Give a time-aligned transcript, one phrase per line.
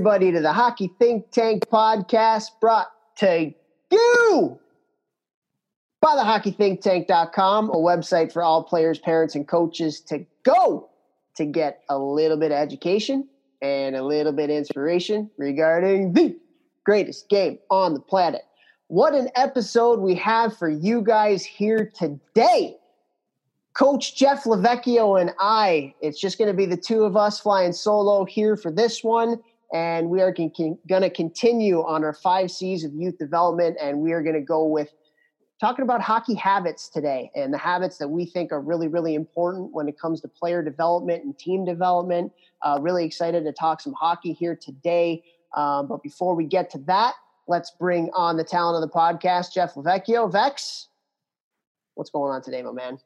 [0.00, 3.52] everybody to the Hockey Think Tank podcast brought to
[3.90, 4.58] you
[6.00, 10.88] by the hockeythinktank.com, a website for all players, parents, and coaches to go
[11.36, 13.28] to get a little bit of education
[13.60, 16.34] and a little bit of inspiration regarding the
[16.86, 18.40] greatest game on the planet.
[18.86, 22.78] What an episode we have for you guys here today.
[23.74, 27.74] Coach Jeff Lavecchio and I, it's just going to be the two of us flying
[27.74, 29.42] solo here for this one.
[29.72, 33.76] And we are going to continue on our five C's of youth development.
[33.80, 34.90] And we are going to go with
[35.60, 39.72] talking about hockey habits today and the habits that we think are really, really important
[39.72, 42.32] when it comes to player development and team development.
[42.62, 45.22] Uh, really excited to talk some hockey here today.
[45.54, 47.14] Um, but before we get to that,
[47.46, 50.30] let's bring on the talent of the podcast, Jeff Lavecchio.
[50.30, 50.88] Vex,
[51.94, 52.98] what's going on today, my man?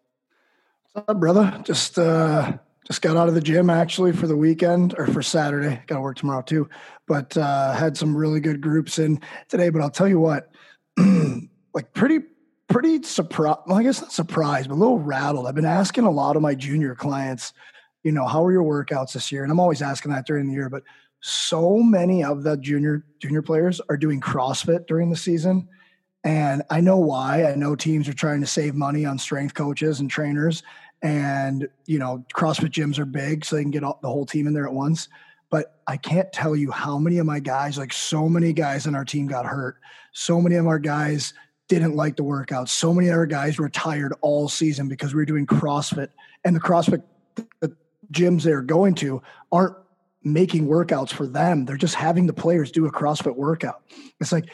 [0.93, 1.61] What's up, brother?
[1.65, 2.53] Just uh,
[2.85, 5.81] just got out of the gym actually for the weekend or for Saturday.
[5.87, 6.69] Got to work tomorrow too,
[7.07, 9.71] but uh, had some really good groups in today.
[9.71, 10.51] But I'll tell you what,
[11.75, 12.21] like pretty
[12.69, 13.61] pretty surprised.
[13.67, 15.47] Well, I guess not surprised, but a little rattled.
[15.47, 17.53] I've been asking a lot of my junior clients,
[18.03, 19.43] you know, how are your workouts this year?
[19.43, 20.83] And I'm always asking that during the year, but
[21.21, 25.69] so many of the junior junior players are doing CrossFit during the season.
[26.23, 27.45] And I know why.
[27.45, 30.63] I know teams are trying to save money on strength coaches and trainers.
[31.05, 34.47] And, you know, CrossFit gyms are big, so they can get all, the whole team
[34.47, 35.09] in there at once.
[35.51, 38.95] But I can't tell you how many of my guys, like so many guys on
[38.95, 39.77] our team got hurt.
[40.13, 41.35] So many of our guys
[41.69, 42.71] didn't like the workout.
[42.71, 46.09] So many of our guys were tired all season because we were doing CrossFit,
[46.45, 47.03] and the CrossFit
[47.61, 47.77] the
[48.13, 49.77] gyms they're going to aren't
[50.23, 51.67] making workouts for them.
[51.67, 53.83] They're just having the players do a CrossFit workout.
[54.21, 54.47] It's like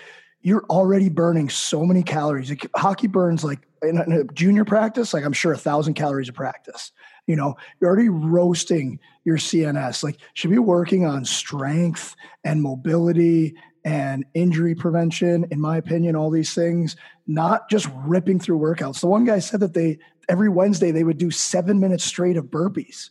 [0.42, 2.48] you're already burning so many calories.
[2.48, 5.94] Like, hockey burns like in a, in a junior practice, like I'm sure a thousand
[5.94, 6.92] calories a practice.
[7.26, 10.02] You know, you're already roasting your CNS.
[10.02, 13.54] Like, should be working on strength and mobility
[13.84, 19.00] and injury prevention, in my opinion, all these things, not just ripping through workouts.
[19.00, 19.98] The one guy said that they
[20.28, 23.10] every Wednesday they would do seven minutes straight of burpees.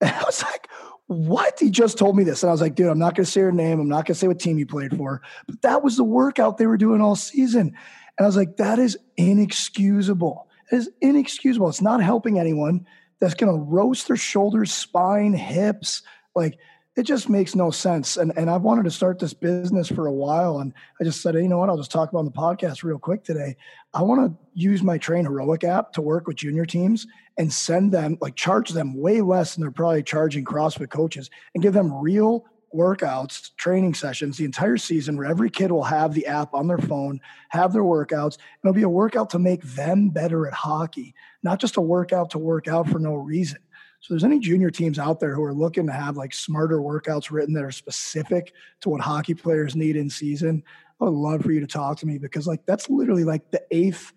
[0.00, 0.68] And I was like,
[1.12, 1.58] what?
[1.58, 2.42] He just told me this.
[2.42, 3.80] And I was like, dude, I'm not going to say your name.
[3.80, 5.22] I'm not going to say what team you played for.
[5.46, 7.74] But that was the workout they were doing all season.
[8.18, 10.48] And I was like, that is inexcusable.
[10.70, 11.68] It is inexcusable.
[11.68, 12.86] It's not helping anyone.
[13.20, 16.02] That's going to roast their shoulders, spine, hips.
[16.34, 16.58] Like,
[16.96, 18.16] it just makes no sense.
[18.16, 20.58] And and I've wanted to start this business for a while.
[20.58, 22.98] And I just said, you know what, I'll just talk about on the podcast real
[22.98, 23.56] quick today.
[23.94, 27.06] I want to use my Train Heroic app to work with junior teams
[27.38, 31.62] and send them, like charge them way less than they're probably charging CrossFit coaches and
[31.62, 32.44] give them real
[32.74, 36.78] workouts, training sessions the entire season where every kid will have the app on their
[36.78, 38.36] phone, have their workouts.
[38.36, 42.30] And it'll be a workout to make them better at hockey, not just a workout
[42.30, 43.58] to work out for no reason.
[44.00, 47.30] So there's any junior teams out there who are looking to have like smarter workouts
[47.30, 50.64] written that are specific to what hockey players need in season,
[51.00, 53.62] I would love for you to talk to me because like that's literally like the
[53.70, 54.12] eighth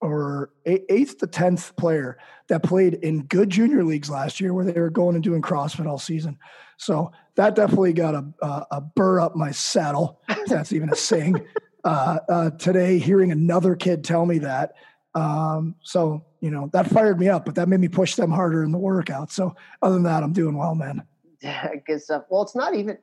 [0.00, 2.18] or eighth to tenth player
[2.48, 5.86] that played in good junior leagues last year where they were going and doing CrossFit
[5.86, 6.38] all season.
[6.78, 10.20] So that definitely got a, a, a burr up my saddle.
[10.46, 11.46] that's even a saying.
[11.82, 14.74] Uh, uh, today, hearing another kid tell me that.
[15.14, 18.64] Um, so you know, that fired me up, but that made me push them harder
[18.64, 19.30] in the workout.
[19.30, 21.02] So other than that, I'm doing well, man.
[21.42, 22.24] Yeah, good stuff.
[22.30, 22.98] Well, it's not even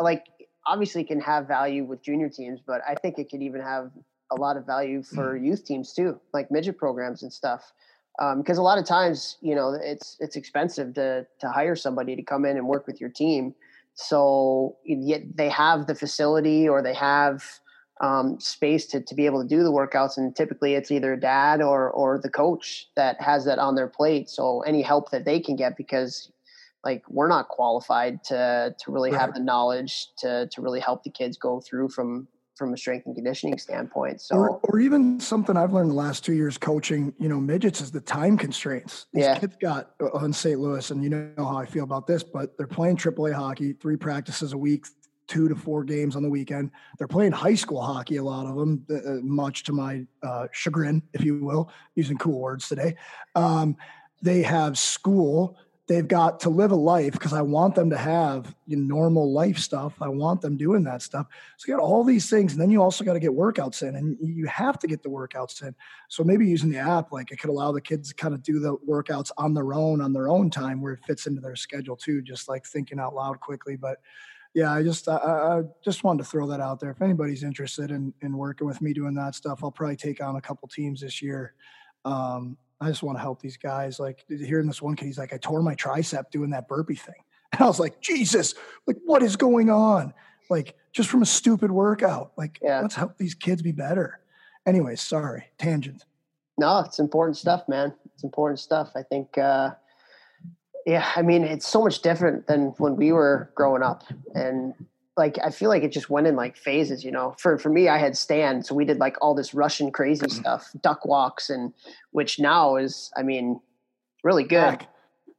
[0.00, 0.24] like
[0.66, 3.90] obviously can have value with junior teams, but I think it could even have
[4.30, 5.44] a lot of value for mm.
[5.44, 7.72] youth teams too, like midget programs and stuff.
[8.36, 12.16] Because um, a lot of times, you know, it's it's expensive to to hire somebody
[12.16, 13.54] to come in and work with your team.
[13.94, 17.42] So yet they have the facility or they have
[18.00, 20.16] um, space to, to be able to do the workouts.
[20.16, 24.30] And typically it's either dad or, or the coach that has that on their plate.
[24.30, 26.30] So any help that they can get, because
[26.84, 29.20] like we're not qualified to, to really right.
[29.20, 33.06] have the knowledge to, to really help the kids go through from, from a strength
[33.06, 34.20] and conditioning standpoint.
[34.20, 37.80] So, or, or even something I've learned the last two years coaching, you know, midgets
[37.80, 39.06] is the time constraints.
[39.12, 39.38] These yeah.
[39.38, 40.58] kids got uh, on St.
[40.58, 43.96] Louis, and you know how I feel about this, but they're playing AAA hockey, three
[43.96, 44.86] practices a week,
[45.28, 46.70] two to four games on the weekend.
[46.98, 50.48] They're playing high school hockey, a lot of them, uh, uh, much to my uh,
[50.52, 52.96] chagrin, if you will, using cool words today.
[53.36, 53.76] Um,
[54.20, 55.56] they have school.
[55.88, 59.94] They've got to live a life because I want them to have normal life stuff.
[60.02, 61.26] I want them doing that stuff.
[61.56, 63.96] So you got all these things, and then you also got to get workouts in,
[63.96, 65.74] and you have to get the workouts in.
[66.08, 68.60] So maybe using the app, like it could allow the kids to kind of do
[68.60, 71.96] the workouts on their own, on their own time, where it fits into their schedule
[71.96, 72.20] too.
[72.20, 73.98] Just like thinking out loud quickly, but
[74.54, 76.90] yeah, I just I, I, just wanted to throw that out there.
[76.90, 80.36] If anybody's interested in in working with me doing that stuff, I'll probably take on
[80.36, 81.54] a couple teams this year.
[82.04, 83.98] Um, I just want to help these guys.
[83.98, 87.14] Like hearing this one kid, he's like, I tore my tricep doing that burpee thing.
[87.52, 88.54] And I was like, Jesus,
[88.86, 90.12] like what is going on?
[90.50, 92.32] Like just from a stupid workout.
[92.36, 92.80] Like Yeah.
[92.82, 94.20] let's help these kids be better.
[94.66, 96.04] Anyway, sorry, tangent.
[96.58, 97.94] No, it's important stuff, man.
[98.12, 98.90] It's important stuff.
[98.94, 99.70] I think, uh,
[100.84, 104.02] yeah, I mean, it's so much different than when we were growing up.
[104.34, 104.74] And
[105.18, 107.34] like, I feel like it just went in like phases, you know.
[107.38, 110.40] For for me, I had stand, so we did like all this Russian crazy mm-hmm.
[110.40, 111.72] stuff, duck walks, and
[112.12, 113.60] which now is, I mean,
[114.22, 114.78] really good.
[114.78, 114.88] Back.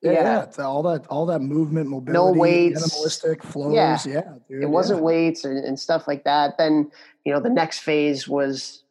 [0.02, 0.46] Yeah, Yeah.
[0.58, 2.84] yeah, all that all that movement, mobility, no weights.
[2.84, 3.74] animalistic flows.
[3.74, 3.98] Yeah.
[4.06, 6.58] Yeah, dude, it wasn't weights and, and stuff like that.
[6.58, 6.92] Then,
[7.26, 8.84] you know, the next phase was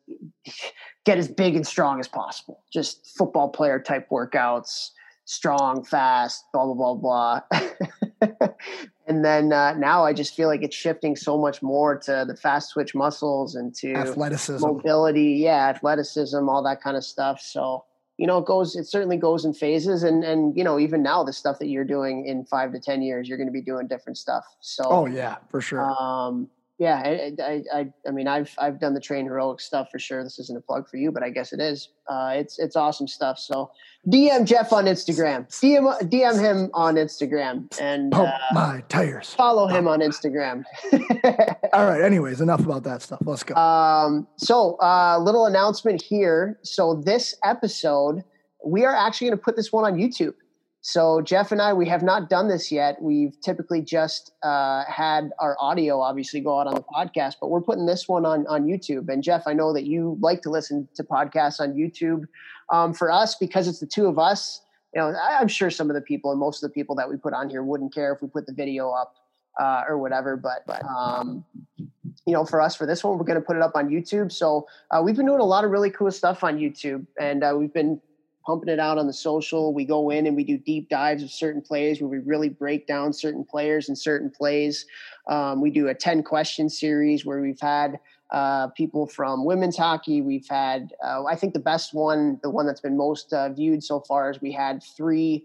[1.05, 2.63] get as big and strong as possible.
[2.73, 4.91] Just football player type workouts,
[5.25, 7.61] strong, fast, blah, blah, blah, blah.
[9.07, 12.37] and then uh, now I just feel like it's shifting so much more to the
[12.37, 14.67] fast twitch muscles and to athleticism.
[14.67, 17.41] mobility, yeah, athleticism, all that kind of stuff.
[17.41, 17.85] So,
[18.17, 20.03] you know, it goes, it certainly goes in phases.
[20.03, 23.03] And, and, you know, even now, the stuff that you're doing in five to 10
[23.03, 24.45] years, you're going to be doing different stuff.
[24.61, 25.81] So, Oh yeah, for sure.
[25.81, 29.99] um, yeah, I, I, I, I mean, I've, I've done the train heroic stuff for
[29.99, 30.23] sure.
[30.23, 31.89] This isn't a plug for you, but I guess it is.
[32.09, 33.37] Uh, it's, it's awesome stuff.
[33.41, 33.73] So
[34.07, 39.35] DM Jeff on Instagram, DM, DM him on Instagram and Pump uh, my tires.
[39.35, 40.63] follow him on Instagram.
[41.73, 42.01] All right.
[42.01, 43.19] Anyways, enough about that stuff.
[43.25, 43.57] Let's go.
[43.57, 46.61] Um, so, uh, little announcement here.
[46.63, 48.23] So, this episode,
[48.65, 50.35] we are actually going to put this one on YouTube.
[50.91, 52.97] So, Jeff and I, we have not done this yet.
[53.03, 57.61] We've typically just uh, had our audio obviously go out on the podcast, but we're
[57.61, 59.11] putting this one on on YouTube.
[59.11, 62.25] And Jeff, I know that you like to listen to podcasts on YouTube.
[62.73, 64.63] Um, for us, because it's the two of us,
[64.95, 67.11] you know, I, I'm sure some of the people and most of the people that
[67.11, 69.15] we put on here wouldn't care if we put the video up
[69.61, 70.39] uh, or whatever.
[70.39, 71.45] But, but um,
[72.25, 74.33] you know, for us for this one, we're going to put it up on YouTube.
[74.33, 77.55] So uh, we've been doing a lot of really cool stuff on YouTube, and uh,
[77.59, 78.01] we've been
[78.49, 79.75] pumping it out on the social.
[79.75, 82.87] We go in and we do deep dives of certain plays where we really break
[82.87, 84.87] down certain players and certain plays.
[85.29, 88.01] Um, we do a 10 question series where we've had
[88.31, 90.23] uh, people from women's hockey.
[90.23, 93.85] We've had, uh, I think the best one, the one that's been most uh, viewed
[93.85, 95.45] so far is we had three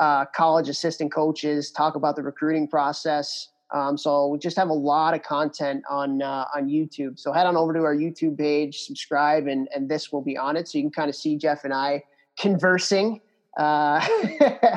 [0.00, 3.50] uh, college assistant coaches talk about the recruiting process.
[3.72, 7.20] Um, so we just have a lot of content on uh, on YouTube.
[7.20, 10.56] So head on over to our YouTube page, subscribe, and and this will be on
[10.56, 10.68] it.
[10.68, 12.02] So you can kind of see Jeff and I
[12.42, 13.20] conversing
[13.56, 14.06] uh,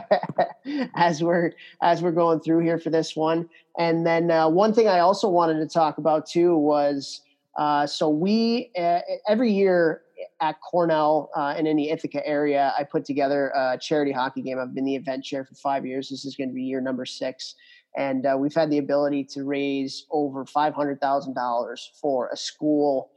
[0.96, 1.52] as we're
[1.82, 3.50] as we're going through here for this one.
[3.78, 7.22] And then uh, one thing I also wanted to talk about too was
[7.58, 10.02] uh, so we uh, every year
[10.42, 14.60] at Cornell uh, and in the Ithaca area, I put together a charity hockey game.
[14.60, 16.10] I've been the event chair for five years.
[16.10, 17.56] This is going to be year number six.
[17.98, 23.12] And uh, we've had the ability to raise over $500,000 for a school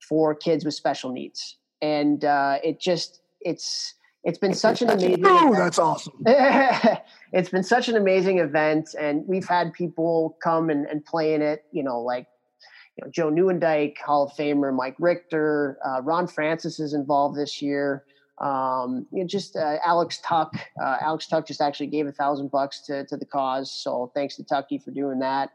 [0.00, 1.56] for kids with special needs.
[1.80, 3.94] And uh, it just, it's,
[4.24, 5.22] it's been such an amazing.
[5.26, 5.56] Oh, event.
[5.56, 6.14] that's awesome.
[7.32, 11.42] it's been such an amazing event, and we've had people come and, and play in
[11.42, 11.64] it.
[11.72, 12.26] You know, like
[12.96, 17.60] you know Joe Nieuwendyk, Hall of Famer Mike Richter, uh, Ron Francis is involved this
[17.60, 18.04] year.
[18.40, 20.56] Um, you know, just uh, Alex Tuch.
[20.82, 24.36] Uh, Alex Tuch just actually gave a thousand bucks to to the cause, so thanks
[24.36, 25.50] to Tucky for doing that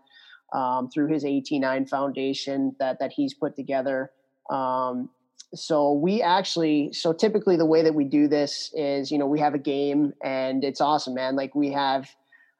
[0.53, 4.11] um, through his AT9 Foundation that that he's put together.
[4.51, 5.09] Um,
[5.53, 9.39] so we actually so typically the way that we do this is you know we
[9.39, 11.35] have a game and it's awesome man.
[11.35, 12.07] Like we have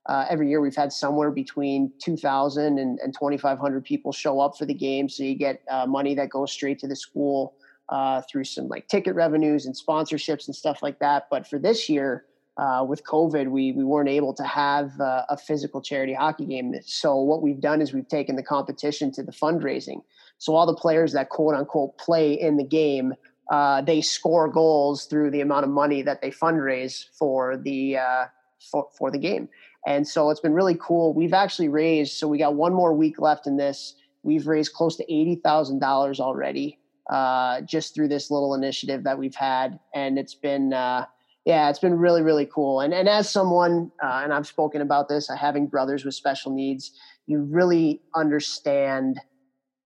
[0.08, 4.66] uh, every year we've had somewhere between 2000 and, and 2500 people show up for
[4.66, 5.08] the game.
[5.08, 7.54] So you get uh, money that goes straight to the school
[7.90, 11.28] uh, through some like ticket revenues and sponsorships and stuff like that.
[11.30, 12.26] But for this year
[12.58, 16.74] uh, with covid we, we weren't able to have uh, a physical charity hockey game.
[16.86, 20.02] So what we've done is we've taken the competition to the fundraising
[20.40, 23.14] so all the players that quote unquote play in the game,
[23.52, 28.26] uh, they score goals through the amount of money that they fundraise for the uh,
[28.72, 29.50] for, for the game.
[29.86, 31.14] And so it's been really cool.
[31.14, 32.14] We've actually raised.
[32.14, 33.96] So we got one more week left in this.
[34.24, 36.80] We've raised close to eighty thousand dollars already,
[37.10, 40.74] uh, just through this little initiative that we've had, and it's been.
[40.74, 41.06] Uh,
[41.46, 42.82] yeah, it's been really, really cool.
[42.82, 46.92] And and as someone, uh, and I've spoken about this, having brothers with special needs,
[47.28, 49.20] you really understand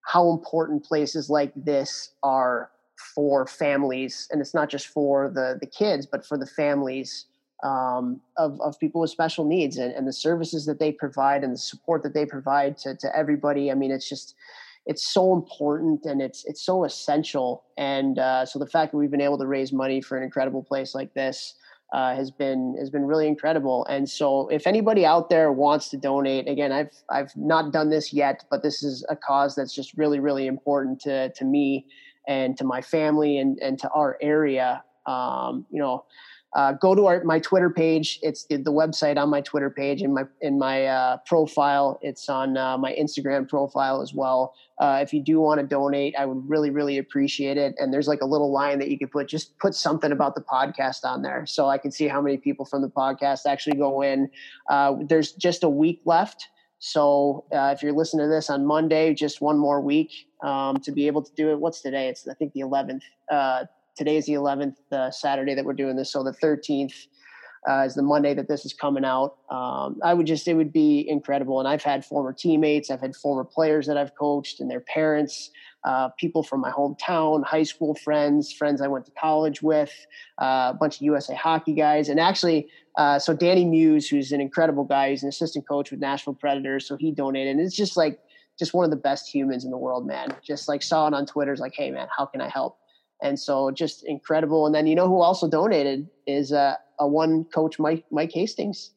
[0.04, 2.70] how important places like this are
[3.16, 7.26] for families and it's not just for the the kids but for the families
[7.64, 11.54] um, of, of people with special needs and, and the services that they provide and
[11.54, 13.72] the support that they provide to, to everybody.
[13.72, 14.36] I mean it's just
[14.86, 17.64] it's so important and it's it's so essential.
[17.78, 20.62] And uh, so the fact that we've been able to raise money for an incredible
[20.62, 21.56] place like this
[21.94, 23.86] uh, has been has been really incredible.
[23.86, 28.12] And so, if anybody out there wants to donate, again, I've I've not done this
[28.12, 31.86] yet, but this is a cause that's just really really important to to me
[32.28, 34.84] and to my family and and to our area.
[35.06, 36.06] Um, you know,
[36.56, 38.20] uh, go to our, my Twitter page.
[38.22, 42.00] It's the, the, website on my Twitter page in my in my uh, profile.
[42.02, 44.54] It's on uh, my Instagram profile as well.
[44.80, 47.74] Uh, if you do want to donate, I would really really appreciate it.
[47.80, 50.42] And there's like a little line that you can put just put something about the
[50.42, 54.02] podcast on there, so I can see how many people from the podcast actually go
[54.02, 54.30] in.
[54.70, 56.48] Uh, there's just a week left.
[56.86, 60.12] So uh, if you're listening to this on Monday, just one more week
[60.44, 61.60] um, to be able to do it.
[61.60, 62.10] What's today?
[62.10, 63.02] It's I think the 11th
[63.96, 66.12] today is the 11th uh, Saturday that we're doing this.
[66.12, 67.08] So the 13th
[67.70, 69.38] uh, is the Monday that this is coming out.
[69.50, 71.60] Um, I would just, it would be incredible.
[71.60, 75.50] And I've had former teammates, I've had former players that I've coached and their parents,
[75.86, 79.94] uh, people from my hometown, high school friends, friends I went to college with,
[80.42, 82.10] uh, a bunch of USA hockey guys.
[82.10, 86.00] And actually, uh, so Danny Muse, who's an incredible guy, he's an assistant coach with
[86.00, 86.88] Nashville Predators.
[86.88, 87.56] So he donated.
[87.56, 88.20] And it's just like,
[88.60, 90.36] just one of the best humans in the world, man.
[90.44, 92.78] Just like saw it on Twitter, is like, hey, man, how can I help?
[93.24, 94.66] And so just incredible.
[94.68, 98.92] And then you know who also donated is uh, a one coach Mike Mike Hastings.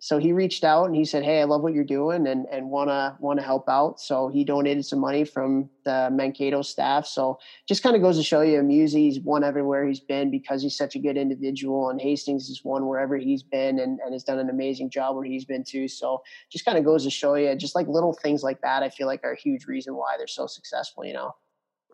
[0.00, 2.70] So he reached out and he said, "Hey, I love what you're doing and and
[2.70, 7.06] wanna wanna help out." So he donated some money from the Mankato staff.
[7.06, 10.76] So just kind of goes to show you, Musey's won everywhere he's been because he's
[10.76, 14.38] such a good individual, and Hastings has won wherever he's been and, and has done
[14.38, 15.88] an amazing job where he's been too.
[15.88, 18.90] So just kind of goes to show you, just like little things like that, I
[18.90, 21.06] feel like are a huge reason why they're so successful.
[21.06, 21.34] You know.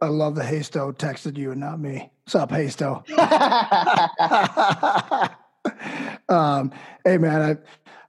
[0.02, 2.11] I love the Hasto texted you and not me.
[2.25, 3.09] What's up, Hasto?
[6.28, 6.73] um,
[7.04, 7.57] hey man, I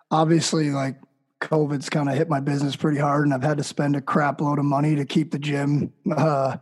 [0.09, 0.97] obviously like
[1.41, 4.39] COVID's kind of hit my business pretty hard, and I've had to spend a crap
[4.39, 6.57] load of money to keep the gym uh,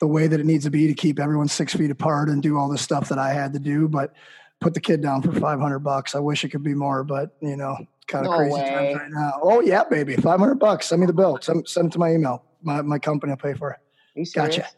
[0.00, 2.58] the way that it needs to be to keep everyone six feet apart and do
[2.58, 3.88] all the stuff that I had to do.
[3.88, 4.12] But
[4.60, 6.16] put the kid down for five hundred bucks.
[6.16, 7.76] I wish it could be more, but you know,
[8.08, 8.68] kind of no crazy way.
[8.68, 9.32] times right now.
[9.42, 10.86] Oh yeah, baby, five hundred bucks.
[10.86, 11.38] Send me the bill.
[11.40, 12.44] Send, send it to my email.
[12.62, 13.78] My my company will pay for it.
[14.34, 14.68] Gotcha.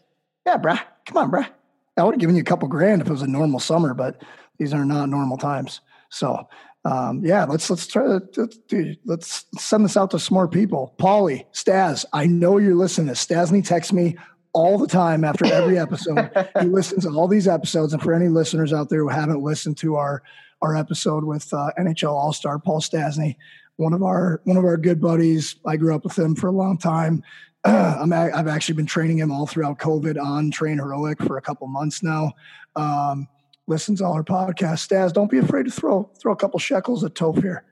[0.46, 0.80] Yeah, bruh.
[1.06, 1.48] Come on, bruh.
[1.96, 4.22] I would have given you a couple grand if it was a normal summer, but
[4.58, 5.80] these are not normal times.
[6.10, 6.48] So,
[6.84, 10.94] um, yeah, let's let's try to let's, let's send this out to some more people.
[10.98, 13.08] Paulie, Staz, I know you're listening.
[13.08, 14.16] To Stastny texts me
[14.52, 16.30] all the time after every episode.
[16.60, 19.76] he listens to all these episodes, and for any listeners out there who haven't listened
[19.78, 20.22] to our
[20.62, 23.36] our episode with uh, NHL All Star Paul Stastny,
[23.76, 25.56] one of our one of our good buddies.
[25.66, 27.22] I grew up with him for a long time.
[28.00, 31.42] I'm a, I've actually been training him all throughout COVID on Train Heroic for a
[31.42, 32.33] couple months now.
[32.76, 33.26] Um,
[33.66, 34.87] listens to all our podcasts.
[34.87, 37.64] Staz, don't be afraid to throw throw a couple shekels at Toph here.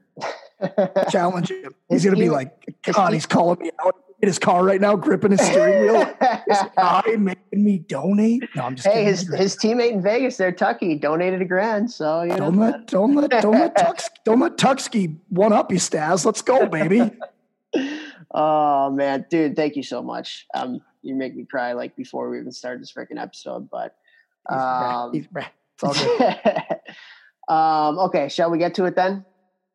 [1.11, 1.75] Challenge him.
[1.91, 4.95] He's going to be like, God, he's calling me out in his car right now,
[4.95, 6.15] gripping his steering wheel.
[6.47, 8.45] This guy making me donate.
[8.55, 11.91] No, I'm just hey, his, his teammate in Vegas, there, Tucky, donated a grand.
[11.91, 15.79] So you don't let don't let don't let Tux don't let Tuxky one up you,
[15.79, 16.25] Staz.
[16.25, 17.11] Let's go, baby.
[18.35, 20.47] Oh man, dude, thank you so much.
[20.55, 23.69] Um, you make me cry like before we even started this freaking episode.
[23.71, 23.97] But
[24.49, 25.45] um, He's He's
[25.83, 25.85] it's
[27.49, 27.57] all
[27.89, 29.25] um, okay, shall we get to it then?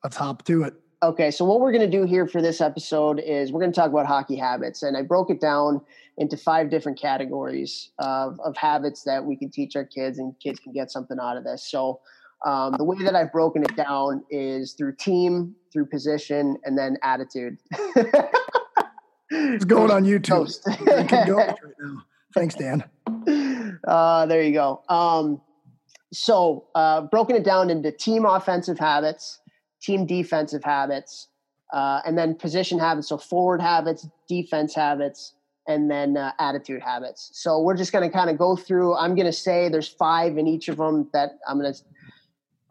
[0.03, 0.75] Let's hop to it.
[1.03, 3.79] Okay, so what we're going to do here for this episode is we're going to
[3.79, 5.81] talk about hockey habits, and I broke it down
[6.17, 10.59] into five different categories of, of habits that we can teach our kids, and kids
[10.59, 11.63] can get something out of this.
[11.69, 11.99] So
[12.45, 16.97] um, the way that I've broken it down is through team, through position, and then
[17.03, 17.57] attitude.
[19.31, 20.53] it's going on YouTube.
[21.27, 22.03] go right now.
[22.33, 22.83] Thanks, Dan.
[23.87, 24.81] Uh, there you go.
[24.89, 25.41] Um,
[26.13, 29.39] so, uh, broken it down into team offensive habits,
[29.81, 31.27] team defensive habits,
[31.73, 33.09] uh, and then position habits.
[33.09, 35.33] So, forward habits, defense habits,
[35.67, 37.29] and then uh, attitude habits.
[37.33, 38.95] So, we're just going to kind of go through.
[38.95, 41.79] I'm going to say there's five in each of them that I'm going to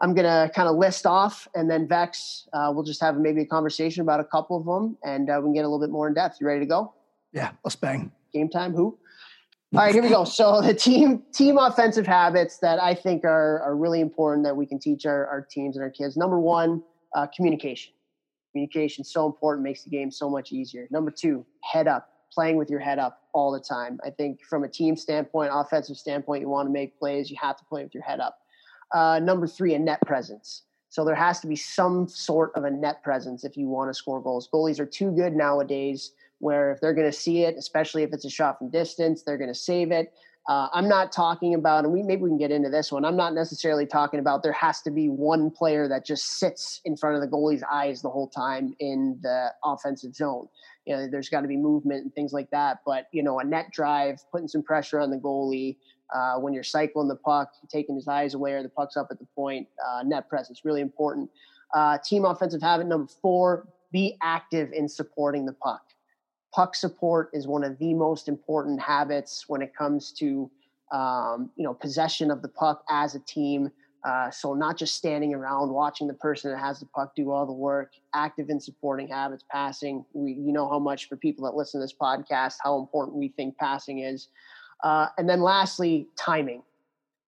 [0.00, 3.40] I'm going to kind of list off, and then Vex, uh, we'll just have maybe
[3.40, 5.90] a conversation about a couple of them, and uh, we can get a little bit
[5.90, 6.36] more in depth.
[6.40, 6.92] You ready to go?
[7.32, 8.12] Yeah, let's bang.
[8.32, 8.74] Game time.
[8.74, 8.98] Who?
[9.74, 10.24] All right, here we go.
[10.24, 14.66] So the team team offensive habits that I think are are really important that we
[14.66, 16.16] can teach our, our teams and our kids.
[16.16, 16.82] Number one,
[17.14, 17.92] uh, communication.
[18.52, 20.86] Communication so important, makes the game so much easier.
[20.90, 22.10] Number two, head up.
[22.32, 23.98] Playing with your head up all the time.
[24.04, 27.56] I think from a team standpoint, offensive standpoint, you want to make plays, you have
[27.56, 28.38] to play with your head up
[28.94, 30.62] uh, number three, a net presence.
[30.88, 33.94] So there has to be some sort of a net presence if you want to
[33.94, 34.48] score goals.
[34.52, 38.24] Goalies are too good nowadays where if they're going to see it, especially if it's
[38.24, 40.12] a shot from distance, they're going to save it.
[40.48, 43.04] Uh, I'm not talking about, and we maybe we can get into this one.
[43.04, 46.96] I'm not necessarily talking about there has to be one player that just sits in
[46.96, 50.46] front of the goalie's eyes the whole time in the offensive zone.
[50.84, 52.78] You know, there's got to be movement and things like that.
[52.86, 55.78] But you know, a net drive, putting some pressure on the goalie,
[56.14, 59.18] uh, when you're cycling the puck, taking his eyes away or the puck's up at
[59.18, 61.30] the point, uh, net presence, really important.
[61.74, 65.82] Uh, team offensive habit number four, be active in supporting the puck.
[66.54, 70.50] Puck support is one of the most important habits when it comes to
[70.92, 73.70] um, you know possession of the puck as a team.
[74.04, 77.44] Uh, so not just standing around watching the person that has the puck do all
[77.44, 80.04] the work, active in supporting habits, passing.
[80.12, 83.28] We, you know how much for people that listen to this podcast, how important we
[83.28, 84.28] think passing is.
[84.82, 86.62] Uh, and then lastly, timing,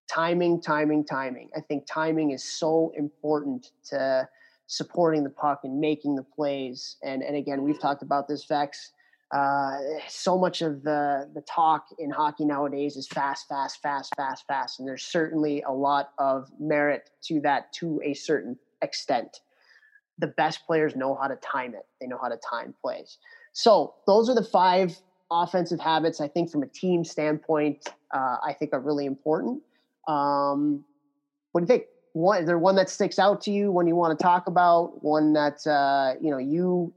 [0.08, 1.50] timing, timing, timing.
[1.56, 4.28] I think timing is so important to
[4.66, 6.96] supporting the puck and making the plays.
[7.02, 8.92] And and again, we've talked about this, Vex.
[9.30, 9.76] Uh,
[10.08, 14.78] so much of the the talk in hockey nowadays is fast, fast, fast, fast, fast,
[14.78, 19.40] and there's certainly a lot of merit to that to a certain extent.
[20.18, 23.18] The best players know how to time it; they know how to time plays.
[23.52, 24.96] So those are the five
[25.30, 29.62] offensive habits I think from a team standpoint uh, I think are really important.
[30.06, 30.84] Um,
[31.52, 31.84] what do you think?
[32.14, 33.70] One, is there one that sticks out to you?
[33.70, 35.04] One you want to talk about?
[35.04, 36.92] One that uh, you know you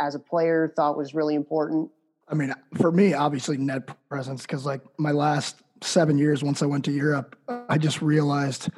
[0.00, 1.90] as a player thought was really important?
[2.28, 6.66] I mean, for me, obviously net presence because like my last seven years, once I
[6.66, 7.36] went to Europe,
[7.68, 8.68] I just realized,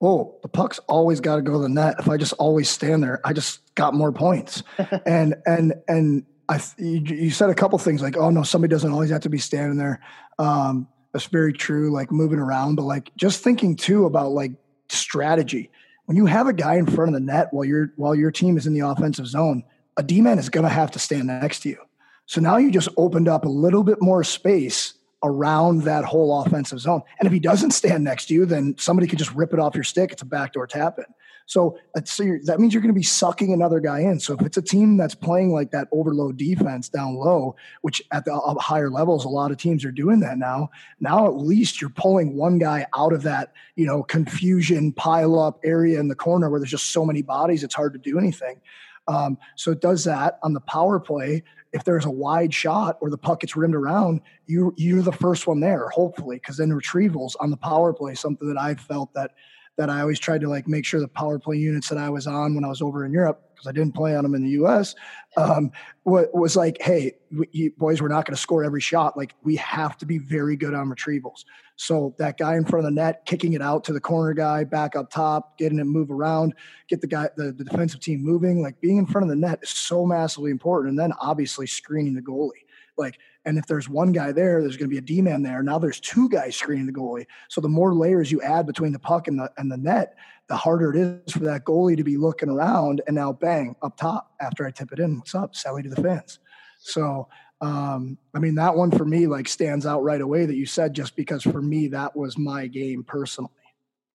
[0.00, 1.96] oh, the puck's always got to go to the net.
[1.98, 4.62] If I just always stand there, I just got more points.
[5.06, 8.90] and and and I you, you, said a couple things like, oh no, somebody doesn't
[8.90, 10.00] always have to be standing there.
[10.38, 11.90] Um, that's very true.
[11.90, 14.52] Like moving around, but like just thinking too about like
[14.88, 15.70] strategy.
[16.06, 18.56] When you have a guy in front of the net while your while your team
[18.56, 19.64] is in the offensive zone,
[19.96, 21.78] a D man is going to have to stand next to you.
[22.26, 26.80] So now you just opened up a little bit more space around that whole offensive
[26.80, 27.02] zone.
[27.18, 29.74] And if he doesn't stand next to you, then somebody could just rip it off
[29.74, 30.12] your stick.
[30.12, 31.06] It's a backdoor tap in.
[31.46, 34.18] So, so that means you're going to be sucking another guy in.
[34.18, 38.24] So if it's a team that's playing like that overload defense down low, which at
[38.24, 40.70] the higher levels, a lot of teams are doing that now.
[41.00, 45.60] Now at least you're pulling one guy out of that, you know, confusion pile up
[45.64, 48.60] area in the corner where there's just so many bodies, it's hard to do anything.
[49.06, 51.42] Um, so it does that on the power play.
[51.72, 55.46] If there's a wide shot or the puck gets rimmed around, you you're the first
[55.46, 59.32] one there, hopefully, because then retrievals on the power play, something that I've felt that
[59.76, 62.26] that I always tried to like make sure the power play units that I was
[62.26, 64.50] on when I was over in Europe, because I didn't play on them in the
[64.50, 64.94] U.S.,
[65.36, 65.72] um,
[66.04, 69.16] was like, hey, we, boys, we're not going to score every shot.
[69.16, 71.44] Like we have to be very good on retrievals.
[71.76, 74.62] So that guy in front of the net, kicking it out to the corner guy,
[74.62, 76.54] back up top, getting it move around,
[76.88, 78.62] get the guy, the, the defensive team moving.
[78.62, 80.90] Like being in front of the net is so massively important.
[80.90, 82.50] And then obviously screening the goalie.
[82.96, 85.62] Like and if there's one guy there, there's going to be a D man there.
[85.62, 87.26] Now there's two guys screening the goalie.
[87.48, 90.16] So the more layers you add between the puck and the and the net,
[90.48, 93.02] the harder it is for that goalie to be looking around.
[93.06, 95.18] And now bang up top after I tip it in.
[95.18, 95.54] What's up?
[95.54, 96.38] Sally to the fence.
[96.80, 97.28] So
[97.60, 100.94] um, I mean that one for me like stands out right away that you said
[100.94, 103.50] just because for me that was my game personally.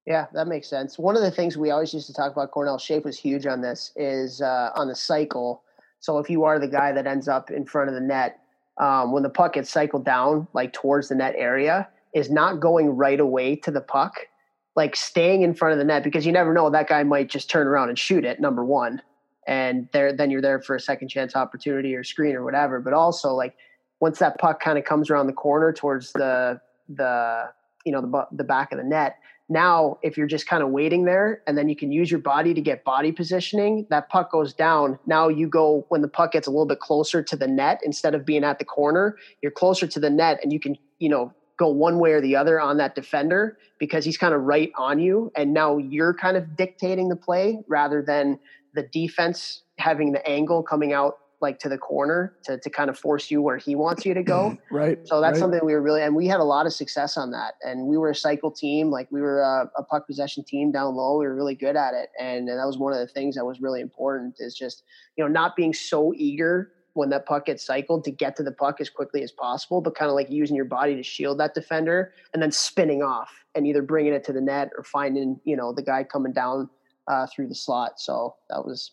[0.06, 0.98] Yeah, that makes sense.
[0.98, 3.62] One of the things we always used to talk about, Cornell Shape was huge on
[3.62, 5.64] this, is uh, on the cycle.
[6.00, 8.40] So if you are the guy that ends up in front of the net,
[8.80, 12.90] um, when the puck gets cycled down like towards the net area is not going
[12.90, 14.28] right away to the puck
[14.76, 17.50] like staying in front of the net because you never know that guy might just
[17.50, 19.02] turn around and shoot it number one
[19.50, 22.80] and there then you're there for a second chance opportunity or screen or whatever.
[22.80, 23.56] But also like
[24.00, 27.46] once that puck kind of comes around the corner towards the the
[27.84, 29.16] you know the the back of the net
[29.50, 32.54] now, if you're just kind of waiting there and then you can use your body
[32.54, 35.00] to get body positioning, that puck goes down.
[35.08, 38.14] Now you go when the puck gets a little bit closer to the net instead
[38.14, 41.34] of being at the corner, you're closer to the net and you can, you know,
[41.58, 45.00] go one way or the other on that defender because he's kind of right on
[45.00, 45.32] you.
[45.36, 48.40] And now you're kind of dictating the play rather than
[48.76, 52.98] the defense having the angle coming out like to the corner to, to kind of
[52.98, 54.58] force you where he wants you to go.
[54.72, 55.00] right.
[55.08, 55.40] So that's right.
[55.40, 57.54] something we were really, and we had a lot of success on that.
[57.64, 60.96] And we were a cycle team, like we were a, a puck possession team down
[60.96, 61.18] low.
[61.18, 62.10] We were really good at it.
[62.20, 64.84] And, and that was one of the things that was really important is just,
[65.16, 68.52] you know, not being so eager when that puck gets cycled to get to the
[68.52, 71.54] puck as quickly as possible, but kind of like using your body to shield that
[71.54, 75.56] defender and then spinning off and either bringing it to the net or finding, you
[75.56, 76.70] know, the guy coming down
[77.08, 78.00] uh, through the slot.
[78.00, 78.92] So that was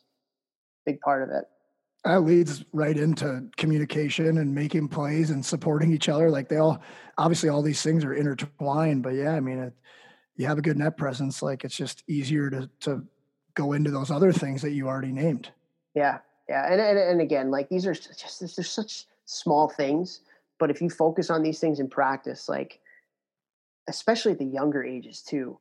[0.86, 1.46] a big part of it
[2.06, 6.30] that leads right into communication and making plays and supporting each other.
[6.30, 6.80] Like they all,
[7.18, 9.02] obviously, all these things are intertwined.
[9.02, 9.72] But yeah, I mean, it,
[10.36, 11.42] you have a good net presence.
[11.42, 13.04] Like it's just easier to to
[13.54, 15.50] go into those other things that you already named.
[15.94, 20.20] Yeah, yeah, and and, and again, like these are just they're such small things,
[20.60, 22.78] but if you focus on these things in practice, like
[23.88, 25.58] especially at the younger ages too,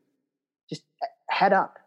[0.69, 1.79] just eh, head up,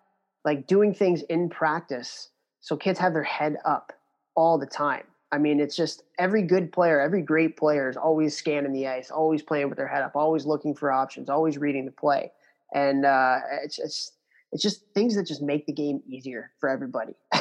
[0.44, 3.92] like doing things in practice, so kids have their head up
[4.38, 5.02] all the time.
[5.32, 9.10] I mean, it's just every good player, every great player is always scanning the ice,
[9.10, 12.30] always playing with their head up, always looking for options, always reading the play,
[12.72, 14.12] and uh, it's it's
[14.52, 17.14] it's just things that just make the game easier for everybody.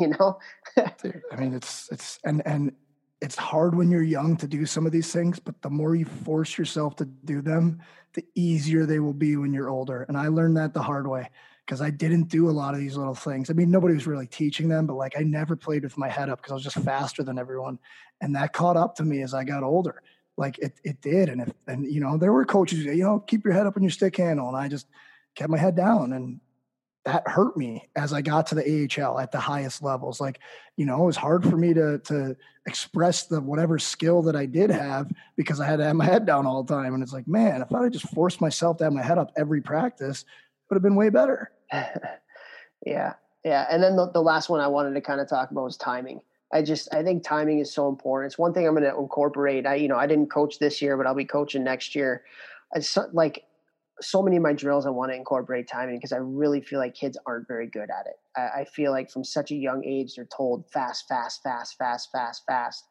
[0.00, 0.38] you know,
[0.76, 2.72] I mean, it's it's and and
[3.22, 6.04] it's hard when you're young to do some of these things, but the more you
[6.04, 7.80] force yourself to do them,
[8.14, 10.02] the easier they will be when you're older.
[10.08, 11.30] And I learned that the hard way
[11.66, 13.50] because I didn't do a lot of these little things.
[13.50, 16.28] I mean, nobody was really teaching them, but like I never played with my head
[16.28, 17.80] up because I was just faster than everyone.
[18.20, 20.00] And that caught up to me as I got older.
[20.36, 21.28] Like it, it did.
[21.28, 23.82] And if, and you know, there were coaches, you know, keep your head up on
[23.82, 24.46] your stick handle.
[24.48, 24.86] And I just
[25.34, 26.40] kept my head down and
[27.04, 30.20] that hurt me as I got to the AHL at the highest levels.
[30.20, 30.40] Like,
[30.76, 34.44] you know, it was hard for me to to express the whatever skill that I
[34.44, 36.94] did have because I had to have my head down all the time.
[36.94, 39.60] And it's like, man, if I just forced myself to have my head up every
[39.60, 40.26] practice, it
[40.68, 41.52] would have been way better.
[42.86, 43.14] yeah.
[43.44, 43.66] Yeah.
[43.70, 46.20] And then the, the last one I wanted to kind of talk about was timing.
[46.52, 48.30] I just I think timing is so important.
[48.30, 49.66] It's one thing I'm going to incorporate.
[49.66, 52.22] I you know I didn't coach this year, but I'll be coaching next year.
[52.74, 53.44] It's like
[54.00, 56.94] so many of my drills I want to incorporate timing because I really feel like
[56.94, 58.16] kids aren't very good at it.
[58.36, 62.10] I, I, feel like from such a young age they're told fast, fast, fast, fast,
[62.12, 62.84] fast, fast.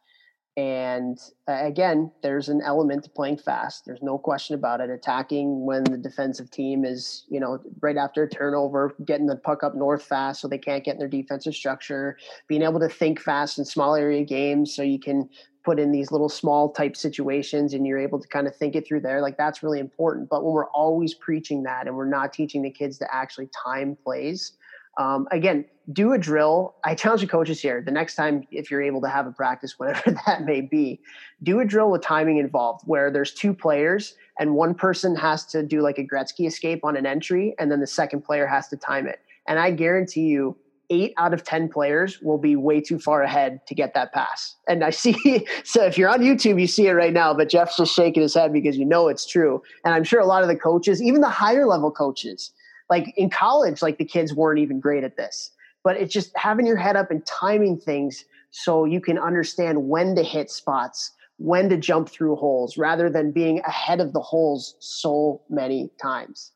[0.58, 3.84] And uh, again, there's an element to playing fast.
[3.86, 4.89] There's no question about it.
[4.89, 9.63] Attacking when the defensive team is, you know, right after a turnover, getting the puck
[9.63, 13.20] up north fast so they can't get in their defensive structure, being able to think
[13.20, 15.30] fast in small area games so you can
[15.65, 18.88] put in these little small type situations and you're able to kind of think it
[18.88, 22.32] through there like that's really important but when we're always preaching that and we're not
[22.32, 24.54] teaching the kids to actually time plays
[24.98, 28.82] um, again do a drill i challenge the coaches here the next time if you're
[28.82, 31.00] able to have a practice whatever that may be
[31.44, 35.64] do a drill with timing involved where there's two players and one person has to
[35.64, 38.78] do like a gretzky escape on an entry and then the second player has to
[38.78, 40.58] time it and i guarantee you
[40.90, 44.56] eight out of 10 players will be way too far ahead to get that pass.
[44.68, 47.78] And I see, so if you're on YouTube, you see it right now, but Jeff's
[47.78, 49.62] just shaking his head because you know it's true.
[49.84, 52.52] And I'm sure a lot of the coaches, even the higher level coaches,
[52.89, 55.52] like in college, like the kids weren't even great at this.
[55.84, 60.15] But it's just having your head up and timing things so you can understand when
[60.15, 64.76] to hit spots, when to jump through holes, rather than being ahead of the holes
[64.80, 66.52] so many times.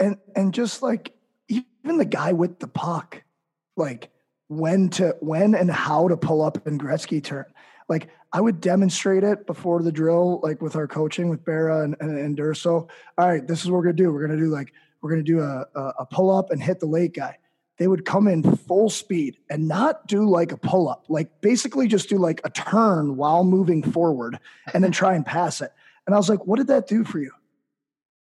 [0.00, 1.14] And and just like
[1.48, 3.22] even the guy with the puck,
[3.76, 4.10] like
[4.48, 7.44] when to when and how to pull up in Gretzky turn.
[7.88, 11.96] Like I would demonstrate it before the drill, like with our coaching with Bera and,
[12.00, 12.88] and, and Durso.
[13.16, 14.12] All right, this is what we're gonna do.
[14.12, 16.86] We're gonna do like we're gonna do a, a, a pull up and hit the
[16.86, 17.38] late guy.
[17.78, 21.86] They would come in full speed and not do like a pull up, like basically
[21.86, 24.38] just do like a turn while moving forward
[24.74, 25.72] and then try and pass it.
[26.04, 27.30] And I was like, what did that do for you?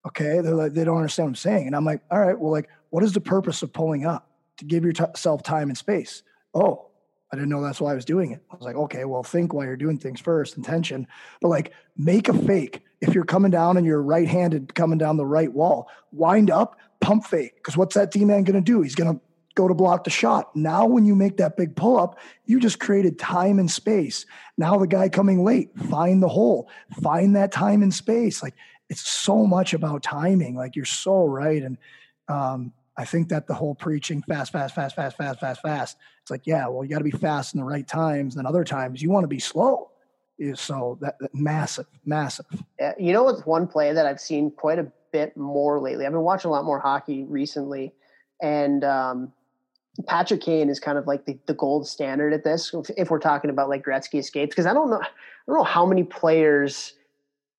[0.07, 0.41] Okay.
[0.41, 1.67] They're like, they don't understand what I'm saying.
[1.67, 4.29] And I'm like, all right, well, like, what is the purpose of pulling up?
[4.57, 6.21] To give yourself time and space.
[6.53, 6.89] Oh,
[7.33, 8.43] I didn't know that's why I was doing it.
[8.51, 11.07] I was like, okay, well, think while you're doing things first, intention.
[11.41, 12.83] But like, make a fake.
[13.01, 16.77] If you're coming down and you're right handed coming down the right wall, wind up,
[17.01, 17.55] pump fake.
[17.55, 18.83] Because what's that D man going to do?
[18.83, 19.19] He's going to
[19.55, 20.55] go to block the shot.
[20.55, 24.27] Now, when you make that big pull up, you just created time and space.
[24.55, 26.69] Now, the guy coming late, find the hole,
[27.01, 28.43] find that time and space.
[28.43, 28.53] Like,
[28.89, 30.55] it's so much about timing.
[30.55, 31.63] Like, you're so right.
[31.63, 31.79] And,
[32.27, 35.97] um, I think that the whole preaching fast, fast, fast, fast, fast, fast, fast.
[36.21, 38.35] It's like, yeah, well, you got to be fast in the right times.
[38.35, 39.89] And other times you want to be slow.
[40.39, 42.47] Is so that, that massive, massive.
[42.97, 46.07] You know it's one play that I've seen quite a bit more lately.
[46.07, 47.93] I've been watching a lot more hockey recently,
[48.41, 49.31] and um,
[50.07, 52.73] Patrick Kane is kind of like the, the gold standard at this.
[52.73, 55.07] If, if we're talking about like Gretzky escapes, because I don't know, I
[55.47, 56.93] don't know how many players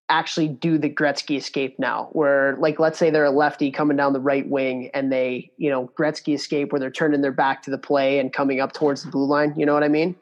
[0.08, 4.12] actually do the Gretzky escape now, where like let's say they're a lefty coming down
[4.12, 7.70] the right wing and they, you know, Gretzky escape where they're turning their back to
[7.70, 9.54] the play and coming up towards the blue line.
[9.56, 10.14] You know what I mean?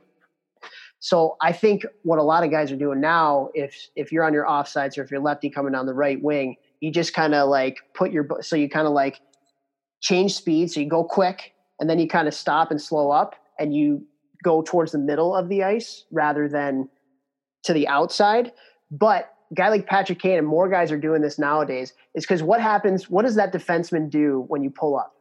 [1.01, 4.33] So I think what a lot of guys are doing now, if if you're on
[4.33, 7.49] your offsides or if you're lefty coming down the right wing, you just kind of
[7.49, 9.21] like put your so you kind of like
[10.01, 13.35] change speed, so you go quick and then you kind of stop and slow up
[13.59, 14.07] and you
[14.45, 16.89] go towards the middle of the ice rather than
[17.65, 18.53] to the outside.
[18.93, 22.61] But guy like Patrick Kane and more guys are doing this nowadays is because what
[22.61, 23.11] happens?
[23.11, 25.15] What does that defenseman do when you pull up?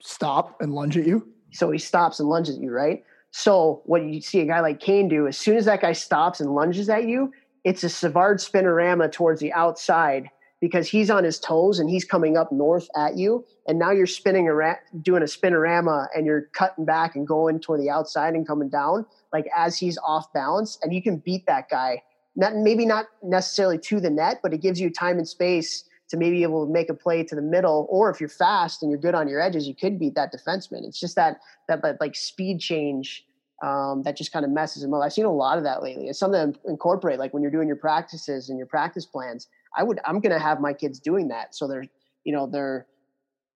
[0.00, 1.26] Stop and lunge at you.
[1.52, 3.04] So he stops and lunges at you, right?
[3.30, 6.40] So what you see a guy like Kane do, as soon as that guy stops
[6.40, 7.32] and lunges at you,
[7.64, 10.28] it's a Savard spinorama towards the outside
[10.60, 13.44] because he's on his toes and he's coming up north at you.
[13.66, 17.80] And now you're spinning around, doing a spinorama and you're cutting back and going toward
[17.80, 20.78] the outside and coming down like as he's off balance.
[20.82, 22.02] And you can beat that guy.
[22.36, 26.16] Not maybe not necessarily to the net, but it gives you time and space to
[26.16, 27.86] maybe able to make a play to the middle.
[27.90, 30.84] Or if you're fast and you're good on your edges, you could beat that defenseman.
[30.84, 33.26] It's just that that, that like speed change
[33.62, 35.02] um, that just kind of messes him up.
[35.02, 36.08] I've seen a lot of that lately.
[36.08, 39.48] It's something to incorporate, like when you're doing your practices and your practice plans.
[39.76, 41.86] I would I'm going to have my kids doing that, so they're
[42.24, 42.86] you know they're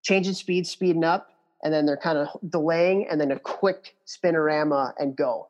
[0.03, 1.29] changing speed, speeding up,
[1.63, 5.48] and then they're kind of delaying, and then a quick spinorama and go.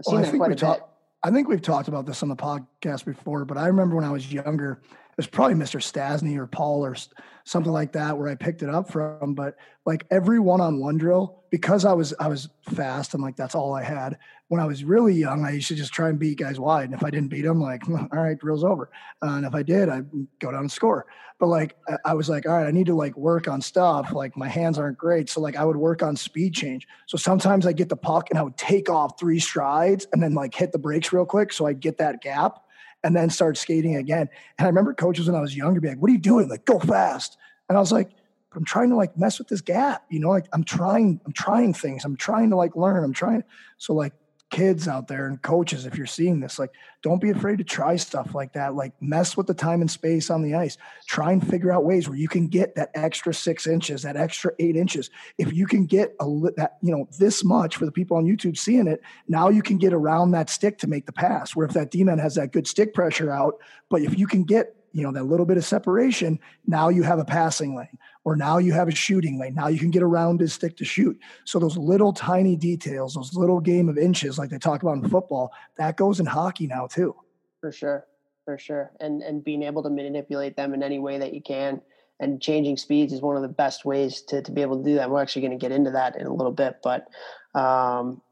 [0.00, 0.86] I've seen well, that quite a talk, bit.
[1.22, 4.10] I think we've talked about this on the podcast before, but I remember when I
[4.10, 4.80] was younger,
[5.20, 5.80] was probably Mr.
[5.80, 6.96] Stastny or Paul or
[7.44, 9.34] something like that where I picked it up from.
[9.34, 13.74] But like every one-on-one drill, because I was I was fast and like that's all
[13.74, 14.16] I had.
[14.48, 16.94] When I was really young, I used to just try and beat guys wide, and
[16.94, 18.90] if I didn't beat them, like all right, drill's over.
[19.22, 21.04] Uh, and if I did, I'd go down and score.
[21.38, 24.12] But like I was like, all right, I need to like work on stuff.
[24.12, 26.88] Like my hands aren't great, so like I would work on speed change.
[27.06, 30.32] So sometimes I get the puck and I would take off three strides and then
[30.32, 32.62] like hit the brakes real quick, so I get that gap
[33.02, 34.28] and then start skating again.
[34.58, 36.48] And I remember coaches when I was younger be like, "What are you doing?
[36.48, 37.36] Like go fast."
[37.68, 38.10] And I was like,
[38.54, 41.72] I'm trying to like mess with this gap, you know, like I'm trying, I'm trying
[41.72, 42.04] things.
[42.04, 43.04] I'm trying to like learn.
[43.04, 43.44] I'm trying.
[43.78, 44.12] So like
[44.50, 47.96] kids out there and coaches, if you're seeing this, like don't be afraid to try
[47.96, 48.74] stuff like that.
[48.74, 50.76] Like mess with the time and space on the ice.
[51.06, 54.52] Try and figure out ways where you can get that extra six inches, that extra
[54.58, 55.10] eight inches.
[55.38, 58.58] If you can get a that, you know, this much for the people on YouTube
[58.58, 61.54] seeing it, now you can get around that stick to make the pass.
[61.54, 63.54] Where if that D man has that good stick pressure out,
[63.88, 67.18] but if you can get you know that little bit of separation now you have
[67.18, 69.54] a passing lane or now you have a shooting lane.
[69.54, 71.18] Now you can get around his stick to shoot.
[71.44, 75.08] So those little tiny details those little game of inches like they talk about in
[75.08, 77.14] football that goes in hockey now too.
[77.60, 78.06] For sure
[78.44, 78.92] for sure.
[79.00, 81.80] And and being able to manipulate them in any way that you can
[82.18, 84.96] and changing speeds is one of the best ways to, to be able to do
[84.96, 85.10] that.
[85.10, 87.08] We're actually going to get into that in a little bit but
[87.54, 88.22] um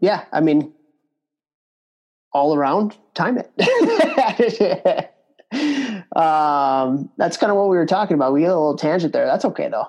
[0.00, 0.72] yeah i mean
[2.32, 3.50] all around time it
[6.14, 8.32] um, that's kind of what we were talking about.
[8.32, 9.26] We get a little tangent there.
[9.26, 9.88] That's okay though.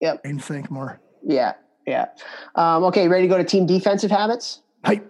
[0.00, 0.20] Yep.
[0.24, 1.00] And think more.
[1.24, 1.54] Yeah.
[1.86, 2.06] Yeah.
[2.54, 3.08] Um, okay.
[3.08, 4.60] Ready to go to team defensive habits?
[4.84, 5.00] Hi.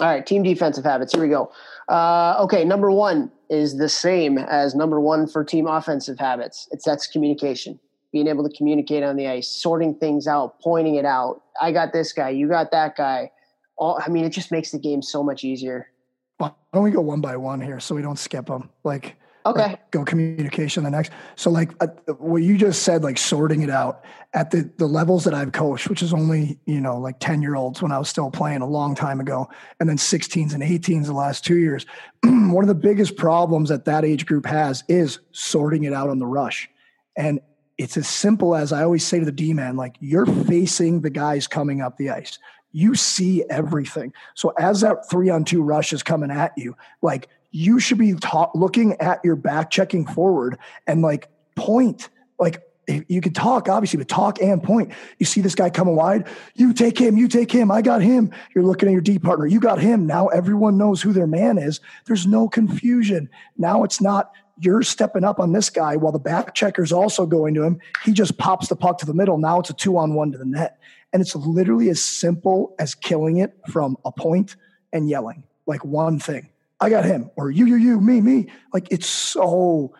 [0.00, 0.24] All right.
[0.24, 1.12] Team defensive habits.
[1.12, 1.50] Here we go.
[1.88, 2.64] Uh, okay.
[2.64, 6.68] Number one is the same as number one for team offensive habits.
[6.72, 7.78] It's that's communication.
[8.12, 11.42] Being able to communicate on the ice, sorting things out, pointing it out.
[11.60, 12.30] I got this guy.
[12.30, 13.32] You got that guy.
[13.76, 15.88] All, I mean, it just makes the game so much easier.
[16.38, 18.70] Why don't we go one by one here so we don't skip them?
[18.82, 19.16] Like,
[19.46, 21.12] okay, go communication the next.
[21.36, 21.86] So, like uh,
[22.18, 25.88] what you just said, like sorting it out at the the levels that I've coached,
[25.88, 28.66] which is only you know like ten year olds when I was still playing a
[28.66, 31.86] long time ago, and then 16s and 18s the last two years.
[32.24, 36.18] One of the biggest problems that that age group has is sorting it out on
[36.18, 36.68] the rush,
[37.16, 37.40] and
[37.78, 41.10] it's as simple as I always say to the D man, like you're facing the
[41.10, 42.38] guys coming up the ice
[42.74, 44.12] you see everything.
[44.34, 48.14] So as that three on two rush is coming at you, like you should be
[48.14, 52.10] ta- looking at your back, checking forward, and like point.
[52.38, 52.62] Like
[53.08, 54.92] you could talk, obviously, but talk and point.
[55.20, 57.70] You see this guy coming wide, you take him, you take him.
[57.70, 58.32] I got him.
[58.54, 60.06] You're looking at your D partner, you got him.
[60.06, 61.80] Now everyone knows who their man is.
[62.06, 63.30] There's no confusion.
[63.56, 67.54] Now it's not you're stepping up on this guy while the back checker's also going
[67.54, 67.80] to him.
[68.04, 69.38] He just pops the puck to the middle.
[69.38, 70.78] Now it's a two on one to the net.
[71.14, 74.56] And it's literally as simple as killing it from a point
[74.92, 76.50] and yelling like one thing.
[76.80, 78.48] I got him, or you, you, you, me, me.
[78.72, 79.94] Like it's so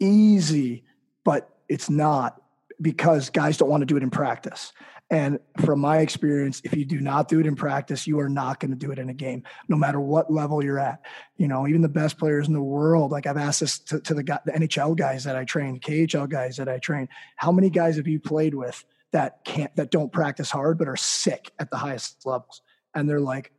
[0.00, 0.84] easy,
[1.24, 2.42] but it's not
[2.80, 4.72] because guys don't want to do it in practice.
[5.10, 8.60] And from my experience, if you do not do it in practice, you are not
[8.60, 11.00] going to do it in a game, no matter what level you're at.
[11.38, 14.12] You know, even the best players in the world, like I've asked this to, to
[14.12, 17.96] the, the NHL guys that I train, KHL guys that I train, how many guys
[17.96, 21.76] have you played with that can't that don't practice hard but are sick at the
[21.76, 22.62] highest levels.
[22.94, 23.52] And they're like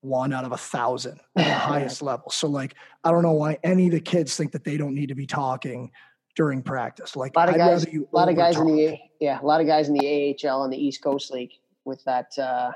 [0.00, 2.30] one out of a thousand at the highest level.
[2.30, 5.08] So like i don't know why any of the kids think that they don't need
[5.08, 5.90] to be talking
[6.34, 7.14] during practice.
[7.16, 9.60] Like a lot of I'd guys a lot of guys in the yeah a lot
[9.60, 11.52] of guys in the ahl and the east coast league
[11.84, 12.72] with that uh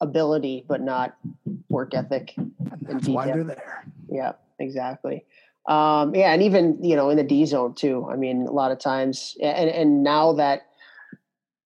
[0.00, 1.16] ability but not
[1.68, 3.84] work ethic and that's why they're there.
[4.08, 5.24] Yeah exactly.
[5.66, 8.08] Um, yeah, and even you know in the D zone too.
[8.10, 10.67] I mean, a lot of times, and and now that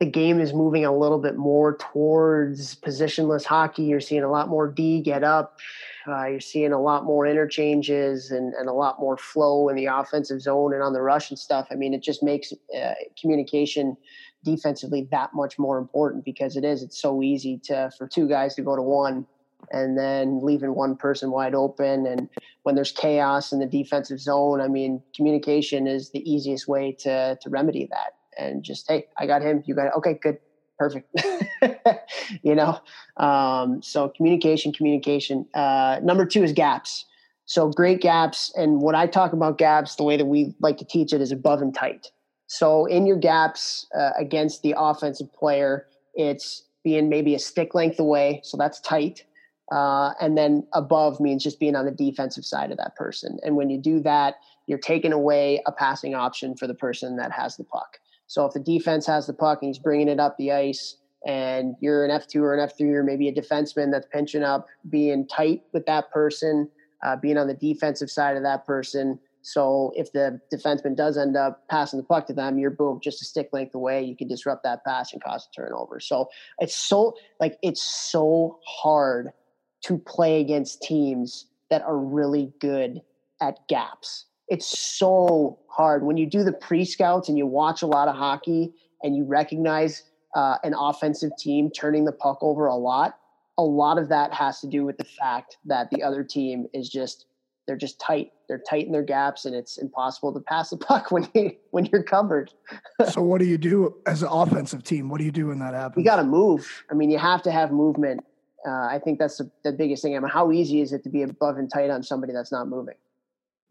[0.03, 3.85] the game is moving a little bit more towards positionless hockey.
[3.85, 5.61] You're seeing a lot more D get up.
[6.09, 9.87] Uh, you're seeing a lot more interchanges and, and a lot more flow in the
[9.87, 11.69] offensive zone and on the rush and stuff.
[11.71, 13.97] I mean, it just makes uh, communication
[14.43, 16.83] defensively that much more important because it is.
[16.83, 19.25] It's so easy to for two guys to go to one
[19.71, 22.07] and then leaving one person wide open.
[22.09, 22.29] And
[22.65, 27.39] when there's chaos in the defensive zone, I mean, communication is the easiest way to
[27.41, 29.93] to remedy that and just hey i got him you got it.
[29.97, 30.39] Okay good
[30.79, 31.09] perfect.
[32.43, 32.81] You know
[33.19, 37.05] um, so communication communication uh, number two is gaps.
[37.45, 40.85] So great gaps and when i talk about gaps the way that we like to
[40.85, 42.11] teach it is above and tight.
[42.47, 48.01] So in your gaps uh, against the offensive player it's being maybe a stick length
[48.01, 49.25] away so that's tight
[49.71, 53.39] uh, and then above means just being on the defensive side of that person.
[53.43, 57.33] And when you do that you're taking away a passing option for the person that
[57.33, 57.99] has the puck.
[58.33, 61.77] So if the defense has the puck and he's bringing it up the ice, and
[61.81, 65.65] you're an F2 or an F3 or maybe a defenseman that's pinching up, being tight
[65.75, 66.67] with that person,
[67.05, 69.19] uh, being on the defensive side of that person.
[69.43, 73.21] So if the defenseman does end up passing the puck to them, you're boom, just
[73.21, 74.03] a stick length away.
[74.03, 76.01] You can disrupt that pass and cause a turnover.
[76.01, 79.29] So it's so like it's so hard
[79.83, 83.03] to play against teams that are really good
[83.43, 84.25] at gaps.
[84.53, 88.15] It's so hard when you do the pre scouts and you watch a lot of
[88.15, 90.03] hockey and you recognize
[90.37, 93.19] uh, an offensive team turning the puck over a lot.
[93.57, 96.91] A lot of that has to do with the fact that the other team is
[96.91, 97.25] just
[97.67, 98.33] they're just tight.
[98.47, 101.87] They're tight in their gaps, and it's impossible to pass the puck when you when
[101.87, 102.53] you're covered.
[103.11, 105.09] so, what do you do as an offensive team?
[105.09, 106.05] What do you do when that happens?
[106.05, 106.85] You got to move.
[106.91, 108.21] I mean, you have to have movement.
[108.69, 110.15] Uh, I think that's the, the biggest thing.
[110.15, 112.69] I mean, how easy is it to be above and tight on somebody that's not
[112.69, 112.97] moving?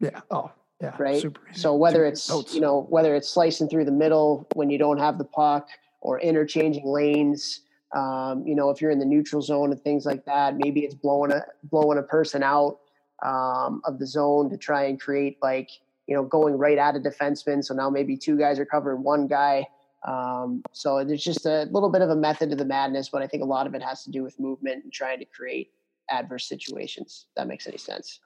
[0.00, 0.20] Yeah.
[0.32, 0.50] Oh,
[0.82, 0.94] yeah.
[0.98, 1.24] Right.
[1.52, 5.16] So whether it's you know whether it's slicing through the middle when you don't have
[5.16, 5.68] the puck,
[6.02, 7.60] or interchanging lanes.
[7.94, 10.94] Um, you know, if you're in the neutral zone and things like that, maybe it's
[10.94, 12.80] blowing a blowing a person out
[13.22, 15.70] um, of the zone to try and create like
[16.06, 17.64] you know going right at a defenseman.
[17.64, 19.66] So now maybe two guys are covering one guy.
[20.06, 23.28] Um, so there's just a little bit of a method to the madness, but I
[23.28, 25.70] think a lot of it has to do with movement and trying to create
[26.10, 27.26] adverse situations.
[27.36, 28.18] that makes any sense.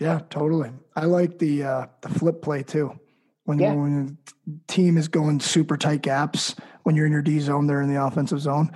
[0.00, 0.70] Yeah, totally.
[0.96, 2.98] I like the uh, the flip play too.
[3.44, 3.74] When, yeah.
[3.74, 7.82] when the team is going super tight gaps, when you're in your D zone, they're
[7.82, 8.70] in the offensive zone.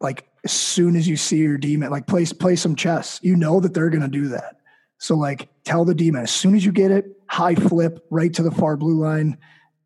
[0.00, 3.20] Like as soon as you see your demon, like play play some chess.
[3.22, 4.56] You know that they're going to do that.
[4.98, 8.42] So like tell the demon as soon as you get it, high flip right to
[8.42, 9.36] the far blue line,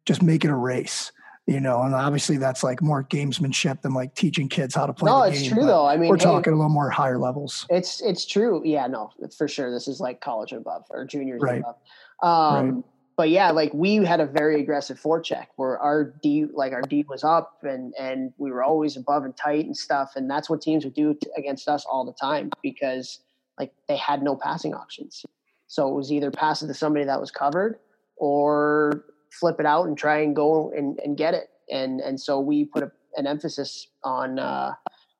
[0.06, 1.10] just make it a race.
[1.48, 5.11] You know, and obviously that's like more gamesmanship than like teaching kids how to play.
[5.11, 5.87] No, it's game, true though.
[5.87, 7.66] I mean, we're hey, talking a little more higher levels.
[7.70, 8.61] It's it's true.
[8.64, 9.70] Yeah, no, for sure.
[9.70, 11.61] This is like college above or juniors right.
[11.61, 11.76] above.
[12.22, 12.84] Um, right
[13.18, 17.04] but yeah, like we had a very aggressive forecheck where our D, like our D
[17.08, 20.62] was up and and we were always above and tight and stuff, and that's what
[20.62, 23.18] teams would do against us all the time because
[23.58, 25.26] like they had no passing options.
[25.66, 27.80] So it was either pass it to somebody that was covered
[28.16, 31.50] or flip it out and try and go and, and get it.
[31.70, 34.74] And and so we put a, an emphasis on uh,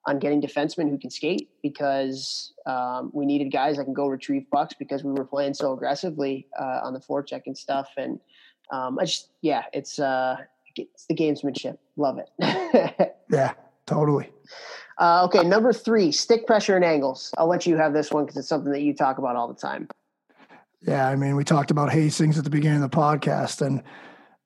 [0.07, 4.47] on getting defensemen who can skate because um, we needed guys that can go retrieve
[4.51, 7.91] pucks because we were playing so aggressively uh, on the forecheck and stuff.
[7.99, 8.19] And
[8.73, 10.37] um, I just, yeah, it's uh,
[10.77, 11.77] it's the gamesmanship.
[11.97, 13.15] Love it.
[13.31, 13.53] yeah,
[13.87, 14.31] totally.
[14.99, 17.33] Uh, okay, number three, stick pressure and angles.
[17.37, 19.61] I'll let you have this one because it's something that you talk about all the
[19.61, 19.89] time.
[20.83, 23.83] Yeah, I mean, we talked about Hastings at the beginning of the podcast, and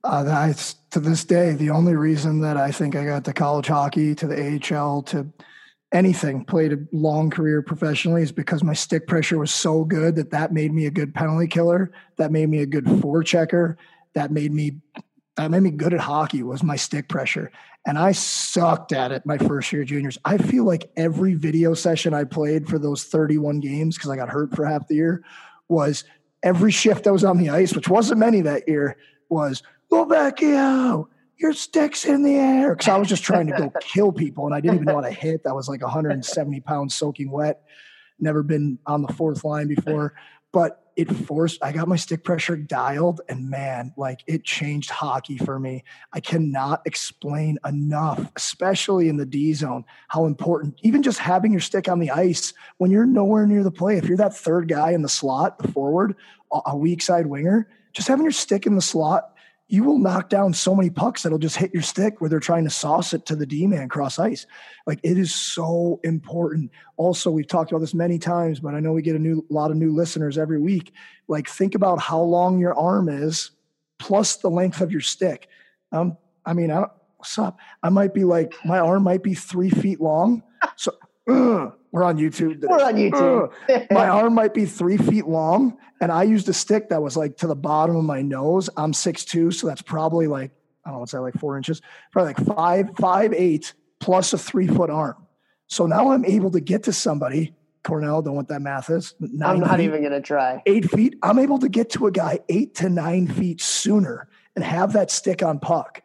[0.02, 3.66] uh, that's to this day the only reason that I think I got to college
[3.66, 5.26] hockey, to the AHL, to
[5.92, 10.30] anything, played a long career professionally, is because my stick pressure was so good that
[10.30, 11.92] that made me a good penalty killer.
[12.16, 13.76] That made me a good forechecker.
[14.14, 14.80] That made me
[15.36, 17.50] that made me good at hockey was my stick pressure.
[17.86, 20.18] And I sucked at it my first year juniors.
[20.26, 24.28] I feel like every video session I played for those 31 games, because I got
[24.28, 25.24] hurt for half the year,
[25.68, 26.04] was
[26.42, 28.96] every shift that was on the ice, which wasn't many that year,
[29.28, 32.74] was Lovecchio, your stick's in the air.
[32.74, 35.00] Because I was just trying to go kill people and I didn't even know how
[35.02, 35.44] to hit.
[35.44, 37.62] That was like 170 pounds soaking wet.
[38.18, 40.14] Never been on the fourth line before.
[40.52, 45.38] But it forced, I got my stick pressure dialed and man, like it changed hockey
[45.38, 45.84] for me.
[46.12, 51.62] I cannot explain enough, especially in the D zone, how important even just having your
[51.62, 53.96] stick on the ice when you're nowhere near the play.
[53.96, 56.14] If you're that third guy in the slot, the forward,
[56.66, 59.31] a weak side winger, just having your stick in the slot
[59.72, 62.64] you will knock down so many pucks that'll just hit your stick where they're trying
[62.64, 64.46] to sauce it to the D man cross ice.
[64.86, 66.70] Like it is so important.
[66.98, 69.70] Also, we've talked about this many times, but I know we get a new lot
[69.70, 70.92] of new listeners every week.
[71.26, 73.52] Like think about how long your arm is
[73.98, 75.48] plus the length of your stick.
[75.90, 77.58] Um, I mean, I don't, what's up?
[77.82, 80.42] I might be like my arm might be three feet long.
[81.26, 82.62] We're on YouTube.
[82.62, 83.90] We're on YouTube.
[83.90, 87.36] my arm might be three feet long, and I used a stick that was like
[87.38, 88.70] to the bottom of my nose.
[88.76, 90.50] I'm six two, so that's probably like
[90.84, 91.80] I don't know what's that like four inches,
[92.10, 95.26] probably like five five eight plus a three foot arm.
[95.68, 97.54] So now I'm able to get to somebody.
[97.84, 99.14] Cornell, don't what that math is.
[99.20, 100.62] I'm not feet, even going to try.
[100.66, 101.16] Eight feet.
[101.22, 105.10] I'm able to get to a guy eight to nine feet sooner and have that
[105.10, 106.02] stick on puck.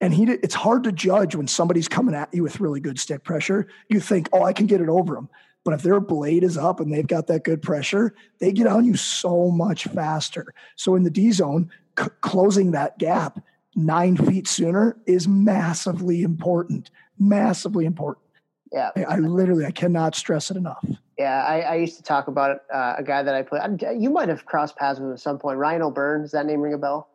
[0.00, 3.24] And he, it's hard to judge when somebody's coming at you with really good stick
[3.24, 3.68] pressure.
[3.88, 5.28] You think, oh, I can get it over them.
[5.64, 8.84] But if their blade is up and they've got that good pressure, they get on
[8.84, 10.52] you so much faster.
[10.76, 13.40] So in the D zone, c- closing that gap
[13.74, 16.90] nine feet sooner is massively important.
[17.18, 18.26] Massively important.
[18.72, 18.90] Yeah.
[18.96, 20.84] I, I literally, I cannot stress it enough.
[21.16, 23.62] Yeah, I, I used to talk about uh, a guy that I played.
[23.98, 25.58] You might have crossed paths with him at some point.
[25.58, 26.22] Ryan O'Byrne.
[26.22, 27.08] Does that name ring a bell?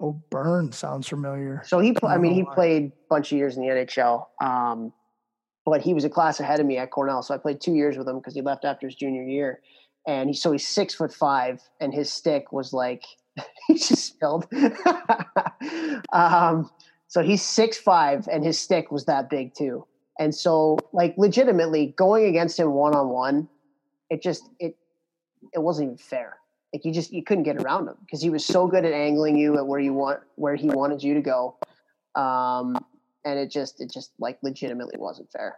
[0.00, 1.62] O'Byrne sounds familiar.
[1.64, 4.26] So he, I, I mean, he played a bunch of years in the NHL.
[4.42, 4.92] Um,
[5.64, 7.22] but he was a class ahead of me at Cornell.
[7.22, 9.60] So I played two years with him because he left after his junior year.
[10.06, 13.04] And he, so he's six foot five, and his stick was like
[13.68, 14.46] he just spilled.
[16.12, 16.70] um,
[17.06, 19.86] so he's six five, and his stick was that big too.
[20.18, 23.48] And so, like, legitimately going against him one on one,
[24.10, 24.76] it just it
[25.52, 26.36] it wasn't even fair.
[26.72, 29.36] Like you just you couldn't get around him because he was so good at angling
[29.36, 31.56] you at where you want where he wanted you to go.
[32.14, 32.78] Um,
[33.24, 35.56] and it just it just like legitimately wasn't fair.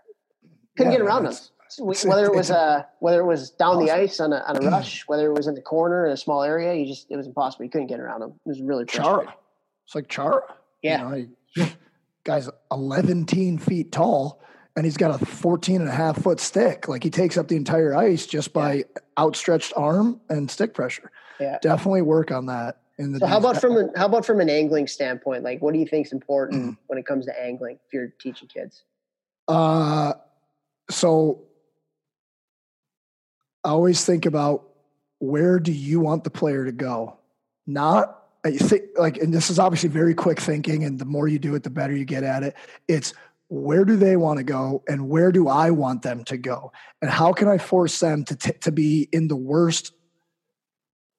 [0.77, 1.35] Couldn't yeah, get around him.
[1.79, 3.87] Whether it was uh whether it was down awesome.
[3.87, 6.17] the ice on a on a rush, whether it was in the corner in a
[6.17, 7.65] small area, you just it was impossible.
[7.65, 8.31] You couldn't get around him.
[8.31, 9.35] It was really Chara.
[9.85, 10.43] It's like Chara.
[10.83, 11.15] Yeah.
[11.15, 11.69] You know,
[12.25, 13.27] guy's 11
[13.59, 14.41] feet tall
[14.77, 16.89] and he's got a 14 and a half foot stick.
[16.89, 18.83] Like he takes up the entire ice just by yeah.
[19.19, 21.11] outstretched arm and stick pressure.
[21.39, 21.59] Yeah.
[21.63, 22.79] Definitely work on that.
[22.97, 25.43] In the so how about from an, how about from an angling standpoint?
[25.43, 26.77] Like what do you think is important mm.
[26.87, 28.83] when it comes to angling if you're teaching kids?
[29.49, 30.15] Uh,
[30.91, 31.43] so
[33.65, 34.69] I always think about
[35.19, 37.19] where do you want the player to go?
[37.67, 41.39] Not I think like, and this is obviously very quick thinking, and the more you
[41.39, 42.55] do it, the better you get at it.
[42.89, 43.15] It's
[43.49, 46.73] where do they want to go and where do I want them to go?
[47.03, 49.93] And how can I force them to, t- to be in the worst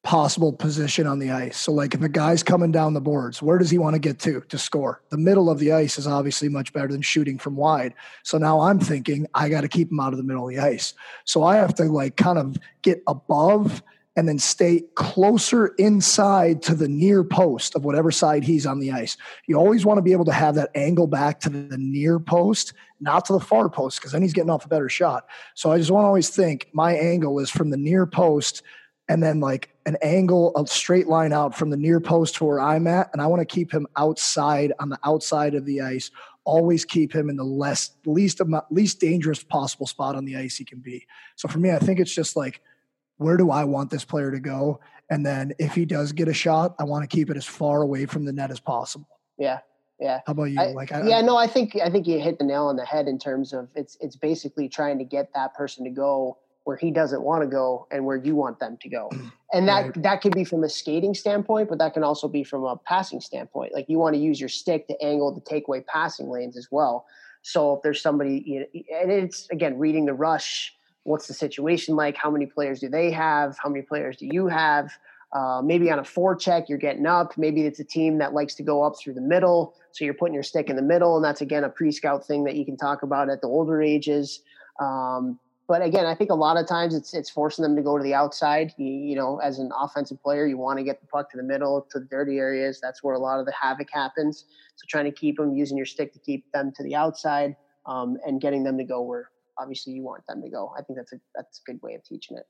[0.03, 1.57] possible position on the ice?
[1.57, 4.19] So, like if a guy's coming down the boards, where does he want to get
[4.19, 5.01] to to score?
[5.09, 7.93] The middle of the ice is obviously much better than shooting from wide.
[8.23, 10.61] So now I'm thinking I got to keep him out of the middle of the
[10.61, 10.93] ice.
[11.25, 13.83] So I have to like kind of get above
[14.15, 18.91] and then stay closer inside to the near post of whatever side he's on the
[18.91, 19.17] ice.
[19.47, 22.73] You always want to be able to have that angle back to the near post,
[23.01, 25.25] not to the far post, because then he's getting off a better shot.
[25.53, 28.63] So I just want to always think my angle is from the near post
[29.09, 32.59] and then like an angle, a straight line out from the near post to where
[32.59, 33.09] I'm at.
[33.11, 36.09] And I want to keep him outside on the outside of the ice.
[36.45, 38.41] Always keep him in the less least
[38.71, 41.05] least dangerous possible spot on the ice he can be.
[41.35, 42.61] So for me, I think it's just like–
[43.17, 44.79] where do I want this player to go?
[45.09, 47.81] And then if he does get a shot, I want to keep it as far
[47.81, 49.07] away from the net as possible.
[49.37, 49.59] Yeah.
[49.99, 50.19] Yeah.
[50.25, 50.59] How about you?
[50.59, 52.85] I, like, I, yeah, no, I think, I think you hit the nail on the
[52.85, 56.75] head in terms of it's, it's basically trying to get that person to go where
[56.75, 59.09] he doesn't want to go and where you want them to go.
[59.53, 60.03] And that, right.
[60.03, 63.21] that could be from a skating standpoint, but that can also be from a passing
[63.21, 63.73] standpoint.
[63.73, 67.05] Like you want to use your stick to angle the takeaway passing lanes as well.
[67.41, 68.65] So if there's somebody, you know,
[68.99, 70.74] and it's again, reading the rush,
[71.05, 72.17] what's the situation like?
[72.17, 73.57] How many players do they have?
[73.61, 74.91] How many players do you have?
[75.31, 77.37] Uh, maybe on a forecheck, you're getting up.
[77.37, 79.75] Maybe it's a team that likes to go up through the middle.
[79.91, 81.15] So you're putting your stick in the middle.
[81.15, 83.81] And that's, again, a pre scout thing that you can talk about at the older
[83.81, 84.41] ages.
[84.79, 87.97] Um, but again, I think a lot of times it's it's forcing them to go
[87.97, 88.73] to the outside.
[88.77, 91.43] You, you, know, as an offensive player, you want to get the puck to the
[91.43, 92.79] middle, to the dirty areas.
[92.79, 94.45] That's where a lot of the havoc happens.
[94.75, 98.17] So trying to keep them using your stick to keep them to the outside um,
[98.25, 100.73] and getting them to go where obviously you want them to go.
[100.77, 102.45] I think that's a that's a good way of teaching it.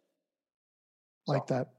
[1.26, 1.34] So.
[1.34, 1.70] Like that.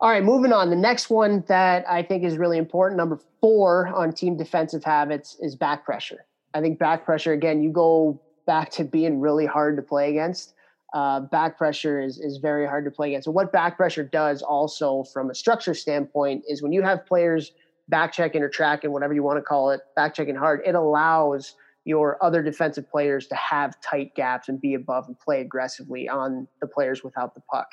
[0.00, 0.70] All right, moving on.
[0.70, 5.36] The next one that I think is really important, number four on team defensive habits,
[5.40, 6.24] is back pressure.
[6.54, 7.62] I think back pressure again.
[7.62, 10.54] You go back to being really hard to play against.
[10.94, 13.26] Uh, back pressure is is very hard to play against.
[13.26, 17.52] So what back pressure does also from a structure standpoint is when you have players
[17.88, 21.54] back checking or tracking, whatever you want to call it, back checking hard, it allows
[21.90, 26.46] your other defensive players to have tight gaps and be above and play aggressively on
[26.60, 27.66] the players without the puck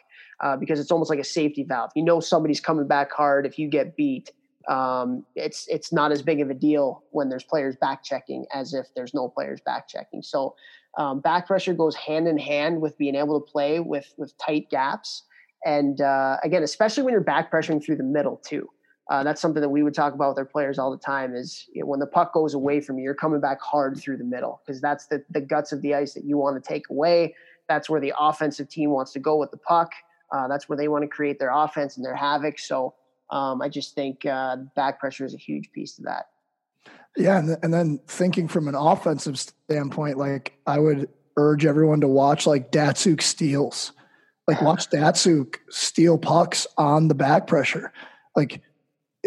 [0.43, 1.91] uh, because it's almost like a safety valve.
[1.95, 4.31] You know somebody's coming back hard if you get beat.
[4.67, 8.73] Um, it's it's not as big of a deal when there's players back checking as
[8.73, 10.23] if there's no players back checking.
[10.23, 10.55] So
[10.97, 14.69] um, back pressure goes hand in hand with being able to play with with tight
[14.71, 15.23] gaps.
[15.63, 18.67] And uh, again, especially when you're back pressuring through the middle too.
[19.09, 21.67] Uh, that's something that we would talk about with our players all the time is
[21.71, 24.23] you know, when the puck goes away from you, you're coming back hard through the
[24.23, 27.33] middle because that's the, the guts of the ice that you want to take away.
[27.69, 29.91] That's where the offensive team wants to go with the puck.
[30.31, 32.59] Uh, that's where they want to create their offense and their havoc.
[32.59, 32.95] So
[33.29, 36.27] um, I just think uh, back pressure is a huge piece to that.
[37.15, 42.07] Yeah, and, and then thinking from an offensive standpoint, like I would urge everyone to
[42.07, 43.93] watch like Datsyuk steals,
[44.47, 47.91] like watch Datsyuk steal pucks on the back pressure.
[48.35, 48.61] Like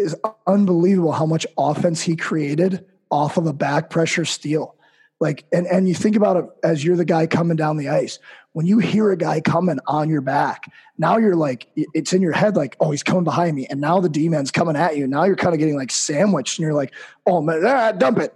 [0.01, 0.15] is
[0.47, 4.75] unbelievable how much offense he created off of a back pressure steal.
[5.21, 8.17] Like, and, and you think about it as you're the guy coming down the ice.
[8.53, 10.63] When you hear a guy coming on your back,
[10.97, 13.67] now you're like, it's in your head, like, oh, he's coming behind me.
[13.69, 15.05] And now the D man's coming at you.
[15.05, 16.91] Now you're kind of getting like sandwiched and you're like,
[17.27, 18.35] oh, man, ah, dump it.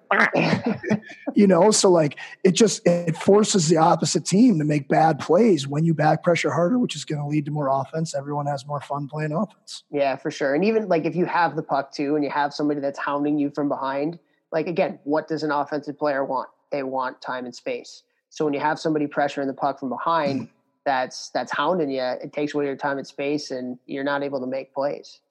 [1.33, 5.67] you know, so like it just, it forces the opposite team to make bad plays
[5.67, 8.13] when you back pressure harder, which is going to lead to more offense.
[8.13, 9.83] Everyone has more fun playing offense.
[9.89, 10.53] Yeah, for sure.
[10.53, 13.39] And even like if you have the puck too and you have somebody that's hounding
[13.39, 14.19] you from behind,
[14.51, 16.47] like again, what does an offensive player want?
[16.75, 18.03] They want time and space.
[18.29, 20.49] So when you have somebody pressuring the puck from behind, mm.
[20.85, 22.01] that's that's hounding you.
[22.01, 25.21] It takes away your time and space, and you're not able to make plays.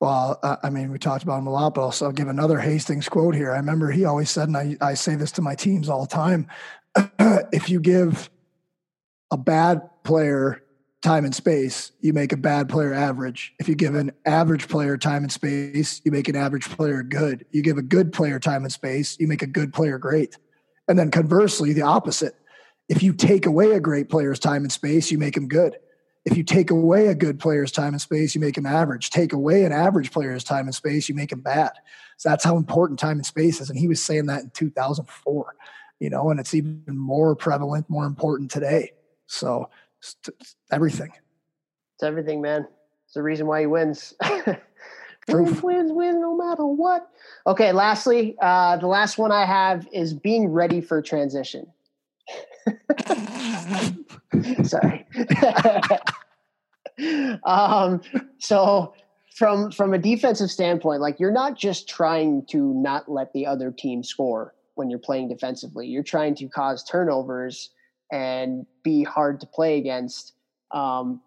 [0.00, 2.58] Well, uh, I mean, we talked about him a lot, but also I'll give another
[2.58, 3.52] Hastings quote here.
[3.52, 6.08] I remember he always said, and I, I say this to my teams all the
[6.08, 6.48] time:
[7.52, 8.28] if you give
[9.30, 10.62] a bad player
[11.00, 13.54] time and space, you make a bad player average.
[13.60, 17.44] If you give an average player time and space, you make an average player good.
[17.52, 20.36] You give a good player time and space, you make a good player great.
[20.88, 22.34] And then conversely, the opposite.
[22.88, 25.76] If you take away a great player's time and space, you make him good.
[26.24, 29.10] If you take away a good player's time and space, you make him average.
[29.10, 31.72] Take away an average player's time and space, you make him bad.
[32.16, 33.70] So that's how important time and space is.
[33.70, 35.54] And he was saying that in 2004,
[36.00, 38.92] you know, and it's even more prevalent, more important today.
[39.26, 39.70] So
[40.00, 40.16] it's,
[40.70, 41.12] everything.
[41.94, 42.66] It's everything, man.
[43.06, 44.14] It's the reason why he wins.
[45.28, 47.08] wins, wins, wins, no matter what.
[47.46, 51.66] Okay, lastly, uh, the last one I have is being ready for transition.
[54.62, 55.06] Sorry.
[57.44, 58.00] um,
[58.38, 58.94] so
[59.34, 63.70] from from a defensive standpoint, like you're not just trying to not let the other
[63.70, 65.86] team score when you're playing defensively.
[65.86, 67.70] You're trying to cause turnovers
[68.10, 70.34] and be hard to play against.
[70.72, 71.20] Um,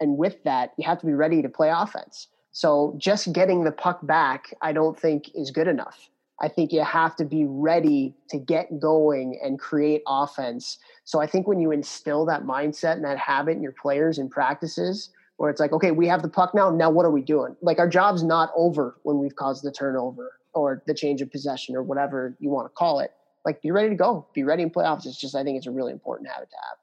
[0.00, 2.28] and with that, you have to be ready to play offense.
[2.54, 6.08] So just getting the puck back, I don't think is good enough.
[6.40, 10.78] I think you have to be ready to get going and create offense.
[11.02, 14.30] So I think when you instill that mindset and that habit in your players and
[14.30, 16.70] practices, where it's like, okay, we have the puck now.
[16.70, 17.56] Now what are we doing?
[17.60, 21.74] Like our job's not over when we've caused the turnover or the change of possession
[21.74, 23.10] or whatever you want to call it.
[23.44, 25.06] Like be ready to go, be ready in playoffs.
[25.06, 26.78] It's just I think it's a really important habit to have.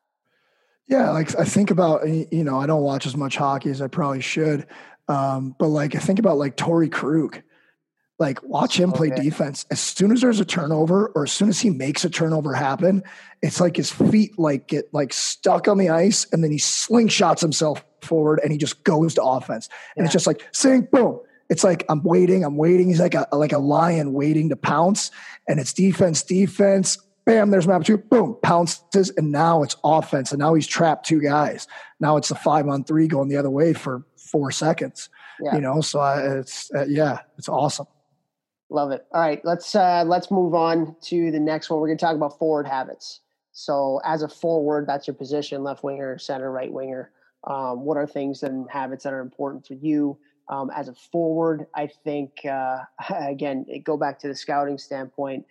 [0.87, 3.87] Yeah, like I think about you know I don't watch as much hockey as I
[3.87, 4.67] probably should,
[5.07, 7.41] um, but like I think about like Torey Krug,
[8.19, 9.21] like watch him play okay.
[9.21, 9.65] defense.
[9.71, 13.03] As soon as there's a turnover or as soon as he makes a turnover happen,
[13.41, 17.41] it's like his feet like get like stuck on the ice and then he slingshots
[17.41, 19.69] himself forward and he just goes to offense.
[19.95, 20.05] And yeah.
[20.05, 21.19] it's just like sink, boom.
[21.49, 22.87] It's like I'm waiting, I'm waiting.
[22.87, 25.11] He's like a like a lion waiting to pounce,
[25.49, 26.97] and it's defense, defense.
[27.25, 27.97] Bam, there's map two.
[27.97, 30.31] Boom, pounces, and now it's offense.
[30.31, 31.67] And now he's trapped two guys.
[31.99, 35.09] Now it's a five on three going the other way for four seconds.
[35.41, 35.55] Yeah.
[35.55, 37.87] You know, so I, it's uh, yeah, it's awesome.
[38.69, 39.05] Love it.
[39.11, 41.79] All right, let's uh, let's move on to the next one.
[41.79, 43.19] We're going to talk about forward habits.
[43.51, 47.11] So, as a forward, that's your position: left winger, center, right winger.
[47.43, 50.17] Um, what are things and habits that are important for you
[50.47, 51.67] um, as a forward?
[51.75, 52.79] I think uh,
[53.09, 55.45] again, go back to the scouting standpoint.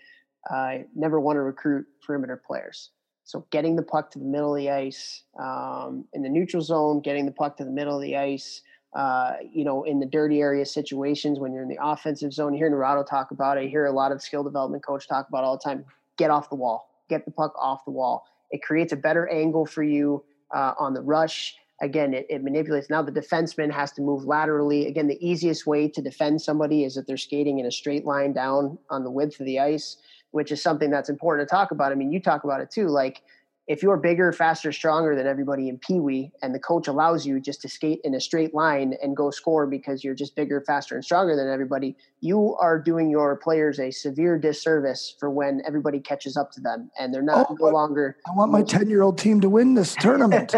[0.49, 2.91] Uh, never want to recruit perimeter players.
[3.25, 7.01] So getting the puck to the middle of the ice um, in the neutral zone,
[7.01, 8.63] getting the puck to the middle of the ice,
[8.95, 12.53] uh, you know, in the dirty area situations when you're in the offensive zone.
[12.53, 13.69] You hear Naurato talk about it.
[13.69, 15.85] Hear a lot of skill development coach talk about all the time.
[16.17, 16.89] Get off the wall.
[17.09, 18.25] Get the puck off the wall.
[18.51, 20.25] It creates a better angle for you
[20.55, 21.57] uh, on the rush.
[21.83, 22.91] Again, it, it manipulates.
[22.91, 24.87] Now the defenseman has to move laterally.
[24.87, 28.33] Again, the easiest way to defend somebody is if they're skating in a straight line
[28.33, 29.97] down on the width of the ice
[30.33, 31.93] which is something that's important to talk about.
[31.93, 32.89] I mean, you talk about it too.
[32.89, 33.23] Like,
[33.67, 37.41] if you're bigger, faster, stronger than everybody in Pee Wee, and the coach allows you
[37.41, 40.97] just to skate in a straight line and go score because you're just bigger, faster,
[40.97, 46.01] and stronger than everybody, you are doing your players a severe disservice for when everybody
[46.01, 48.17] catches up to them and they're not oh, no longer.
[48.29, 50.55] I want my 10 year old team to win this tournament.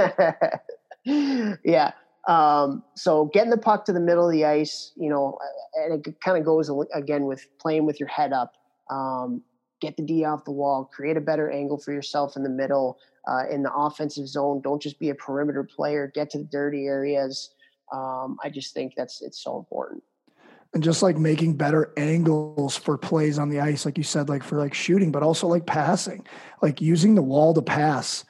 [1.05, 1.92] yeah.
[2.28, 5.38] Um, so getting the puck to the middle of the ice, you know,
[5.74, 8.53] and it kind of goes again with playing with your head up.
[8.90, 9.42] Um,
[9.82, 12.98] get the D off the wall, create a better angle for yourself in the middle,
[13.28, 14.62] uh, in the offensive zone.
[14.62, 16.10] Don't just be a perimeter player.
[16.14, 17.50] Get to the dirty areas.
[17.92, 20.02] Um, I just think that's it's so important.
[20.72, 24.42] And just like making better angles for plays on the ice, like you said, like
[24.42, 26.26] for like shooting, but also like passing,
[26.62, 28.24] like using the wall to pass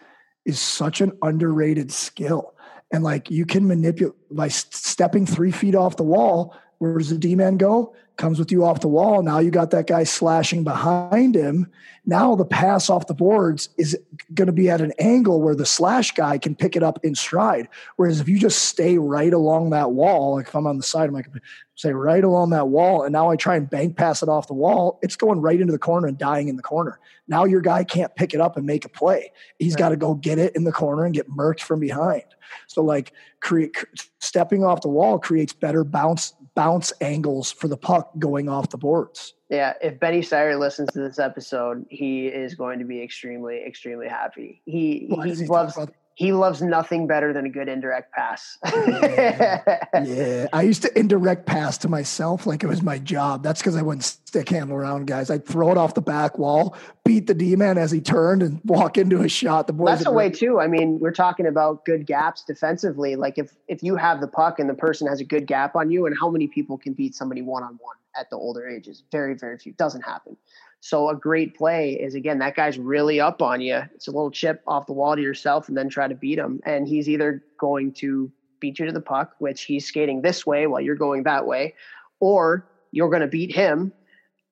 [0.44, 2.54] is such an underrated skill.
[2.92, 6.56] And like you can manipulate by stepping three feet off the wall.
[6.78, 7.94] Where does the D man go?
[8.22, 9.20] Comes with you off the wall.
[9.20, 11.66] Now you got that guy slashing behind him.
[12.06, 13.98] Now the pass off the boards is
[14.32, 17.16] going to be at an angle where the slash guy can pick it up in
[17.16, 17.68] stride.
[17.96, 21.08] Whereas if you just stay right along that wall, like if I'm on the side,
[21.08, 21.26] I'm like,
[21.74, 23.02] say right along that wall.
[23.02, 25.00] And now I try and bank pass it off the wall.
[25.02, 27.00] It's going right into the corner and dying in the corner.
[27.26, 29.32] Now your guy can't pick it up and make a play.
[29.58, 29.80] He's right.
[29.80, 32.22] got to go get it in the corner and get murked from behind.
[32.68, 33.76] So like create
[34.20, 38.78] stepping off the wall creates better bounce bounce angles for the puck going off the
[38.78, 39.34] boards.
[39.48, 44.08] Yeah, if Benny Sire listens to this episode, he is going to be extremely, extremely
[44.08, 44.62] happy.
[44.64, 45.78] He he loves
[46.14, 48.58] he loves nothing better than a good indirect pass.
[48.64, 49.84] yeah.
[50.04, 50.46] yeah.
[50.52, 53.42] I used to indirect pass to myself like it was my job.
[53.42, 55.30] That's because I wouldn't stick handle around guys.
[55.30, 58.60] I'd throw it off the back wall, beat the D man as he turned, and
[58.64, 59.66] walk into a shot.
[59.66, 60.60] The boys That's the way too.
[60.60, 63.16] I mean, we're talking about good gaps defensively.
[63.16, 65.90] Like if if you have the puck and the person has a good gap on
[65.90, 69.02] you, and how many people can beat somebody one on one at the older ages?
[69.10, 69.72] Very, very few.
[69.72, 70.36] Doesn't happen.
[70.84, 73.80] So a great play is again that guy's really up on you.
[73.94, 76.60] It's a little chip off the wall to yourself, and then try to beat him.
[76.66, 80.66] And he's either going to beat you to the puck, which he's skating this way
[80.66, 81.74] while you're going that way,
[82.18, 83.92] or you're going to beat him,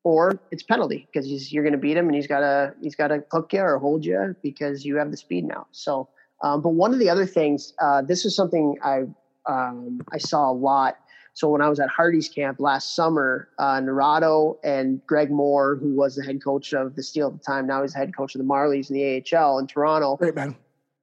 [0.04, 3.08] or it's penalty because you're going to beat him and he's got to he's got
[3.08, 5.66] to hook you or hold you because you have the speed now.
[5.72, 6.08] So,
[6.44, 9.02] um, but one of the other things, uh, this is something I
[9.46, 10.96] um, I saw a lot
[11.32, 15.94] so when I was at Hardy's camp last summer, uh, Naurato and Greg Moore, who
[15.94, 18.34] was the head coach of the Steel at the time, now he's the head coach
[18.34, 20.16] of the Marlies in the AHL in Toronto.
[20.16, 20.56] Great man.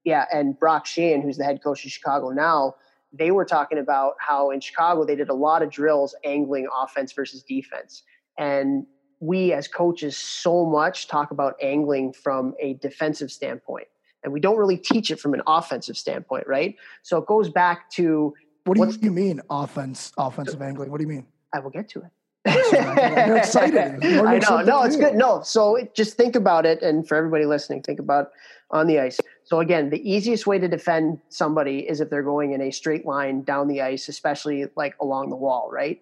[0.03, 2.75] Yeah, and Brock Sheahan, who's the head coach of Chicago now,
[3.13, 7.13] they were talking about how in Chicago they did a lot of drills angling offense
[7.13, 8.03] versus defense.
[8.37, 8.85] And
[9.19, 13.87] we as coaches so much talk about angling from a defensive standpoint.
[14.23, 16.75] And we don't really teach it from an offensive standpoint, right?
[17.03, 18.33] So it goes back to
[18.67, 20.91] what do What's, you mean offense, offensive angling?
[20.91, 21.25] What do you mean?
[21.53, 22.11] I will get to it.
[22.45, 24.03] You're excited.
[24.03, 24.61] I know.
[24.61, 25.15] No, it's good.
[25.15, 25.41] No.
[25.41, 26.81] So just think about it.
[26.81, 28.31] And for everybody listening, think about
[28.71, 29.19] on the ice.
[29.43, 33.05] So again, the easiest way to defend somebody is if they're going in a straight
[33.05, 36.01] line down the ice, especially like along the wall, right?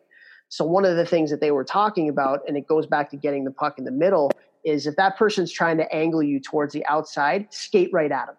[0.49, 3.17] So one of the things that they were talking about, and it goes back to
[3.17, 4.31] getting the puck in the middle,
[4.63, 8.35] is if that person's trying to angle you towards the outside, skate right at them.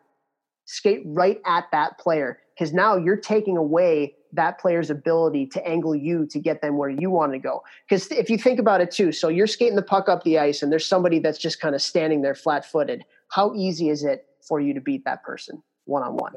[0.64, 5.94] Skate right at that player because now you're taking away that player's ability to angle
[5.94, 7.62] you to get them where you want to go.
[7.88, 10.62] Because if you think about it too, so you're skating the puck up the ice
[10.62, 13.04] and there's somebody that's just kind of standing there flat footed.
[13.28, 16.34] How easy is it for you to beat that person one on one?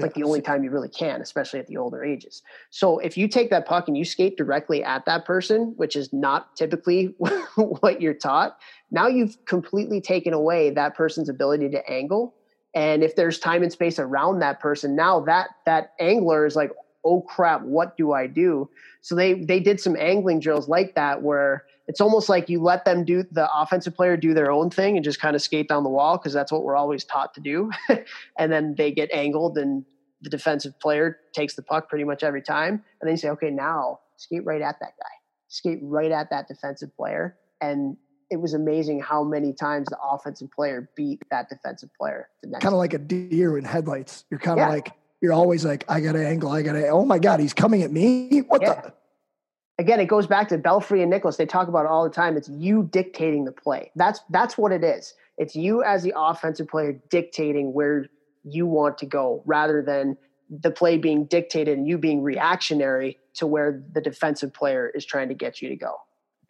[0.00, 2.42] Like the only time you really can, especially at the older ages.
[2.70, 6.12] So if you take that puck and you skate directly at that person, which is
[6.12, 7.16] not typically
[7.56, 8.58] what you're taught,
[8.92, 12.36] now you've completely taken away that person's ability to angle
[12.74, 16.70] and if there's time and space around that person now that that angler is like
[17.04, 18.68] oh crap what do i do?
[19.00, 22.84] So they they did some angling drills like that where it's almost like you let
[22.84, 25.84] them do the offensive player do their own thing and just kind of skate down
[25.84, 27.70] the wall because that's what we're always taught to do.
[28.38, 29.84] And then they get angled and
[30.20, 32.74] the defensive player takes the puck pretty much every time.
[33.00, 35.14] And then you say okay now skate right at that guy.
[35.48, 37.96] Skate right at that defensive player and
[38.30, 42.28] it was amazing how many times the offensive player beat that defensive player.
[42.42, 44.24] Kind of like a deer in headlights.
[44.30, 44.74] You're kind of yeah.
[44.74, 46.88] like you're always like, I got to angle, I got to.
[46.88, 48.40] Oh my god, he's coming at me!
[48.40, 48.80] What yeah.
[48.80, 48.94] the?
[49.80, 51.36] Again, it goes back to Belfry and Nicholas.
[51.36, 52.36] They talk about it all the time.
[52.36, 53.90] It's you dictating the play.
[53.96, 55.14] That's that's what it is.
[55.36, 58.06] It's you as the offensive player dictating where
[58.44, 60.16] you want to go, rather than
[60.50, 65.28] the play being dictated and you being reactionary to where the defensive player is trying
[65.28, 65.94] to get you to go.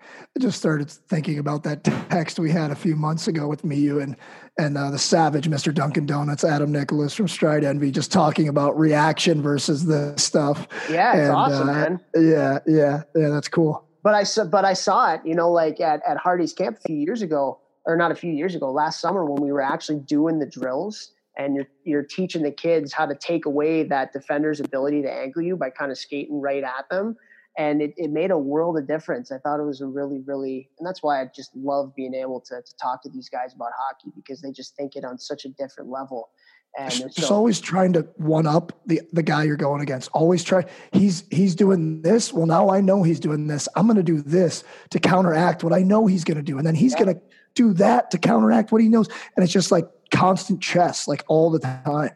[0.00, 3.76] I just started thinking about that text we had a few months ago with me,
[3.76, 4.16] you, and
[4.58, 5.72] and uh, the Savage, Mr.
[5.72, 10.66] Dunkin' Donuts, Adam Nicholas from Stride Envy, just talking about reaction versus the stuff.
[10.90, 12.00] Yeah, it's and, awesome, uh, man.
[12.14, 13.84] Yeah, yeah, yeah, that's cool.
[14.02, 16.80] But I saw, but I saw it, you know, like at at Hardy's camp a
[16.80, 20.00] few years ago, or not a few years ago, last summer when we were actually
[20.00, 24.60] doing the drills, and you're you're teaching the kids how to take away that defender's
[24.60, 27.16] ability to angle you by kind of skating right at them
[27.58, 29.32] and it, it made a world of difference.
[29.32, 32.40] I thought it was a really, really, and that's why I just love being able
[32.42, 35.44] to, to talk to these guys about hockey because they just think it on such
[35.44, 36.30] a different level.
[36.78, 40.10] And it's just always trying to one up the, the guy you're going against.
[40.12, 40.66] Always try.
[40.92, 42.32] He's he's doing this.
[42.32, 43.68] Well, now I know he's doing this.
[43.74, 46.66] I'm going to do this to counteract what I know he's going to do, and
[46.66, 47.04] then he's yeah.
[47.04, 47.22] going to
[47.54, 49.08] do that to counteract what he knows.
[49.34, 52.10] And it's just like constant chess, like all the time.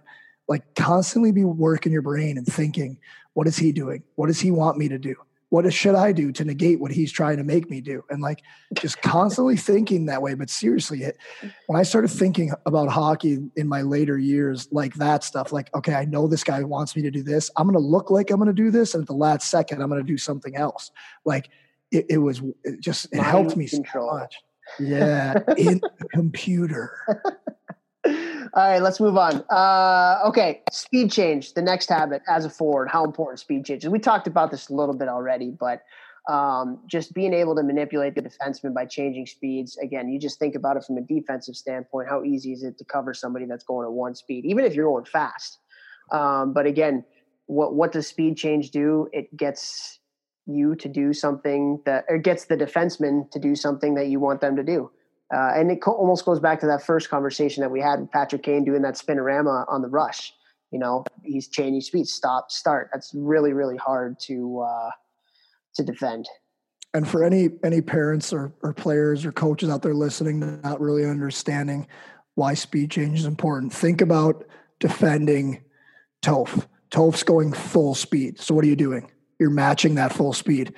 [0.47, 2.99] Like constantly be working your brain and thinking,
[3.33, 4.03] what is he doing?
[4.17, 5.17] What does he want me to do?
[5.53, 8.03] What should I do to negate what he's trying to make me do?
[8.09, 8.43] And like
[8.73, 10.33] just constantly thinking that way.
[10.33, 11.19] But seriously, it,
[11.67, 15.93] when I started thinking about hockey in my later years, like that stuff, like, okay,
[15.93, 17.51] I know this guy wants me to do this.
[17.55, 18.95] I'm going to look like I'm going to do this.
[18.95, 20.91] And at the last second, I'm going to do something else.
[21.27, 21.51] Like
[21.91, 24.09] it, it was it just, it Mind helped me control.
[24.09, 24.37] so much.
[24.81, 25.35] Yeah.
[25.59, 26.97] in the computer.
[28.55, 29.43] All right, let's move on.
[29.49, 32.91] Uh, okay, speed change, the next habit as a forward.
[32.91, 33.91] How important speed change is.
[33.91, 35.83] We talked about this a little bit already, but
[36.29, 39.79] um, just being able to manipulate the defenseman by changing speeds.
[39.79, 42.11] Again, you just think about it from a defensive standpoint.
[42.11, 44.91] How easy is it to cover somebody that's going at one speed, even if you're
[44.91, 45.59] going fast?
[46.13, 47.07] Um, but again,
[47.47, 49.09] what what does speed change do?
[49.13, 49.99] It gets
[50.47, 54.43] you to do something that or gets the defenseman to do something that you want
[54.43, 54.91] them to do.
[55.33, 58.11] Uh, and it co- almost goes back to that first conversation that we had with
[58.11, 60.33] Patrick Kane doing that spinorama on the rush.
[60.71, 62.91] You know, he's changing speed, stop, start.
[62.93, 64.91] That's really, really hard to uh,
[65.75, 66.29] to defend.
[66.95, 71.05] And for any any parents or, or players or coaches out there listening, not really
[71.05, 71.87] understanding
[72.35, 74.47] why speed change is important, think about
[74.81, 75.63] defending
[76.23, 76.67] Toph.
[76.91, 78.39] Toph's going full speed.
[78.39, 79.11] So what are you doing?
[79.39, 80.75] You're matching that full speed.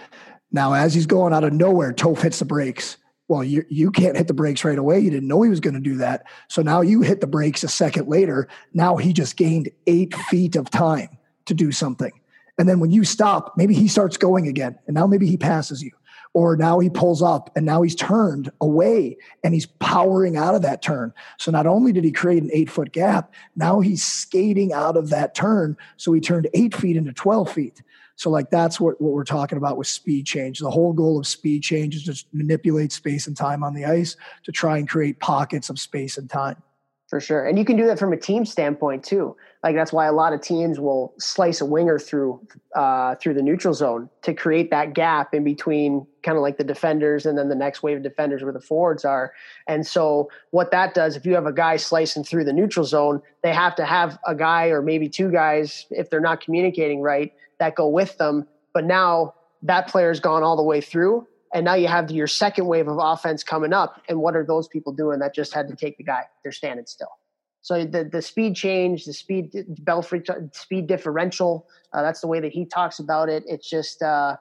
[0.53, 2.97] Now, as he's going out of nowhere, Toph hits the brakes.
[3.29, 5.01] Well, you you can't hit the brakes right away.
[5.01, 6.27] You didn't know he was going to do that.
[6.49, 8.49] So now you hit the brakes a second later.
[8.75, 11.09] Now he just gained eight feet of time
[11.47, 12.13] to do something.
[12.59, 14.79] And then when you stop, maybe he starts going again.
[14.87, 15.91] And now maybe he passes you.
[16.35, 20.63] Or now he pulls up and now he's turned away and he's powering out of
[20.63, 21.13] that turn.
[21.39, 25.11] So not only did he create an eight foot gap, now he's skating out of
[25.11, 25.77] that turn.
[25.97, 27.83] So he turned eight feet into 12 feet.
[28.17, 30.61] So like that's what, what we're talking about with speed change.
[30.61, 34.17] The whole goal of speed change is to manipulate space and time on the ice
[34.45, 36.63] to try and create pockets of space and time.
[37.09, 37.47] For sure.
[37.47, 39.37] And you can do that from a team standpoint too.
[39.63, 42.41] Like that's why a lot of teams will slice a winger through
[42.75, 46.65] uh, through the neutral zone to create that gap in between kind of like the
[46.65, 49.33] defenders and then the next wave of defenders where the forwards are.
[49.69, 53.23] And so what that does, if you have a guy slicing through the neutral zone,
[53.43, 57.33] they have to have a guy or maybe two guys, if they're not communicating right,
[57.59, 58.47] that go with them.
[58.73, 62.67] But now that player's gone all the way through and now you have your second
[62.67, 64.03] wave of offense coming up.
[64.09, 66.25] And what are those people doing that just had to take the guy?
[66.43, 67.17] They're standing still.
[67.63, 69.53] So the the speed change, the speed
[69.85, 71.67] Belfry speed differential.
[71.95, 73.45] Uh, that's the way that he talks about it.
[73.47, 74.37] It's just uh,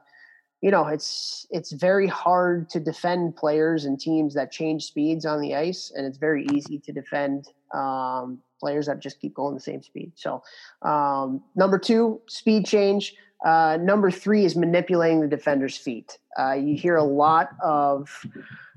[0.62, 5.40] you know it's it's very hard to defend players and teams that change speeds on
[5.40, 9.60] the ice, and it's very easy to defend um, players that just keep going the
[9.60, 10.14] same speed.
[10.16, 10.42] So
[10.84, 13.14] um, number two, speed change.
[13.46, 16.18] Uh, number three is manipulating the defender's feet.
[16.40, 18.26] Uh, you hear a lot of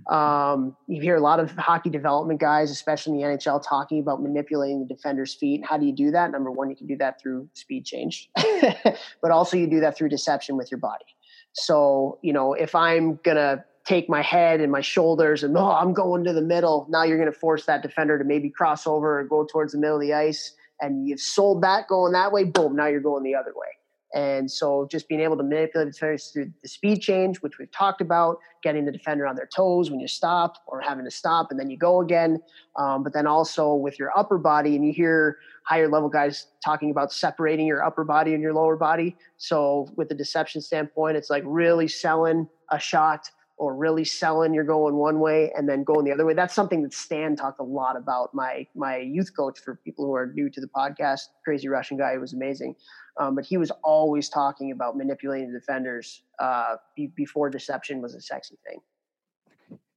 [0.08, 4.20] um, you hear a lot of hockey development guys, especially in the NHL, talking about
[4.20, 5.64] manipulating the defender's feet.
[5.64, 6.32] How do you do that?
[6.32, 8.28] Number one, you can do that through speed change,
[9.22, 11.06] but also you do that through deception with your body.
[11.52, 15.94] So you know, if I'm gonna take my head and my shoulders and oh, I'm
[15.94, 16.86] going to the middle.
[16.90, 19.78] Now you're going to force that defender to maybe cross over or go towards the
[19.78, 20.54] middle of the ice.
[20.80, 22.44] And you've sold that going that way.
[22.44, 22.76] Boom.
[22.76, 23.68] Now you're going the other way.
[24.14, 28.00] And so just being able to manipulate the through the speed change, which we've talked
[28.00, 31.60] about, getting the defender on their toes when you stop or having to stop and
[31.60, 32.40] then you go again.
[32.76, 36.90] Um, but then also with your upper body, and you hear higher level guys talking
[36.90, 39.16] about separating your upper body and your lower body.
[39.36, 44.64] So with the deception standpoint, it's like really selling a shot or really selling you're
[44.64, 46.34] going one way and then going the other way.
[46.34, 48.34] That's something that Stan talked a lot about.
[48.34, 52.16] My my youth coach for people who are new to the podcast, crazy Russian guy,
[52.18, 52.74] was amazing.
[53.18, 58.14] Um, but he was always talking about manipulating the defenders uh, be, before deception was
[58.14, 58.80] a sexy thing.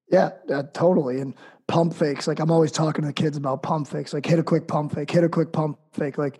[0.09, 1.19] Yeah, uh, totally.
[1.19, 1.35] And
[1.67, 2.27] pump fakes.
[2.27, 4.13] Like I'm always talking to the kids about pump fakes.
[4.13, 6.17] Like hit a quick pump fake, hit a quick pump fake.
[6.17, 6.39] Like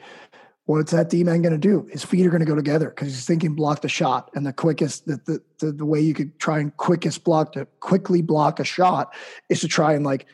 [0.69, 1.87] what's that D man going to do?
[1.91, 4.29] His feet are going to go together because he's thinking block the shot.
[4.35, 7.65] And the quickest, the, the, the, the, way you could try and quickest block to
[7.79, 9.13] quickly block a shot
[9.49, 10.27] is to try and like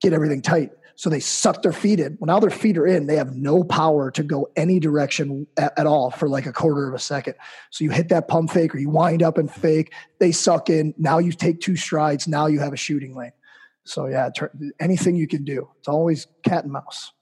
[0.00, 0.70] get everything tight.
[0.96, 2.16] So they suck their feet in.
[2.18, 3.06] Well, now their feet are in.
[3.06, 6.88] They have no power to go any direction at, at all for like a quarter
[6.88, 7.34] of a second.
[7.70, 9.92] So you hit that pump fake or you wind up and fake.
[10.20, 10.94] They suck in.
[10.96, 12.26] Now you take two strides.
[12.26, 13.32] Now you have a shooting lane.
[13.84, 14.30] So yeah,
[14.80, 15.68] anything you can do.
[15.78, 17.12] It's always cat and mouse.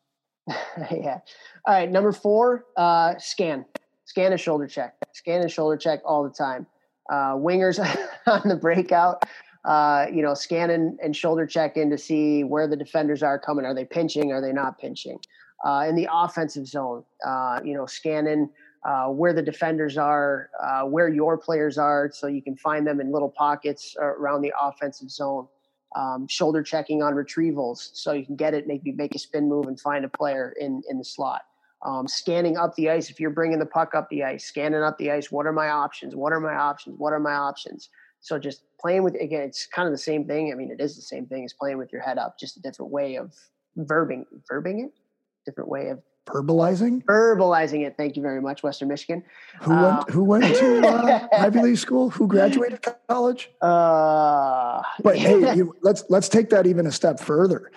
[0.91, 1.21] yeah.
[1.67, 1.91] All right.
[1.91, 3.65] Number four, uh, scan.
[4.05, 4.95] Scan a shoulder check.
[5.13, 6.67] Scan a shoulder check all the time.
[7.11, 7.79] Uh, wingers
[8.27, 9.25] on the breakout,
[9.65, 13.65] uh, you know, scanning and shoulder checking to see where the defenders are coming.
[13.65, 14.33] Are they pinching?
[14.33, 15.19] Are they not pinching?
[15.65, 18.49] Uh, in the offensive zone, uh, you know, scanning
[18.85, 23.01] uh, where the defenders are, uh, where your players are, so you can find them
[23.01, 25.47] in little pockets around the offensive zone
[25.97, 29.67] um, shoulder checking on retrievals so you can get it, maybe make a spin move
[29.67, 31.43] and find a player in, in the slot.
[31.83, 34.99] Um, scanning up the ice if you're bringing the puck up the ice, scanning up
[34.99, 35.33] the ice.
[35.33, 36.15] What are my options?
[36.15, 36.99] What are my options?
[36.99, 37.89] What are my options?
[38.21, 40.53] So just playing with again, it's kind of the same thing.
[40.53, 42.61] I mean, it is the same thing as playing with your head up, just a
[42.61, 43.35] different way of
[43.79, 44.93] verbing, verbing it,
[45.47, 46.03] different way of
[46.33, 47.97] verbalizing verbalizing it.
[47.97, 49.23] Thank you very much western michigan.
[49.63, 52.11] Who went um, who went to uh, ivy league school?
[52.11, 53.51] Who graduated college?
[53.61, 57.71] Uh, but hey you, let's let's take that even a step further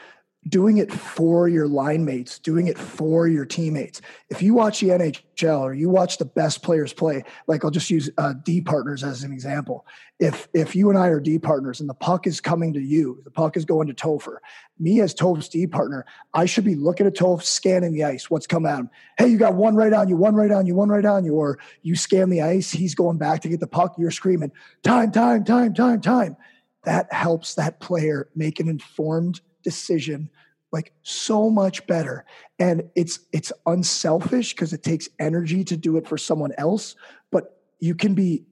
[0.50, 4.02] doing it for your line mates, doing it for your teammates.
[4.30, 7.90] If you watch the NHL or you watch the best players play, like I'll just
[7.90, 9.86] use uh, D partners as an example.
[10.20, 13.22] If if you and I are D partners and the puck is coming to you,
[13.24, 14.38] the puck is going to Topher.
[14.80, 18.30] Me as Toph's D partner, I should be looking at Toph, scanning the ice.
[18.30, 18.90] What's coming at him?
[19.18, 21.36] Hey, you got one right on you, one right on you, one right on you.
[21.36, 23.96] Or you scan the ice, he's going back to get the puck.
[23.98, 24.52] You're screaming,
[24.84, 26.38] time, time, time, time, time.
[26.84, 30.30] That helps that player make an informed– decision
[30.72, 32.26] like so much better.
[32.60, 36.96] And it's it's unselfish because it takes energy to do it for someone else
[37.34, 38.46] but you can be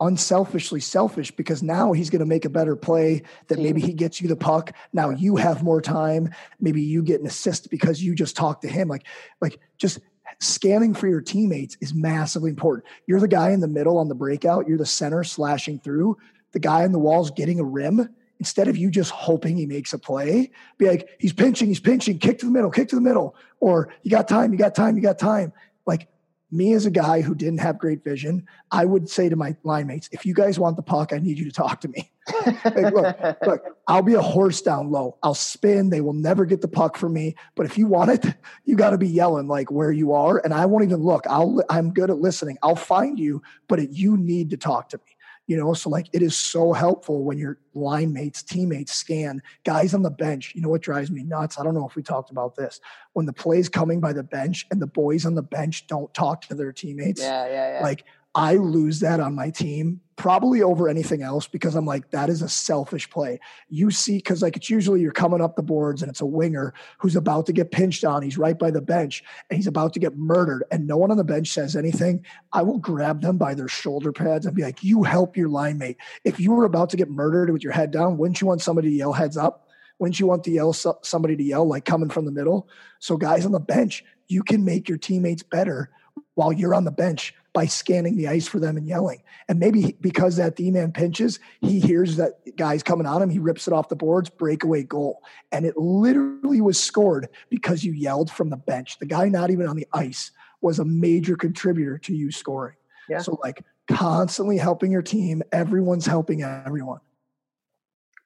[0.00, 4.20] unselfishly selfish because now he's going to make a better play that maybe he gets
[4.20, 4.72] you the puck.
[4.92, 6.30] Now you have more time.
[6.58, 8.88] Maybe you get an assist because you just talked to him.
[8.88, 9.06] Like
[9.40, 10.00] like just
[10.40, 12.86] scanning for your teammates is massively important.
[13.06, 14.66] You're the guy in the middle on the breakout.
[14.66, 16.16] You're the center slashing through.
[16.50, 18.08] The guy in the walls getting a rim
[18.42, 22.18] instead of you just hoping he makes a play, be like, he's pinching, he's pinching,
[22.18, 24.96] kick to the middle, kick to the middle, or you got time, you got time,
[24.96, 25.52] you got time.
[25.86, 26.08] Like
[26.50, 29.86] me as a guy who didn't have great vision, I would say to my line
[29.86, 32.10] mates, if you guys want the puck, I need you to talk to me.
[32.64, 33.16] like, look,
[33.46, 35.18] look, I'll be a horse down low.
[35.22, 35.90] I'll spin.
[35.90, 37.36] They will never get the puck from me.
[37.54, 38.34] But if you want it,
[38.64, 40.38] you got to be yelling like where you are.
[40.38, 41.28] And I won't even look.
[41.30, 42.58] I'll, I'm good at listening.
[42.60, 45.11] I'll find you, but it, you need to talk to me
[45.52, 49.92] you know so like it is so helpful when your line mates teammates scan guys
[49.92, 50.54] on the bench.
[50.54, 51.58] You know what drives me nuts?
[51.58, 52.80] I don't know if we talked about this.
[53.12, 56.40] When the plays coming by the bench and the boys on the bench don't talk
[56.46, 57.82] to their teammates yeah yeah, yeah.
[57.82, 62.28] like I lose that on my team probably over anything else because I'm like, that
[62.30, 63.40] is a selfish play.
[63.68, 66.74] You see, because like it's usually you're coming up the boards and it's a winger
[66.98, 68.22] who's about to get pinched on.
[68.22, 71.16] He's right by the bench and he's about to get murdered, and no one on
[71.16, 72.24] the bench says anything.
[72.52, 75.78] I will grab them by their shoulder pads and be like, you help your line
[75.78, 75.96] mate.
[76.24, 78.90] If you were about to get murdered with your head down, wouldn't you want somebody
[78.90, 79.68] to yell heads up?
[79.98, 82.68] Wouldn't you want to yell somebody to yell like coming from the middle?
[82.98, 85.90] So guys on the bench, you can make your teammates better
[86.34, 89.22] while you're on the bench by scanning the ice for them and yelling.
[89.48, 93.38] And maybe because that D man pinches, he hears that guy's coming on him, he
[93.38, 95.22] rips it off the boards, breakaway goal.
[95.50, 98.98] And it literally was scored because you yelled from the bench.
[98.98, 100.30] The guy not even on the ice
[100.60, 102.76] was a major contributor to you scoring.
[103.08, 103.18] Yeah.
[103.18, 107.00] So, like, constantly helping your team, everyone's helping everyone.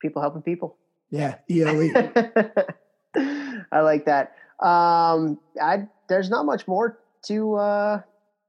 [0.01, 0.77] People helping people.
[1.11, 1.91] Yeah, ELE.
[3.73, 4.35] I like that.
[4.61, 8.01] Um, I there's not much more to uh,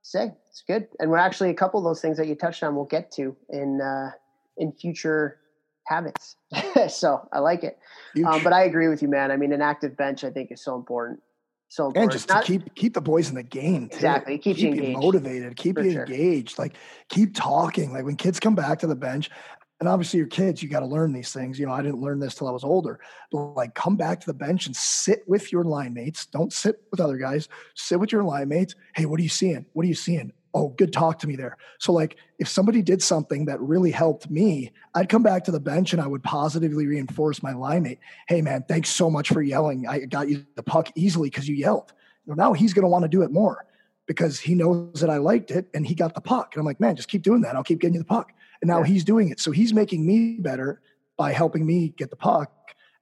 [0.01, 0.33] say.
[0.57, 2.75] It's good, and we're actually a couple of those things that you touched on.
[2.75, 4.09] We'll get to in uh,
[4.57, 5.37] in future
[5.85, 6.35] habits.
[6.89, 7.77] so I like it.
[8.25, 9.29] Um, but I agree with you, man.
[9.29, 11.21] I mean, an active bench I think is so important.
[11.67, 12.03] So important.
[12.05, 13.89] and just Not, to keep keep the boys in the game.
[13.89, 13.97] Too.
[13.97, 16.05] Exactly, it keeps keep you, you motivated, keep For you sure.
[16.05, 16.57] engaged.
[16.57, 16.75] Like
[17.09, 17.93] keep talking.
[17.93, 19.29] Like when kids come back to the bench,
[19.79, 22.19] and obviously your kids you got to learn these things you know i didn't learn
[22.19, 22.99] this till i was older
[23.31, 26.81] but like come back to the bench and sit with your line mates don't sit
[26.89, 29.87] with other guys sit with your line mates hey what are you seeing what are
[29.87, 33.59] you seeing oh good talk to me there so like if somebody did something that
[33.59, 37.53] really helped me i'd come back to the bench and i would positively reinforce my
[37.53, 41.29] line mate hey man thanks so much for yelling i got you the puck easily
[41.29, 41.93] because you yelled
[42.25, 43.65] well, now he's going to want to do it more
[44.05, 46.79] because he knows that i liked it and he got the puck and i'm like
[46.79, 48.31] man just keep doing that i'll keep getting you the puck
[48.61, 48.85] and now yeah.
[48.85, 49.39] he's doing it.
[49.39, 50.81] So he's making me better
[51.17, 52.51] by helping me get the puck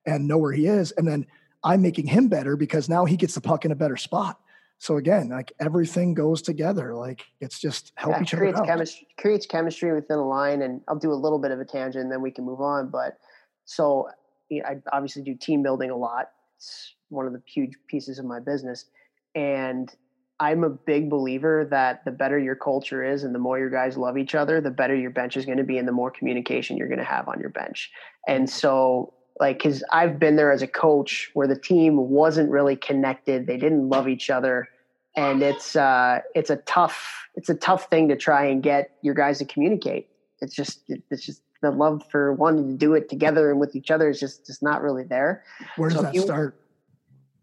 [0.06, 0.92] and know where he is.
[0.92, 1.26] And then
[1.64, 4.40] I'm making him better because now he gets the puck in a better spot.
[4.80, 6.94] So again, like everything goes together.
[6.94, 8.74] Like it's just help yeah, each creates other out.
[8.74, 10.62] Chemistry, creates chemistry within a line.
[10.62, 12.90] And I'll do a little bit of a tangent and then we can move on.
[12.90, 13.18] But
[13.66, 14.10] so
[14.50, 16.32] you know, I obviously do team building a lot.
[16.58, 18.86] It's one of the huge pieces of my business.
[19.34, 19.94] And
[20.40, 23.98] I'm a big believer that the better your culture is and the more your guys
[23.98, 26.76] love each other, the better your bench is going to be and the more communication
[26.78, 27.92] you're going to have on your bench.
[28.28, 28.54] And mm-hmm.
[28.54, 33.48] so, like, because I've been there as a coach where the team wasn't really connected,
[33.48, 34.68] they didn't love each other,
[35.16, 39.14] and it's uh, it's a tough it's a tough thing to try and get your
[39.14, 40.10] guys to communicate.
[40.42, 43.92] It's just it's just the love for wanting to do it together and with each
[43.92, 45.44] other is just just not really there.
[45.76, 46.60] Where does so that you, start?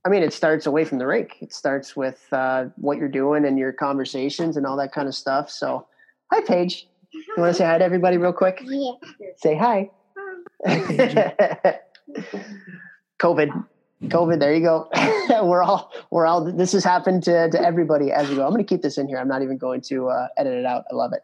[0.05, 1.37] I mean, it starts away from the rink.
[1.41, 5.15] It starts with uh, what you're doing and your conversations and all that kind of
[5.15, 5.49] stuff.
[5.51, 5.87] So,
[6.33, 6.89] hi, Paige.
[7.13, 8.61] You want to say hi to everybody real quick?
[8.65, 8.93] Yeah.
[9.37, 9.91] Say hi.
[13.21, 13.67] COVID.
[14.05, 14.41] COVID.
[14.41, 14.89] There you go.
[15.45, 16.45] we're all we're all.
[16.53, 18.45] This has happened to to everybody as we go.
[18.45, 19.19] I'm going to keep this in here.
[19.19, 20.85] I'm not even going to uh, edit it out.
[20.91, 21.23] I love it.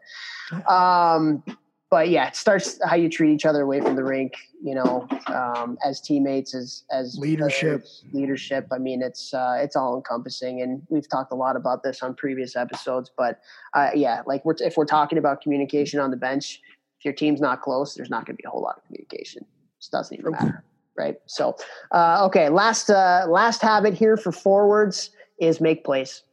[0.69, 1.43] Um,
[1.89, 4.33] but yeah, it starts how you treat each other away from the rink.
[4.61, 8.67] You know, um, as teammates, as as leadership, players, leadership.
[8.71, 12.13] I mean, it's uh, it's all encompassing, and we've talked a lot about this on
[12.13, 13.09] previous episodes.
[13.15, 13.39] But
[13.73, 16.61] uh, yeah, like we're if we're talking about communication on the bench,
[16.99, 19.43] if your team's not close, there's not going to be a whole lot of communication.
[19.43, 20.63] It just doesn't even matter.
[20.97, 21.17] right?
[21.27, 21.55] So,
[21.91, 26.23] uh, okay, last uh, last habit here for forwards is make plays.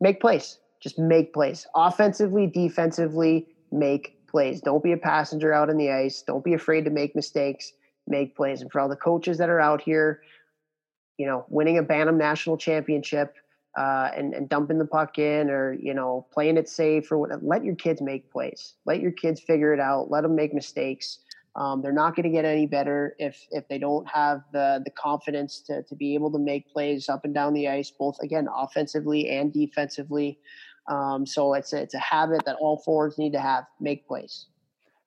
[0.00, 0.58] Make plays.
[0.80, 1.66] Just make plays.
[1.74, 4.60] Offensively, defensively, make plays.
[4.60, 6.22] Don't be a passenger out on the ice.
[6.22, 7.72] Don't be afraid to make mistakes.
[8.06, 8.62] Make plays.
[8.62, 10.22] And for all the coaches that are out here,
[11.16, 13.34] you know, winning a Bantam national championship
[13.78, 17.64] uh, and, and dumping the puck in or, you know, playing it safe or let
[17.64, 18.74] your kids make plays.
[18.86, 20.10] Let your kids figure it out.
[20.10, 21.20] Let them make mistakes.
[21.54, 24.90] Um, they're not going to get any better if if they don't have the the
[24.90, 28.48] confidence to to be able to make plays up and down the ice, both again
[28.52, 30.40] offensively and defensively.
[30.88, 34.46] Um, so it's a, it's a habit that all forwards need to have: make plays.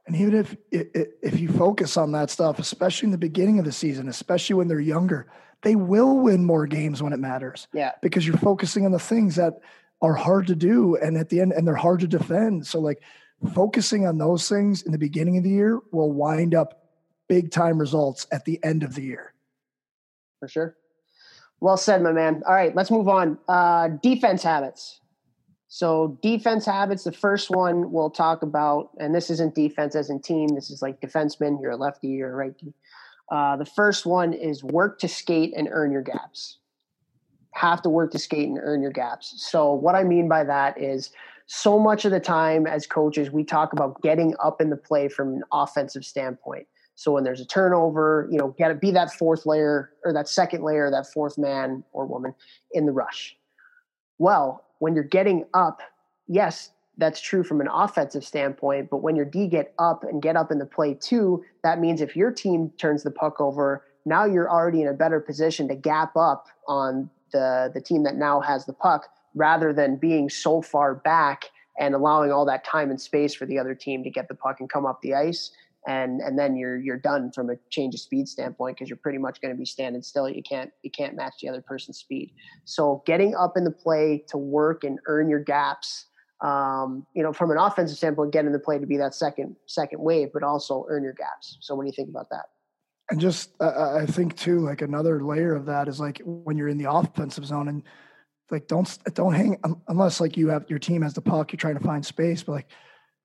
[0.07, 3.71] And even if if you focus on that stuff, especially in the beginning of the
[3.71, 5.27] season, especially when they're younger,
[5.61, 7.67] they will win more games when it matters.
[7.73, 9.59] Yeah, because you're focusing on the things that
[10.01, 12.65] are hard to do, and at the end, and they're hard to defend.
[12.65, 13.01] So like
[13.53, 16.89] focusing on those things in the beginning of the year will wind up
[17.27, 19.33] big time results at the end of the year.
[20.39, 20.75] For sure.
[21.59, 22.41] Well said, my man.
[22.47, 23.37] All right, let's move on.
[23.47, 24.99] Uh, defense habits.
[25.73, 30.21] So, defense habits, the first one we'll talk about, and this isn't defense as in
[30.21, 32.73] team, this is like defenseman, you're a lefty, you're a righty.
[33.31, 36.57] Uh, the first one is work to skate and earn your gaps.
[37.53, 39.33] Have to work to skate and earn your gaps.
[39.37, 41.11] So, what I mean by that is
[41.47, 45.09] so much of the time as coaches, we talk about getting up in the play
[45.09, 46.67] from an offensive standpoint.
[46.95, 50.29] So when there's a turnover, you know, get to be that fourth layer or that
[50.29, 52.35] second layer, that fourth man or woman
[52.71, 53.35] in the rush.
[54.17, 55.81] Well, when you're getting up,
[56.27, 56.69] yes,
[57.01, 58.89] that's true from an offensive standpoint.
[58.89, 61.99] But when your D get up and get up in the play too, that means
[61.99, 65.75] if your team turns the puck over, now you're already in a better position to
[65.75, 70.61] gap up on the the team that now has the puck rather than being so
[70.61, 71.49] far back
[71.79, 74.59] and allowing all that time and space for the other team to get the puck
[74.59, 75.51] and come up the ice
[75.87, 79.17] and and then you're you're done from a change of speed standpoint because you're pretty
[79.17, 80.29] much going to be standing still.
[80.29, 82.31] You can't you can't match the other person's speed.
[82.65, 86.05] So getting up in the play to work and earn your gaps.
[86.41, 89.55] Um, you know, from an offensive standpoint, get in the play to be that second
[89.67, 91.57] second wave, but also earn your gaps.
[91.61, 92.45] So, what do you think about that?
[93.09, 96.69] And just, uh, I think too, like another layer of that is like when you're
[96.69, 97.83] in the offensive zone and
[98.49, 101.77] like don't don't hang unless like you have your team has the puck, you're trying
[101.77, 102.67] to find space, but like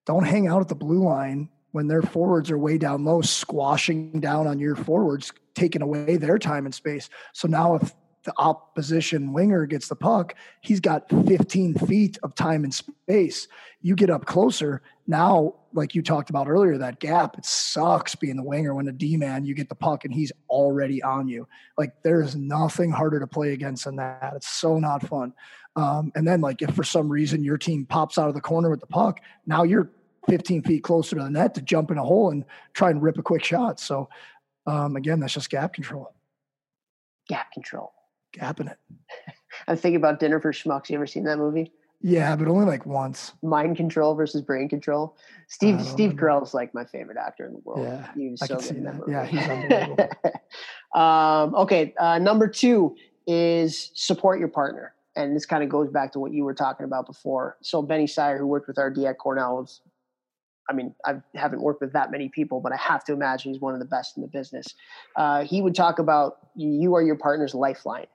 [0.05, 4.19] don't hang out at the blue line when their forwards are way down low, squashing
[4.21, 7.11] down on your forwards, taking away their time and space.
[7.33, 7.95] So now if
[8.27, 13.49] the opposition winger gets the puck, he's got 15 feet of time and space.
[13.81, 14.83] You get up closer.
[15.07, 18.93] Now, like you talked about earlier, that gap, it sucks being the winger when a
[18.93, 21.49] D man, you get the puck and he's already on you.
[21.79, 24.35] Like there is nothing harder to play against than that.
[24.35, 25.33] It's so not fun.
[25.77, 28.71] Um, and then, like, if for some reason your team pops out of the corner
[28.71, 29.91] with the puck, now you're
[30.27, 33.19] 15 feet closer to the net to jump in a hole and try and rip
[33.19, 33.79] a quick shot.
[33.79, 34.09] So,
[34.67, 36.13] um, again, that's just gap control.
[37.29, 37.93] Gap control.
[38.41, 38.79] It.
[39.69, 40.91] I'm thinking about Dinner for Schmucks.
[40.91, 41.73] You ever seen that movie?
[42.03, 43.33] Yeah, but only like once.
[43.43, 45.17] Mind control versus brain control.
[45.49, 47.85] Steve Steve Carell is like my favorite actor in the world.
[47.85, 49.13] Yeah, he was so good in that movie.
[49.13, 50.11] Yeah, he's unbelievable.
[50.95, 52.95] um, okay, uh, number two
[53.27, 56.85] is support your partner, and this kind of goes back to what you were talking
[56.85, 57.57] about before.
[57.63, 59.81] So Benny Syer, who worked with RD at Cornell, was
[60.69, 63.61] I mean, I haven't worked with that many people, but I have to imagine he's
[63.61, 64.67] one of the best in the business.
[65.17, 68.07] Uh, he would talk about you are your partner's lifeline.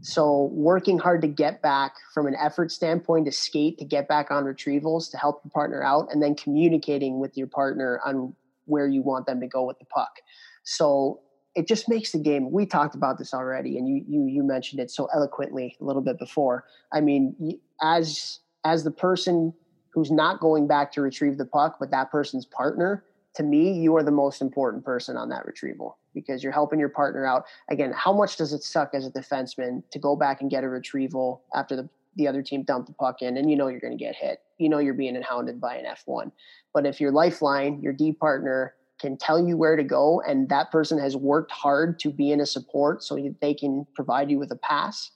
[0.00, 4.30] So working hard to get back from an effort standpoint to skate to get back
[4.30, 8.34] on retrievals to help your partner out, and then communicating with your partner on
[8.66, 10.20] where you want them to go with the puck.
[10.62, 11.20] So
[11.54, 12.52] it just makes the game.
[12.52, 16.02] We talked about this already, and you you you mentioned it so eloquently a little
[16.02, 16.64] bit before.
[16.92, 19.52] I mean, as as the person
[19.90, 23.02] who's not going back to retrieve the puck, but that person's partner,
[23.38, 26.88] to me, you are the most important person on that retrieval because you're helping your
[26.88, 27.44] partner out.
[27.70, 30.68] Again, how much does it suck as a defenseman to go back and get a
[30.68, 33.96] retrieval after the, the other team dumped the puck in and you know you're going
[33.96, 34.40] to get hit?
[34.58, 36.32] You know you're being hounded by an F1.
[36.74, 40.72] But if your lifeline, your D partner, can tell you where to go and that
[40.72, 44.50] person has worked hard to be in a support so they can provide you with
[44.50, 45.12] a pass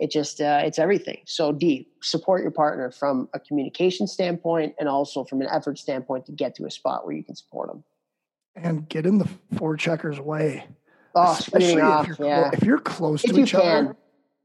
[0.00, 1.18] it just uh, it's everything.
[1.26, 6.26] So d support your partner from a communication standpoint and also from an effort standpoint
[6.26, 7.84] to get to a spot where you can support them
[8.56, 10.66] and get in the forecheckers way
[11.14, 12.50] oh Especially off, if, you're yeah.
[12.52, 13.86] if you're close if to each can.
[13.86, 13.96] other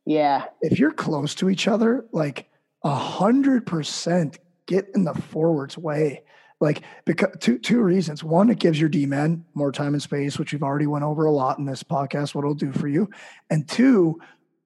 [0.06, 0.46] yeah.
[0.62, 2.50] if you're close to each other like
[2.84, 4.38] a hundred percent
[4.68, 6.24] get in the forwards way.
[6.62, 8.24] Like because two two reasons.
[8.24, 11.32] One it gives your d-men more time and space which we've already went over a
[11.32, 13.10] lot in this podcast what it'll do for you.
[13.50, 14.20] And two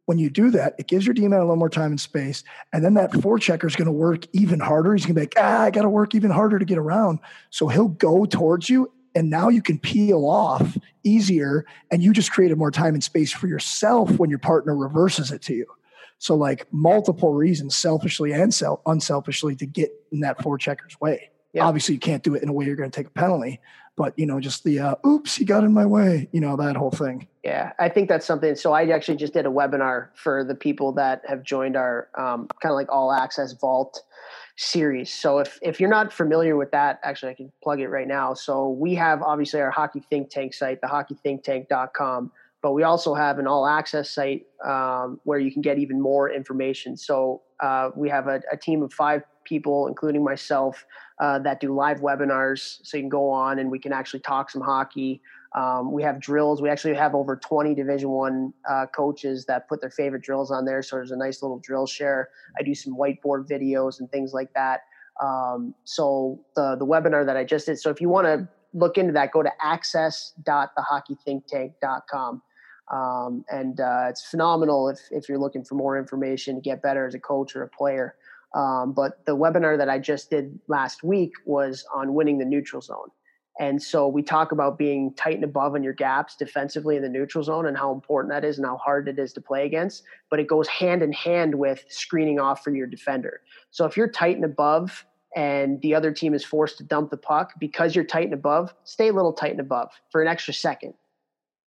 [0.10, 2.43] when you do that, it gives your D man a little more time and space.
[2.74, 4.95] And then that forechecker is going to work even harder.
[4.95, 7.20] He's going to be like, ah, I got to work even harder to get around.
[7.51, 12.32] So he'll go towards you and now you can peel off easier and you just
[12.32, 15.68] created more time and space for yourself when your partner reverses it to you
[16.18, 21.64] so like multiple reasons selfishly and self unselfishly to get in that forechecker's way yeah.
[21.66, 23.60] obviously you can't do it in a way you're going to take a penalty
[24.00, 26.76] but you know just the uh, oops he got in my way you know that
[26.76, 27.28] whole thing.
[27.43, 30.93] Yeah i think that's something so i actually just did a webinar for the people
[30.93, 34.02] that have joined our um, kind of like all access vault
[34.56, 35.14] series.
[35.14, 38.34] So if if you're not familiar with that actually i can plug it right now.
[38.34, 42.32] So we have obviously our hockey think tank site the hockeythinktank.com
[42.62, 46.30] but we also have an all access site um, where you can get even more
[46.30, 46.97] information.
[46.97, 50.86] So uh, we have a, a team of five people including myself
[51.20, 52.80] uh, that do live webinars.
[52.84, 55.22] So you can go on and we can actually talk some hockey.
[55.56, 56.62] Um, we have drills.
[56.62, 60.66] We actually have over 20 Division One uh, coaches that put their favorite drills on
[60.66, 60.84] there.
[60.84, 62.30] So there's a nice little drill share.
[62.58, 64.82] I do some whiteboard videos and things like that.
[65.22, 67.78] Um, so the the webinar that I just did.
[67.80, 72.41] So if you want to look into that, go to access.thehockeythinktank.com.
[72.91, 77.06] Um, and uh, it's phenomenal if, if you're looking for more information to get better
[77.06, 78.16] as a coach or a player.
[78.56, 82.82] Um, but the webinar that I just did last week was on winning the neutral
[82.82, 83.10] zone.
[83.60, 87.10] And so we talk about being tight and above on your gaps defensively in the
[87.10, 90.04] neutral zone and how important that is and how hard it is to play against.
[90.30, 93.41] But it goes hand in hand with screening off for your defender.
[93.72, 97.18] So if you're tight and above and the other team is forced to dump the
[97.18, 100.54] puck because you're tight and above, stay a little tight and above for an extra
[100.54, 100.93] second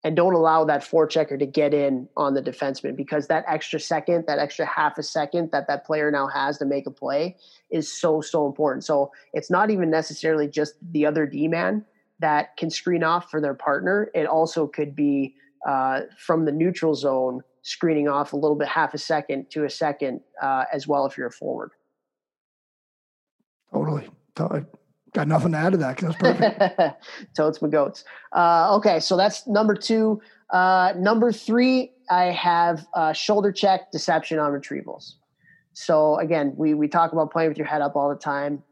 [0.04, 4.24] and don't allow that forechecker to get in on the defenseman because that extra second,
[4.26, 7.36] that extra half a second that that player now has to make a play
[7.70, 8.84] is so so important.
[8.84, 11.84] So it's not even necessarily just the other D man
[12.18, 14.10] that can screen off for their partner.
[14.14, 15.34] It also could be
[15.66, 19.70] uh, from the neutral zone screening off a little bit, half a second to a
[19.70, 21.70] second uh, as well if you're a forward.
[24.36, 24.64] Totally.
[25.12, 27.04] Got nothing to add to that because that's perfect.
[27.36, 28.04] Totes my goats.
[28.32, 30.22] Uh, okay, so that's number two.
[30.48, 35.14] Uh, number three, I have uh, shoulder check deception on retrievals.
[35.74, 38.62] So again, we we talk about playing with your head up all the time.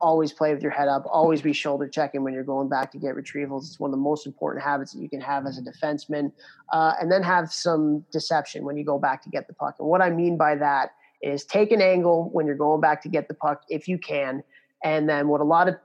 [0.00, 1.04] Always play with your head up.
[1.10, 3.66] Always be shoulder checking when you're going back to get retrievals.
[3.68, 6.32] It's one of the most important habits that you can have as a defenseman.
[6.72, 9.76] Uh, and then have some deception when you go back to get the puck.
[9.78, 10.90] And what I mean by that
[11.22, 14.42] is take an angle when you're going back to get the puck if you can
[14.86, 15.76] and then what a lot of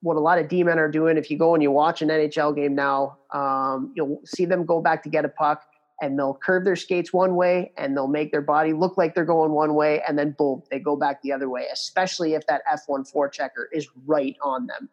[0.00, 2.08] what a lot of D men are doing, if you go and you watch an
[2.08, 5.62] NHL game now, um, you'll see them go back to get a puck
[6.00, 9.24] and they'll curve their skates one way and they'll make their body look like they're
[9.24, 12.62] going one way and then boom, they go back the other way, especially if that
[12.72, 14.88] F1 forechecker is right on them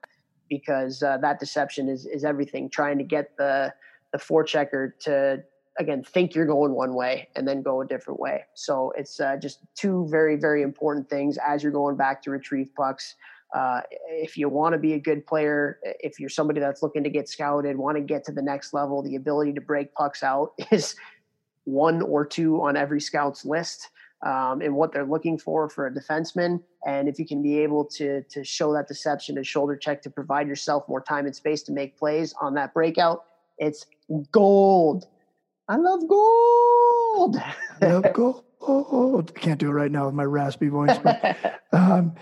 [0.49, 2.69] because uh, that deception is, is everything.
[2.69, 3.73] Trying to get the,
[4.13, 5.43] the forechecker to,
[5.77, 8.45] again, think you're going one way and then go a different way.
[8.53, 12.73] So it's uh, just two very, very important things as you're going back to retrieve
[12.75, 13.15] pucks.
[13.53, 17.09] Uh, if you want to be a good player, if you're somebody that's looking to
[17.09, 20.53] get scouted, want to get to the next level, the ability to break pucks out
[20.71, 20.95] is
[21.65, 23.89] one or two on every scout's list
[24.25, 26.61] um, and what they're looking for for a defenseman.
[26.85, 30.09] And if you can be able to to show that deception and shoulder check to
[30.09, 33.25] provide yourself more time and space to make plays on that breakout,
[33.59, 33.85] it's
[34.31, 35.05] gold.
[35.69, 37.37] I love gold.
[37.81, 39.31] I love gold.
[39.35, 41.59] I can't do it right now with my raspy voice, but.
[41.73, 42.13] Um,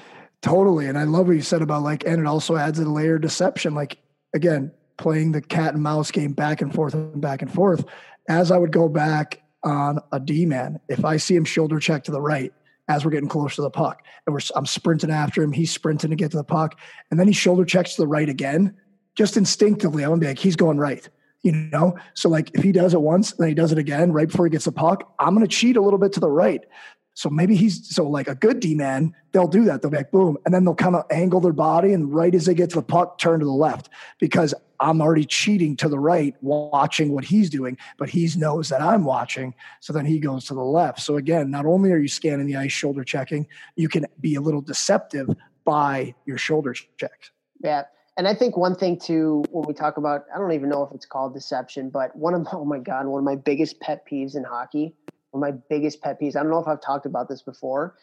[0.42, 0.88] Totally.
[0.88, 3.22] And I love what you said about like, and it also adds a layer of
[3.22, 3.76] deception.
[3.76, 3.98] Like,
[4.34, 7.86] again, playing the cat and mouse game back and forth and back and forth.
[8.28, 12.04] As I would go back on a D man, if I see him shoulder check
[12.06, 12.52] to the right
[12.88, 16.10] as we're getting close to the puck, and we're, I'm sprinting after him, he's sprinting
[16.10, 16.78] to get to the puck,
[17.10, 18.76] and then he shoulder checks to the right again,
[19.16, 21.08] just instinctively, I'm gonna be like, he's going right
[21.44, 24.28] you know so like if he does it once then he does it again right
[24.28, 26.66] before he gets the puck i'm going to cheat a little bit to the right
[27.14, 29.82] so maybe he's so like a good D man, they'll do that.
[29.82, 30.38] They'll be like, boom.
[30.46, 32.82] And then they'll kind of angle their body and right as they get to the
[32.82, 33.90] puck, turn to the left
[34.20, 38.82] because I'm already cheating to the right, watching what he's doing, but he knows that
[38.82, 39.54] I'm watching.
[39.80, 41.00] So then he goes to the left.
[41.02, 44.42] So again, not only are you scanning the ice, shoulder checking, you can be a
[44.42, 45.30] little deceptive
[45.66, 47.32] by your shoulder checks.
[47.64, 47.84] Yeah.
[48.18, 50.92] And I think one thing too, when we talk about, I don't even know if
[50.94, 54.36] it's called deception, but one of, oh my God, one of my biggest pet peeves
[54.36, 54.96] in hockey
[55.32, 56.36] one of my biggest pet peeves.
[56.36, 57.96] I don't know if I've talked about this before.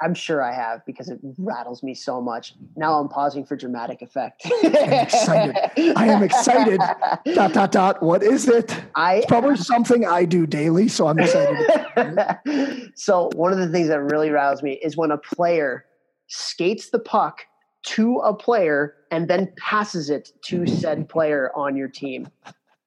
[0.00, 2.54] I'm sure I have because it rattles me so much.
[2.76, 4.42] Now I'm pausing for dramatic effect.
[4.64, 5.56] I'm excited.
[5.96, 6.78] I am excited.
[7.34, 8.02] dot dot dot.
[8.02, 8.76] What is it?
[8.96, 12.90] I it's probably something I do daily, so I'm excited.
[12.96, 15.84] so one of the things that really riles me is when a player
[16.26, 17.42] skates the puck
[17.84, 22.28] to a player and then passes it to said player on your team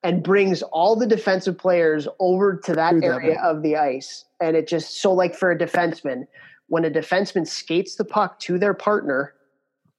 [0.06, 4.24] and brings all the defensive players over to that area of the ice.
[4.40, 6.28] And it just so like for a defenseman,
[6.68, 9.34] when a defenseman skates the puck to their partner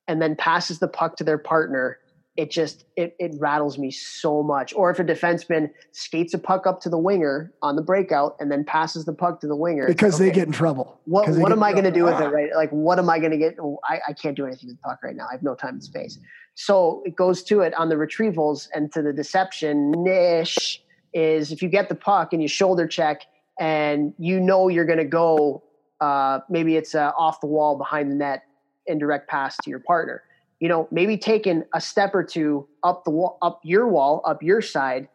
[0.06, 1.98] and then passes the puck to their partner,
[2.36, 4.72] it just it, it rattles me so much.
[4.74, 8.48] Or if a defenseman skates a puck up to the winger on the breakout and
[8.48, 11.00] then passes the puck to the winger because okay, they get in trouble.
[11.06, 12.28] What what am I going to do with it?
[12.28, 12.50] Right?
[12.54, 13.56] Like what am I going to get?
[13.82, 15.26] I, I can't do anything with the puck right now.
[15.28, 16.20] I have no time and space.
[16.56, 21.62] So it goes to it on the retrievals and to the deception niche is if
[21.62, 23.26] you get the puck and you shoulder check
[23.60, 25.62] and you know you're going to go,
[26.00, 28.44] uh, maybe it's uh, off the wall behind the net,
[28.86, 30.22] indirect pass to your partner.
[30.58, 34.42] You know, maybe taking a step or two up the wall, up your wall, up
[34.42, 35.08] your side,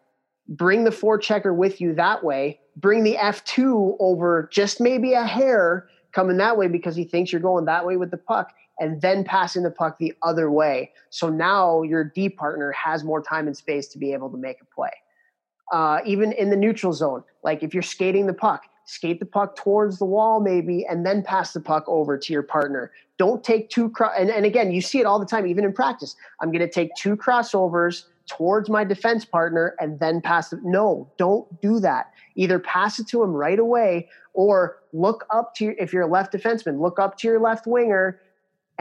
[0.48, 5.88] bring the forechecker with you that way, bring the F2 over just maybe a hair
[6.12, 9.24] coming that way because he thinks you're going that way with the puck and then
[9.24, 10.92] passing the puck the other way.
[11.10, 14.58] So now your D partner has more time and space to be able to make
[14.62, 14.92] a play
[15.72, 17.24] uh, even in the neutral zone.
[17.44, 21.24] Like if you're skating the puck, skate the puck towards the wall maybe, and then
[21.24, 22.92] pass the puck over to your partner.
[23.18, 25.74] Don't take two cro- and, and again, you see it all the time, even in
[25.74, 26.16] practice.
[26.42, 30.60] I'm going to take two crossovers towards my defense partner and then pass it.
[30.64, 32.12] No, don't do that.
[32.36, 36.08] Either pass it to him right away or look up to your, if you're a
[36.08, 38.20] left defenseman, look up to your left winger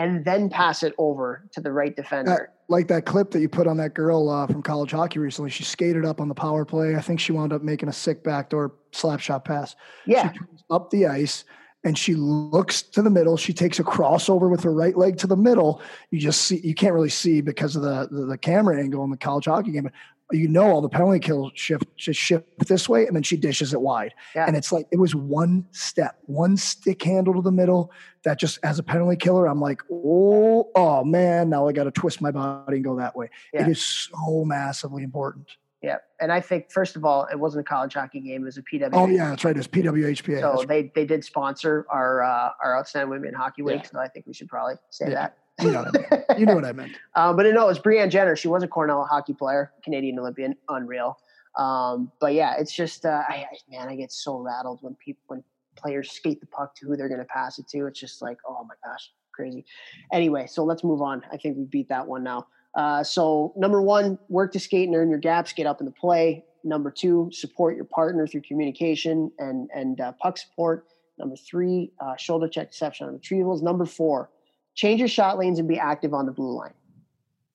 [0.01, 2.53] and then pass it over to the right defender.
[2.69, 5.51] like that clip that you put on that girl uh, from college hockey recently.
[5.51, 6.97] She skated up on the power play.
[6.97, 9.77] I think she wound up making a sick backdoor slap shot pass.
[10.07, 10.33] Yeah.
[10.71, 11.45] up the ice
[11.85, 13.37] and she looks to the middle.
[13.37, 15.83] She takes a crossover with her right leg to the middle.
[16.11, 19.11] You just see, you can't really see because of the, the, the camera angle in
[19.11, 19.93] the college hockey game, but
[20.33, 23.73] you know all the penalty kill shift just shift this way and then she dishes
[23.73, 24.47] it wide yeah.
[24.47, 27.93] and it's like it was one step one stick handle to the middle
[28.25, 31.91] that just as a penalty killer i'm like oh oh man now i got to
[31.91, 33.63] twist my body and go that way yeah.
[33.63, 35.47] it is so massively important
[35.83, 38.59] yeah, and I think first of all, it wasn't a college hockey game; it was
[38.59, 38.91] a PW.
[38.93, 39.57] Oh yeah, that's right.
[39.57, 40.41] It was PWHPA.
[40.41, 43.77] So they they did sponsor our uh, our outstanding women hockey week.
[43.77, 43.91] Yeah.
[43.91, 45.39] So I think we should probably say that.
[45.63, 46.39] You know what I meant.
[46.39, 46.93] You know what I meant.
[47.15, 48.37] um, but no, it was Brianne Jenner.
[48.37, 51.19] She was a Cornell hockey player, Canadian Olympian, unreal.
[51.57, 55.23] Um, but yeah, it's just uh, I, I, man, I get so rattled when people
[55.27, 55.45] when
[55.77, 57.87] players skate the puck to who they're going to pass it to.
[57.87, 59.65] It's just like, oh my gosh, crazy.
[60.13, 61.23] Anyway, so let's move on.
[61.33, 62.47] I think we beat that one now.
[62.75, 65.93] Uh, so number one, work to skate and earn your gaps, get up in the
[65.93, 66.45] play.
[66.63, 70.87] Number two, support your partner through communication and and uh, puck support.
[71.19, 73.63] Number three, uh, shoulder check deception on retrievals.
[73.63, 74.31] Number four,
[74.75, 76.75] change your shot lanes and be active on the blue line.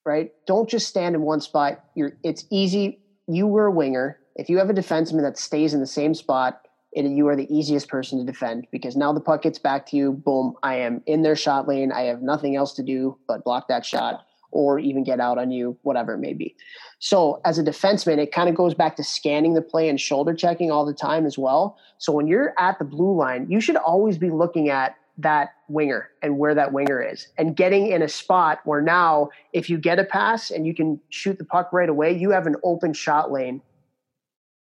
[0.04, 0.32] Right?
[0.46, 1.84] Don't just stand in one spot.
[1.94, 3.00] You're it's easy.
[3.26, 4.18] You were a winger.
[4.36, 7.88] If you have a defenseman that stays in the same spot, you are the easiest
[7.88, 10.12] person to defend because now the puck gets back to you.
[10.12, 11.92] Boom, I am in their shot lane.
[11.92, 15.50] I have nothing else to do but block that shot or even get out on
[15.50, 16.56] you, whatever it may be.
[16.98, 20.34] So as a defenseman, it kind of goes back to scanning the play and shoulder
[20.34, 21.76] checking all the time as well.
[21.98, 26.10] So when you're at the blue line, you should always be looking at that winger
[26.22, 27.28] and where that winger is.
[27.38, 31.00] And getting in a spot where now if you get a pass and you can
[31.08, 33.62] shoot the puck right away you have an open shot lane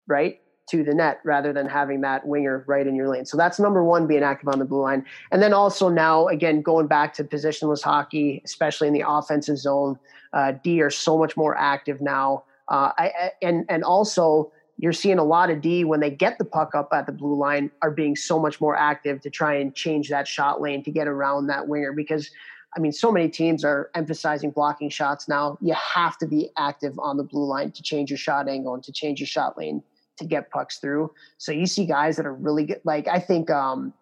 [0.08, 3.26] right to the net rather than having that winger right in your lane.
[3.26, 5.06] So that's number one being active on the blue line.
[5.32, 9.98] And then also now again going back to positionless hockey especially in the offensive zone
[10.34, 12.44] uh, d are so much more active now.
[12.68, 14.52] Uh, I, and and also
[14.82, 17.36] you're seeing a lot of D when they get the puck up at the blue
[17.36, 20.92] line are being so much more active to try and change that shot lane to
[20.92, 22.32] get around that winger because
[22.76, 25.60] I mean so many teams are emphasizing blocking shots now.
[25.62, 28.84] You have to be active on the blue line to change your shot angle and
[28.84, 29.84] to change your shot lane
[30.18, 31.12] to get pucks through.
[31.38, 33.94] So you see guys that are really good like I think um,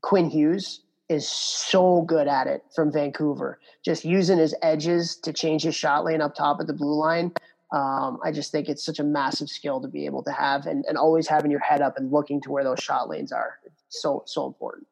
[0.00, 0.80] Quinn Hughes
[1.10, 6.06] is so good at it from Vancouver, just using his edges to change his shot
[6.06, 7.32] lane up top at the blue line.
[7.72, 10.84] Um, I just think it's such a massive skill to be able to have and,
[10.86, 13.58] and always having your head up and looking to where those shot lanes are.
[13.64, 14.86] It's so, so important.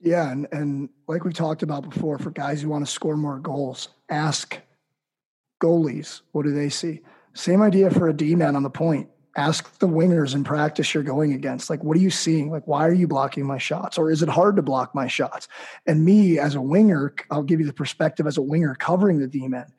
[0.00, 0.30] Yeah.
[0.30, 3.88] And, and like we talked about before, for guys who want to score more goals,
[4.08, 4.58] ask
[5.62, 7.00] goalies, what do they see?
[7.34, 9.08] Same idea for a D man on the point.
[9.36, 11.70] Ask the wingers in practice you're going against.
[11.70, 12.50] Like, what are you seeing?
[12.50, 13.96] Like, why are you blocking my shots?
[13.96, 15.46] Or is it hard to block my shots?
[15.86, 19.28] And me as a winger, I'll give you the perspective as a winger covering the
[19.28, 19.72] D man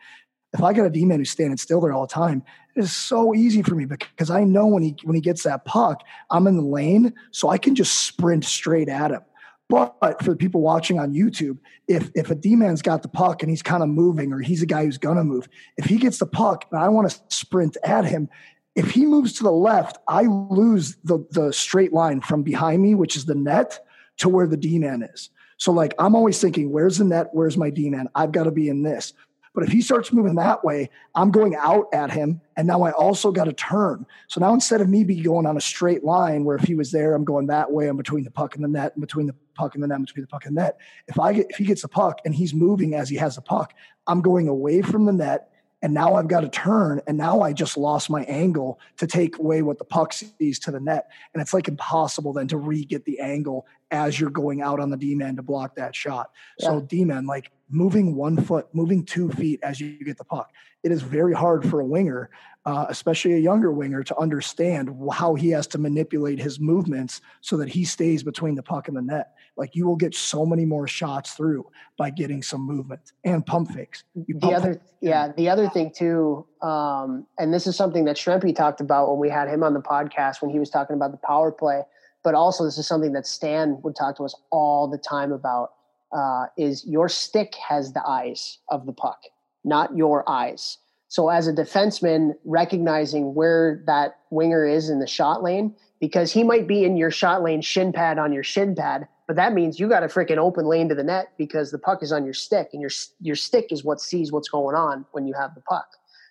[0.54, 2.44] if I got a D-man who's standing still there all the time,
[2.76, 5.66] it is so easy for me because I know when he when he gets that
[5.66, 9.22] puck, I'm in the lane, so I can just sprint straight at him.
[9.70, 13.50] But for the people watching on YouTube, if if a D-man's got the puck and
[13.50, 15.48] he's kind of moving, or he's a guy who's gonna move,
[15.78, 18.30] if he gets the puck and I want to sprint at him,
[18.76, 22.96] if he moves to the left, I lose the the straight line from behind me,
[22.96, 23.86] which is the net,
[24.18, 25.30] to where the D-man is.
[25.58, 27.28] So like I'm always thinking, where's the net?
[27.34, 28.10] Where's my D-man?
[28.16, 29.14] I've got to be in this.
[29.60, 32.40] But if he starts moving that way, I'm going out at him.
[32.56, 34.06] And now I also got to turn.
[34.30, 36.94] So now instead of me be going on a straight line where if he was
[36.94, 37.90] there, I'm going that way.
[37.90, 40.22] I'm between the puck and the net, and between the puck and the net, between
[40.22, 40.78] the puck and the net.
[41.10, 43.42] If I get if he gets the puck and he's moving as he has the
[43.42, 43.74] puck,
[44.08, 45.50] I'm going away from the net
[45.82, 49.38] and now I've got to turn, and now I just lost my angle to take
[49.40, 53.06] away what the puck sees to the net, and it's like impossible then to re-get
[53.06, 56.32] the angle as you're going out on the D man to block that shot.
[56.60, 56.68] Yeah.
[56.68, 60.52] So D man, like moving one foot, moving two feet as you get the puck,
[60.84, 62.30] it is very hard for a winger,
[62.66, 67.58] uh, especially a younger winger, to understand how he has to manipulate his movements so
[67.58, 69.34] that he stays between the puck and the net.
[69.60, 71.68] Like you will get so many more shots through
[71.98, 74.06] by getting some movement and pump fakes.
[74.16, 78.56] Pump the other, yeah, the other thing too, um, and this is something that Shrimpy
[78.56, 81.18] talked about when we had him on the podcast when he was talking about the
[81.18, 81.82] power play.
[82.24, 85.74] But also, this is something that Stan would talk to us all the time about.
[86.12, 89.20] Uh, is your stick has the eyes of the puck,
[89.64, 90.80] not your eyes.
[91.08, 96.44] So, as a defenseman, recognizing where that winger is in the shot lane, because he
[96.44, 99.80] might be in your shot lane shin pad on your shin pad, but that means
[99.80, 102.34] you got a freaking open lane to the net because the puck is on your
[102.34, 102.90] stick, and your
[103.22, 105.86] your stick is what sees what's going on when you have the puck.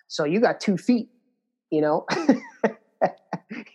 [0.09, 1.09] So you got two feet,
[1.71, 2.07] you know.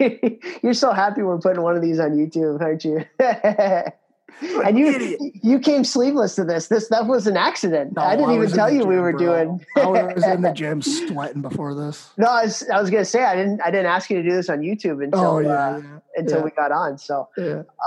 [0.61, 3.05] You're so happy we're putting one of these on YouTube, aren't you?
[4.41, 5.19] and you idiot.
[5.41, 6.67] you came sleeveless to this.
[6.67, 7.95] This that was an accident.
[7.95, 9.19] No, I didn't I even tell you gym, we were bro.
[9.19, 9.65] doing.
[9.77, 12.09] I was in the gym sweating before this.
[12.17, 14.35] No, I was, I was gonna say I didn't I didn't ask you to do
[14.35, 15.99] this on YouTube until oh, yeah, uh, yeah.
[16.15, 16.43] until yeah.
[16.43, 16.97] we got on.
[16.97, 17.29] So,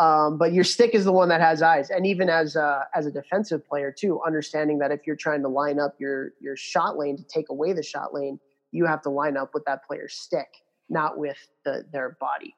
[0.00, 3.06] um, but your stick is the one that has eyes, and even as a, as
[3.06, 6.98] a defensive player too, understanding that if you're trying to line up your your shot
[6.98, 8.38] lane to take away the shot lane,
[8.72, 10.48] you have to line up with that player's stick,
[10.88, 12.54] not with the, their body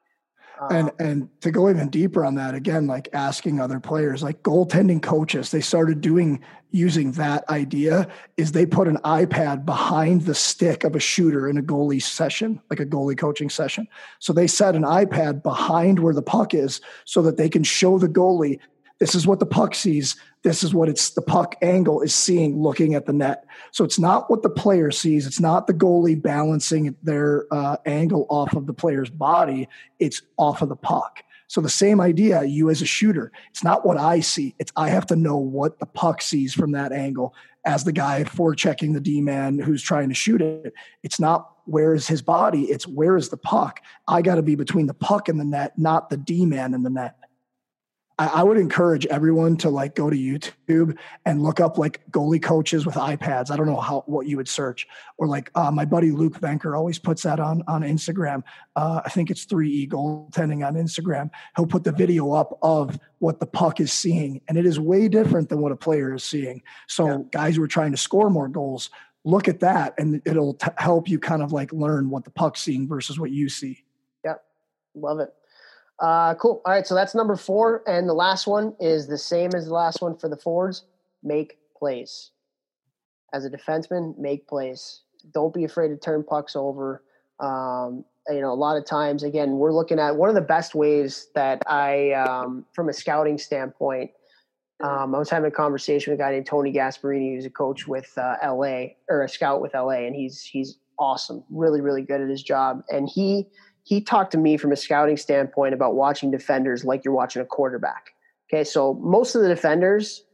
[0.69, 5.01] um, and to go even deeper on that again like asking other players like goaltending
[5.01, 8.07] coaches they started doing using that idea
[8.37, 12.61] is they put an ipad behind the stick of a shooter in a goalie session
[12.69, 13.87] like a goalie coaching session.
[14.19, 17.97] So they set an ipad behind where the puck is so that they can show
[17.97, 18.59] the goalie
[18.99, 20.15] this is what the puck sees.
[20.43, 23.45] This is what it's the puck angle is seeing looking at the net.
[23.71, 25.25] So it's not what the player sees.
[25.25, 29.67] It's not the goalie balancing their uh, angle off of the player's body.
[29.99, 31.23] It's off of the puck.
[31.47, 34.53] So the same idea, you as a shooter, it's not what I see.
[34.59, 37.33] It's I have to know what the puck sees from that angle
[37.65, 40.73] as the guy for checking the D man who's trying to shoot it.
[41.01, 43.81] It's not where is his body, it's where is the puck.
[44.07, 46.85] I got to be between the puck and the net, not the D man and
[46.85, 47.15] the net.
[48.19, 52.43] I, I, would encourage everyone to like go to YouTube and look up like goalie
[52.43, 53.49] coaches with iPads.
[53.49, 54.85] I don't know how what you would search,
[55.17, 58.43] or like uh, my buddy Luke Venker always puts that on on Instagram.
[58.75, 61.29] Uh, I think it's three E goaltending on Instagram.
[61.55, 65.07] He'll put the video up of what the puck is seeing, and it is way
[65.07, 66.61] different than what a player is seeing.
[66.87, 67.17] So yeah.
[67.31, 68.89] guys who are trying to score more goals,
[69.23, 72.61] look at that, and it'll t- help you kind of like learn what the puck's
[72.61, 73.85] seeing versus what you see.
[74.25, 74.43] Yep,
[74.93, 75.33] love it.
[75.99, 76.61] Uh, cool.
[76.65, 79.73] All right, so that's number four, and the last one is the same as the
[79.73, 80.83] last one for the forwards.
[81.23, 82.31] Make plays.
[83.33, 85.01] As a defenseman, make plays.
[85.33, 87.03] Don't be afraid to turn pucks over.
[87.39, 90.73] Um, you know, a lot of times, again, we're looking at one of the best
[90.73, 94.11] ways that I, um, from a scouting standpoint,
[94.81, 97.87] um, I was having a conversation with a guy named Tony Gasparini, who's a coach
[97.87, 102.21] with uh, LA or a scout with LA, and he's he's awesome, really, really good
[102.21, 102.83] at his job.
[102.89, 103.47] And he
[103.89, 107.45] he talked to me from a scouting standpoint about watching defenders like you're watching a
[107.45, 108.11] quarterback.
[108.47, 110.25] Okay, so most of the defenders,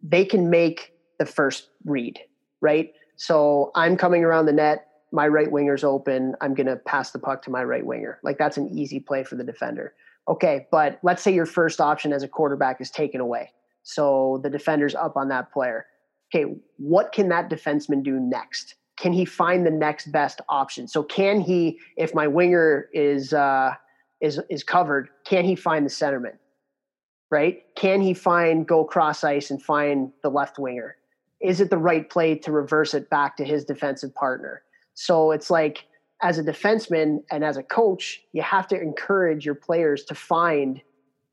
[0.00, 2.20] they can make the first read,
[2.60, 2.92] right?
[3.16, 7.18] So I'm coming around the net, my right winger's open, I'm going to pass the
[7.18, 8.20] puck to my right winger.
[8.22, 9.94] Like that's an easy play for the defender.
[10.28, 13.50] Okay, but let's say your first option as a quarterback is taken away.
[13.82, 15.86] So the defender's up on that player.
[16.32, 18.76] Okay, what can that defenseman do next?
[18.96, 20.86] Can he find the next best option?
[20.86, 23.74] So can he, if my winger is uh,
[24.20, 26.36] is is covered, can he find the centerman?
[27.30, 27.62] Right?
[27.76, 30.96] Can he find go cross ice and find the left winger?
[31.40, 34.62] Is it the right play to reverse it back to his defensive partner?
[34.94, 35.86] So it's like
[36.22, 40.80] as a defenseman and as a coach, you have to encourage your players to find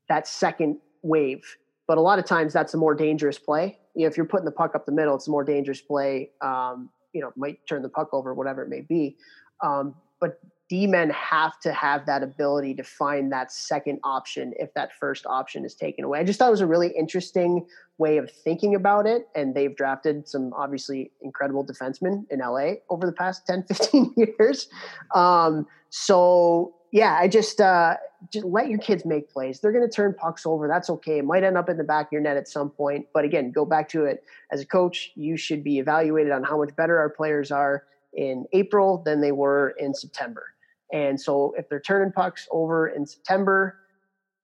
[0.08, 1.58] that second wave.
[1.88, 3.78] But a lot of times that's a more dangerous play.
[3.94, 6.32] You know, if you're putting the puck up the middle, it's a more dangerous play
[6.42, 9.18] um, you know might turn the puck over, whatever it may be.
[9.64, 14.72] Um, but D men have to have that ability to find that second option if
[14.76, 16.20] that first option is taken away.
[16.20, 17.66] I just thought it was a really interesting
[17.98, 19.28] way of thinking about it.
[19.36, 24.68] And they've drafted some obviously incredible defensemen in LA over the past 10, 15 years.
[25.16, 27.98] Um, so yeah, I just uh,
[28.32, 29.60] just let your kids make plays.
[29.60, 30.68] They're going to turn pucks over.
[30.68, 31.20] That's okay.
[31.20, 33.08] It might end up in the back of your net at some point.
[33.14, 34.24] But again, go back to it.
[34.52, 38.46] As a coach, you should be evaluated on how much better our players are in
[38.54, 40.54] April than they were in September.
[40.92, 43.78] And so if they're turning pucks over in September,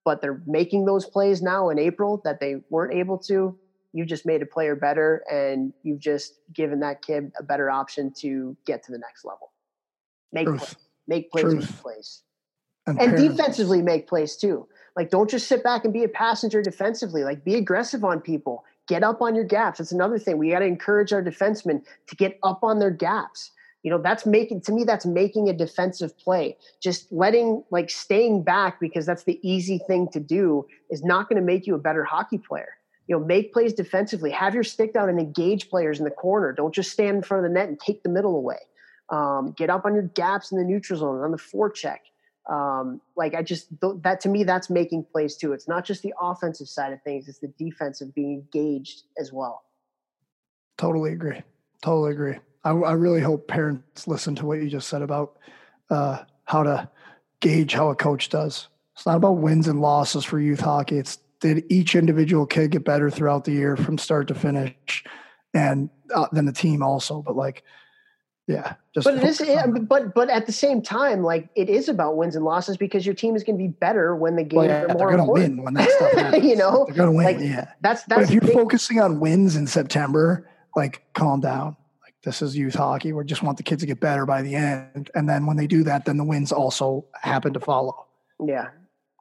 [0.04, 3.58] but they're making those plays now in April that they weren't able to,
[3.92, 8.12] you just made a player better and you've just given that kid a better option
[8.18, 9.52] to get to the next level.
[10.32, 10.60] Make Truth.
[10.60, 10.76] plays,
[11.08, 12.22] make plays, make plays.
[12.86, 14.66] And, defensively make plays too.
[14.96, 17.24] Like don't just sit back and be a passenger defensively.
[17.24, 18.64] Like be aggressive on people.
[18.88, 19.78] Get up on your gaps.
[19.78, 20.38] That's another thing.
[20.38, 23.50] We got to encourage our defensemen to get up on their gaps.
[23.82, 26.56] You know, that's making to me that's making a defensive play.
[26.82, 31.40] Just letting like staying back because that's the easy thing to do is not going
[31.40, 32.70] to make you a better hockey player.
[33.06, 34.30] You know, make plays defensively.
[34.30, 36.52] Have your stick down and engage players in the corner.
[36.52, 38.58] Don't just stand in front of the net and take the middle away.
[39.10, 41.98] Um, get up on your gaps in the neutral zone on the forecheck.
[42.48, 45.52] Um, like I just th- that to me that's making plays too.
[45.52, 49.64] It's not just the offensive side of things; it's the defensive being engaged as well.
[50.78, 51.42] Totally agree.
[51.82, 52.36] Totally agree.
[52.64, 55.38] I, I really hope parents listen to what you just said about
[55.90, 56.88] uh, how to
[57.40, 58.68] gauge how a coach does.
[58.94, 60.98] It's not about wins and losses for youth hockey.
[60.98, 65.04] It's did each individual kid get better throughout the year from start to finish,
[65.52, 67.22] and uh, then the team also.
[67.22, 67.62] But like,
[68.46, 71.88] yeah, just But it is, on- but but at the same time, like it is
[71.88, 74.54] about wins and losses because your team is going to be better when the games
[74.58, 75.56] well, yeah, are they're more going to important.
[75.56, 76.44] win when that stuff happens.
[76.44, 77.24] You know, they're going to win.
[77.24, 77.72] like, yeah.
[77.80, 78.54] That's But that's if you're thing.
[78.54, 81.76] focusing on wins in September, like calm down.
[82.02, 83.12] Like this is youth hockey.
[83.12, 85.10] We just want the kids to get better by the end.
[85.14, 88.06] And then when they do that, then the wins also happen to follow.
[88.44, 88.68] Yeah,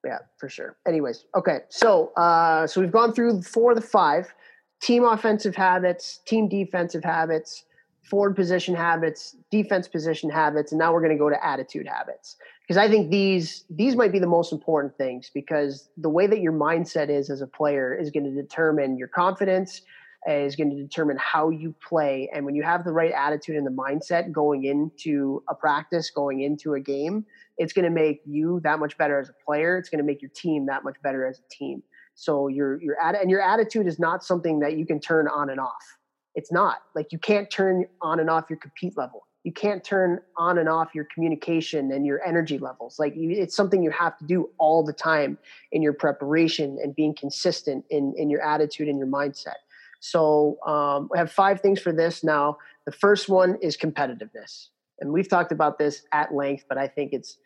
[0.05, 0.77] yeah, for sure.
[0.87, 4.33] Anyways, okay, so uh, so we've gone through four of the five
[4.81, 7.63] team offensive habits, team defensive habits,
[8.09, 12.37] forward position habits, defense position habits, and now we're going to go to attitude habits
[12.61, 16.39] because I think these these might be the most important things because the way that
[16.39, 19.81] your mindset is as a player is going to determine your confidence
[20.27, 23.67] is going to determine how you play and when you have the right attitude and
[23.67, 27.23] the mindset going into a practice going into a game
[27.57, 29.77] it's going to make you that much better as a player.
[29.77, 31.83] It's going to make your team that much better as a team.
[32.15, 35.59] So your your and your attitude is not something that you can turn on and
[35.59, 35.97] off.
[36.35, 39.27] It's not like you can't turn on and off your compete level.
[39.43, 42.97] You can't turn on and off your communication and your energy levels.
[42.97, 45.37] Like you, it's something you have to do all the time
[45.71, 49.61] in your preparation and being consistent in in your attitude and your mindset.
[49.99, 52.57] So um, we have five things for this now.
[52.85, 57.13] The first one is competitiveness, and we've talked about this at length, but I think
[57.13, 57.37] it's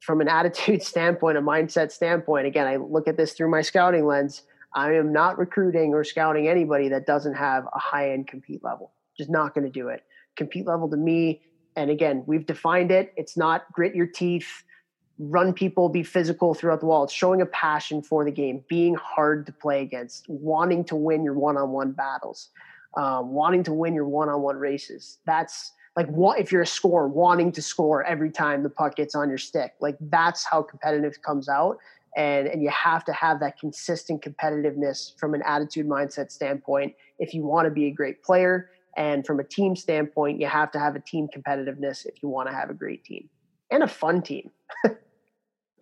[0.00, 4.06] from an attitude standpoint, a mindset standpoint, again, I look at this through my scouting
[4.06, 4.42] lens.
[4.76, 8.92] I am not recruiting or scouting anybody that doesn't have a high end compete level.
[9.16, 10.04] Just not going to do it.
[10.36, 11.40] Compete level to me,
[11.76, 13.12] and again, we've defined it.
[13.16, 14.62] It's not grit your teeth,
[15.18, 17.04] run people, be physical throughout the wall.
[17.04, 21.24] It's showing a passion for the game, being hard to play against, wanting to win
[21.24, 22.50] your one on one battles,
[22.98, 25.18] um, wanting to win your one on one races.
[25.24, 29.14] That's like what if you're a scorer wanting to score every time the puck gets
[29.14, 31.78] on your stick like that's how competitive comes out
[32.16, 37.32] and and you have to have that consistent competitiveness from an attitude mindset standpoint if
[37.34, 40.78] you want to be a great player and from a team standpoint you have to
[40.78, 43.28] have a team competitiveness if you want to have a great team
[43.70, 44.50] and a fun team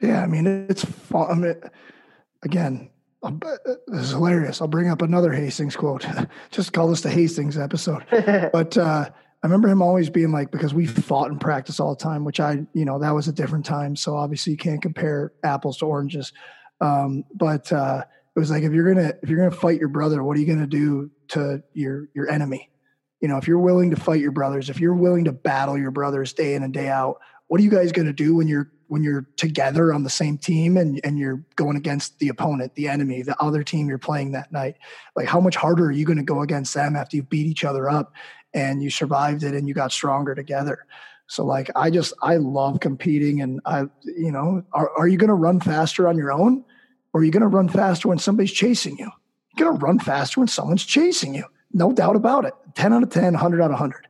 [0.01, 1.31] Yeah, I mean it's fun.
[1.31, 1.61] I mean,
[2.43, 2.91] again,
[3.23, 3.39] I'll,
[3.87, 4.61] this is hilarious.
[4.61, 6.07] I'll bring up another Hastings quote.
[6.51, 8.05] Just call this the Hastings episode.
[8.53, 9.11] But uh,
[9.45, 12.41] I remember him always being like, because we fought in practice all the time, which
[12.41, 13.95] I, you know, that was a different time.
[13.95, 16.33] So obviously you can't compare apples to oranges.
[16.81, 18.05] Um, but uh,
[18.35, 20.47] it was like if you're gonna if you're gonna fight your brother, what are you
[20.47, 22.71] gonna do to your your enemy?
[23.21, 25.91] You know, if you're willing to fight your brothers, if you're willing to battle your
[25.91, 27.19] brothers day in and day out,
[27.49, 30.79] what are you guys gonna do when you're when you're together on the same team
[30.79, 34.53] and, and you're going against the opponent, the enemy, the other team you're playing that
[34.53, 34.77] night?
[35.15, 37.65] Like how much harder are you going to go against them after you beat each
[37.65, 38.13] other up
[38.55, 40.87] and you survived it and you got stronger together?
[41.27, 45.35] So like I just I love competing and I you know, are, are you gonna
[45.35, 46.65] run faster on your own?
[47.13, 49.11] Or are you gonna run faster when somebody's chasing you?
[49.57, 51.45] You're gonna run faster when someone's chasing you.
[51.73, 52.55] No doubt about it.
[52.75, 54.07] 10 out of 10, 100 out of 100.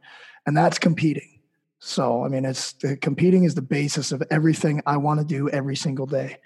[0.46, 1.40] And that's competing.
[1.78, 5.48] So, I mean, it's the competing is the basis of everything I want to do
[5.50, 6.38] every single day.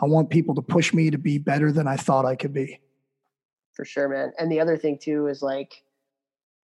[0.00, 2.80] I want people to push me to be better than I thought I could be.
[3.72, 5.82] for sure man and the other thing too is like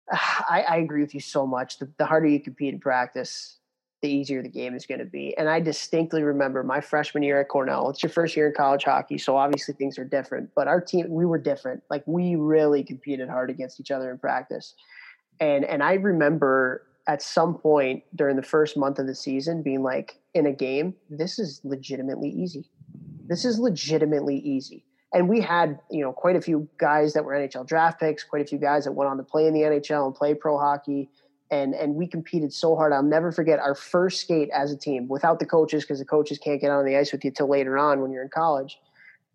[0.12, 1.80] I, I agree with you so much.
[1.80, 3.58] The, the harder you compete in practice,
[4.02, 5.36] the easier the game is going to be.
[5.38, 7.90] And I distinctly remember my freshman year at Cornell.
[7.90, 10.50] It's your first year in college hockey, so obviously things are different.
[10.56, 11.84] But our team, we were different.
[11.90, 14.76] Like we really competed hard against each other in practice.
[15.40, 19.84] And and I remember at some point during the first month of the season being
[19.84, 22.70] like in a game, this is legitimately easy.
[23.28, 27.34] This is legitimately easy and we had you know quite a few guys that were
[27.34, 30.06] NHL draft picks, quite a few guys that went on to play in the NHL
[30.06, 31.10] and play pro hockey,
[31.52, 32.94] and and we competed so hard.
[32.94, 36.38] I'll never forget our first skate as a team without the coaches because the coaches
[36.38, 38.80] can't get on the ice with you till later on when you're in college,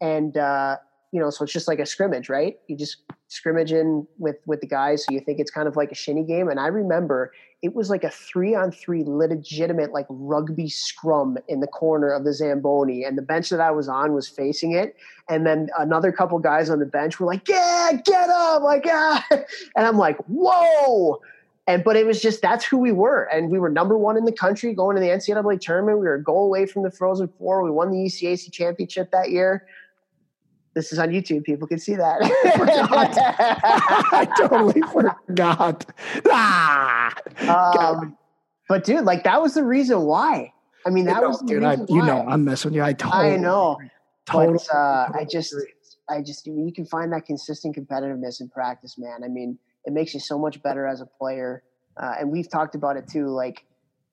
[0.00, 0.76] and uh,
[1.12, 2.58] you know, so it's just like a scrimmage, right?
[2.68, 2.98] You just
[3.28, 6.24] scrimmage in with with the guys, so you think it's kind of like a shinny
[6.24, 6.48] game.
[6.48, 7.32] And I remember
[7.62, 12.24] it was like a three on three legitimate like rugby scrum in the corner of
[12.24, 14.96] the Zamboni, and the bench that I was on was facing it.
[15.28, 19.26] And then another couple guys on the bench were like, "Yeah, get up!" Like, ah,
[19.30, 21.20] and I'm like, "Whoa!"
[21.66, 24.24] And but it was just that's who we were, and we were number one in
[24.24, 25.98] the country going to the NCAA tournament.
[25.98, 27.62] We were a goal away from the Frozen Four.
[27.62, 29.66] We won the ECAC championship that year.
[30.74, 31.44] This is on YouTube.
[31.44, 32.18] People can see that.
[34.12, 35.84] I, totally forgot.
[36.28, 37.14] Ah!
[37.48, 38.16] Um,
[38.68, 40.52] but dude, like that was the reason why.
[40.86, 41.64] I mean, that you know, was dude.
[41.64, 42.82] I, you know, I'm messing with you.
[42.82, 43.34] I totally.
[43.34, 43.78] I know.
[44.26, 44.58] Totally.
[44.70, 45.54] But, uh, I just,
[46.08, 49.20] I just, you can find that consistent competitiveness in practice, man.
[49.24, 51.62] I mean, it makes you so much better as a player.
[52.00, 53.28] Uh, and we've talked about it too.
[53.28, 53.64] Like,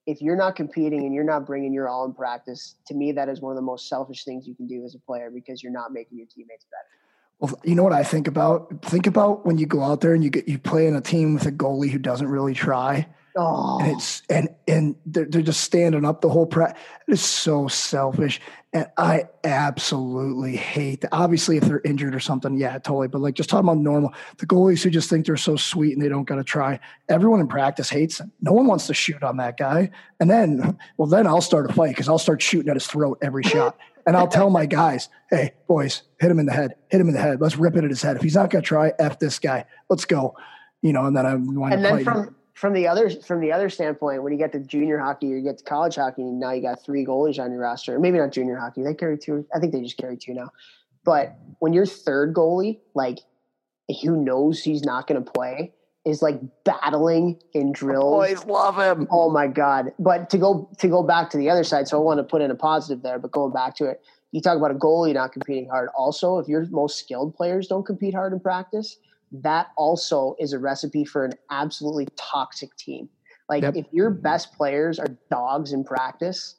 [0.08, 3.28] if you're not competing and you're not bringing your all in practice, to me, that
[3.28, 5.72] is one of the most selfish things you can do as a player because you're
[5.72, 6.88] not making your teammates better.
[7.40, 8.82] Well, you know what I think about?
[8.82, 11.34] Think about when you go out there and you get you play in a team
[11.34, 13.06] with a goalie who doesn't really try.
[13.38, 13.80] Oh.
[13.80, 16.82] And it's and and they're, they're just standing up the whole practice.
[17.08, 18.42] It's so selfish,
[18.74, 21.10] and I absolutely hate that.
[21.12, 23.08] Obviously, if they're injured or something, yeah, totally.
[23.08, 26.02] But like just talking about normal, the goalies who just think they're so sweet and
[26.02, 26.80] they don't got to try.
[27.10, 28.32] Everyone in practice hates them.
[28.42, 29.92] No one wants to shoot on that guy.
[30.20, 33.20] And then, well, then I'll start a fight because I'll start shooting at his throat
[33.22, 33.78] every shot.
[34.06, 37.14] And I'll tell my guys, hey, boys, hit him in the head, hit him in
[37.14, 37.42] the head.
[37.42, 38.16] Let's rip it at his head.
[38.16, 39.66] If he's not going to try, F this guy.
[39.90, 40.36] Let's go.
[40.82, 43.52] You know, and then I wind and up then from from the other from the
[43.52, 46.52] other standpoint, when you get to junior hockey or you get to college hockey, now
[46.52, 48.00] you got three goalies on your roster.
[48.00, 49.46] Maybe not junior hockey; they carry two.
[49.54, 50.50] I think they just carry two now.
[51.04, 53.20] But when your third goalie, like
[54.02, 55.72] who knows he's not going to play,
[56.04, 58.28] is like battling in drills.
[58.28, 59.08] Boys love him.
[59.12, 59.94] Oh my god!
[60.00, 62.42] But to go to go back to the other side, so I want to put
[62.42, 63.20] in a positive there.
[63.20, 64.02] But going back to it,
[64.32, 65.90] you talk about a goalie not competing hard.
[65.96, 68.98] Also, if your most skilled players don't compete hard in practice,
[69.32, 73.10] that also is a recipe for an absolutely toxic team.
[73.50, 73.76] Like Yep.
[73.76, 74.22] if your mm-hmm.
[74.22, 76.56] best players are dogs in practice,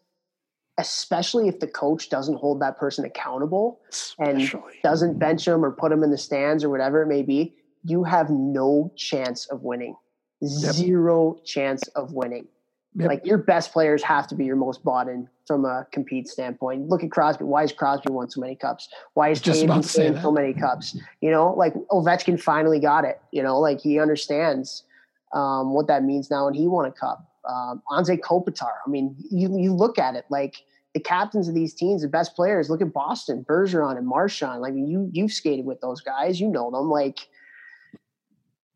[0.78, 3.80] especially if the coach doesn't hold that person accountable
[4.18, 4.74] and Especially.
[4.82, 5.18] doesn't mm-hmm.
[5.18, 7.54] bench them or put them in the stands or whatever it may be,
[7.84, 9.96] you have no chance of winning.
[10.44, 12.46] Zero chance of winning.
[12.94, 13.08] Yep.
[13.08, 16.88] Like your best players have to be your most bought in from a compete standpoint.
[16.88, 17.44] Look at Crosby.
[17.44, 18.88] Why has Crosby won so many cups?
[19.14, 20.96] Why is Just Toews about to say so many cups?
[21.20, 23.20] You know, like Ovechkin finally got it.
[23.30, 24.84] You know, like he understands
[25.32, 27.24] um, what that means now, and he won a cup.
[27.48, 28.72] Um, Anze Kopitar.
[28.86, 30.56] I mean, you you look at it like
[30.94, 32.70] the captains of these teams, the best players.
[32.70, 34.60] Look at Boston, Bergeron and Marchand.
[34.60, 36.90] Like you you've skated with those guys, you know them.
[36.90, 37.20] Like,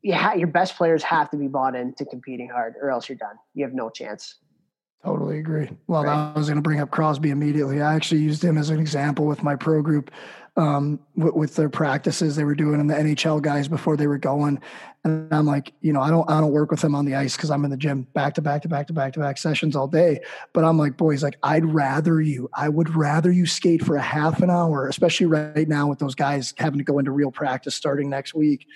[0.03, 3.37] yeah, your best players have to be bought into competing hard, or else you're done.
[3.55, 4.37] You have no chance.
[5.05, 5.69] Totally agree.
[5.89, 6.33] Well, Right.
[6.35, 7.83] I was going to bring up Crosby immediately.
[7.83, 10.13] I actually used him as an example with my pro group
[10.57, 14.19] um, with, with their practices they were doing and the NHL guys before they were
[14.19, 14.61] going.
[15.05, 17.37] And I'm like, you know, I don't, I don't work with them on the ice
[17.37, 19.75] because I'm in the gym back to back to back to back to back sessions
[19.75, 20.21] all day.
[20.53, 24.03] But I'm like, boys, like I'd rather you, I would rather you skate for a
[24.03, 27.75] half an hour, especially right now with those guys having to go into real practice
[27.75, 28.69] starting next week.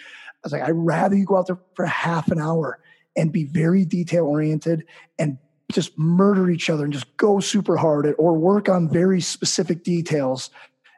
[0.44, 2.78] I was like, I'd rather you go out there for half an hour
[3.16, 4.84] and be very detail oriented
[5.18, 5.38] and
[5.72, 9.82] just murder each other and just go super hard at or work on very specific
[9.82, 10.50] details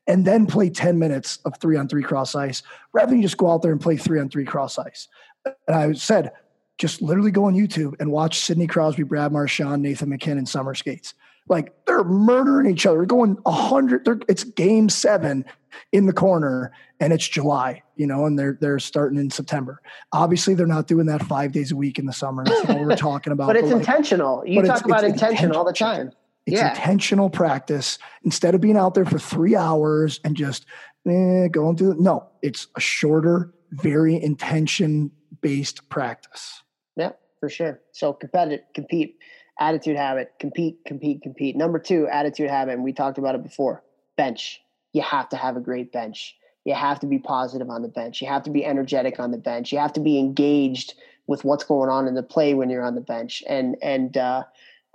[0.07, 2.63] and then play 10 minutes of three on three cross ice
[2.93, 5.09] rather than just go out there and play three on three cross ice.
[5.45, 6.33] And I said,
[6.79, 11.15] just literally go on YouTube and watch Sidney Crosby, Brad Marchand, Nathan MacKinnon summer skates.
[11.49, 14.07] Like they're murdering each other, going a hundred.
[14.29, 15.45] It's game seven
[15.93, 19.81] in the corner, and it's July, you know, and they're they're starting in September.
[20.13, 22.45] Obviously, they're not doing that five days a week in the summer.
[22.45, 23.47] That's what we're talking about.
[23.49, 24.43] But it's like, intentional.
[24.47, 26.13] You talk it's- about it's intention all the time.
[26.47, 26.71] it's Yeah.
[26.71, 30.67] intentional practice instead of being out there for three hours and just
[31.07, 31.97] eh, going through.
[31.99, 35.11] No, it's a shorter, very intention
[35.41, 36.63] based practice.
[36.97, 37.81] Yeah, for sure.
[37.93, 39.17] So competitive, compete,
[39.61, 41.57] attitude habit, compete, compete, compete.
[41.57, 43.83] Number two, attitude habit, and we talked about it before.
[44.17, 44.61] Bench.
[44.93, 46.37] You have to have a great bench.
[46.65, 48.21] You have to be positive on the bench.
[48.21, 49.73] You have to be energetic on the bench.
[49.73, 50.95] You have to be engaged
[51.27, 53.43] with what's going on in the play when you're on the bench.
[53.49, 54.45] And and uh,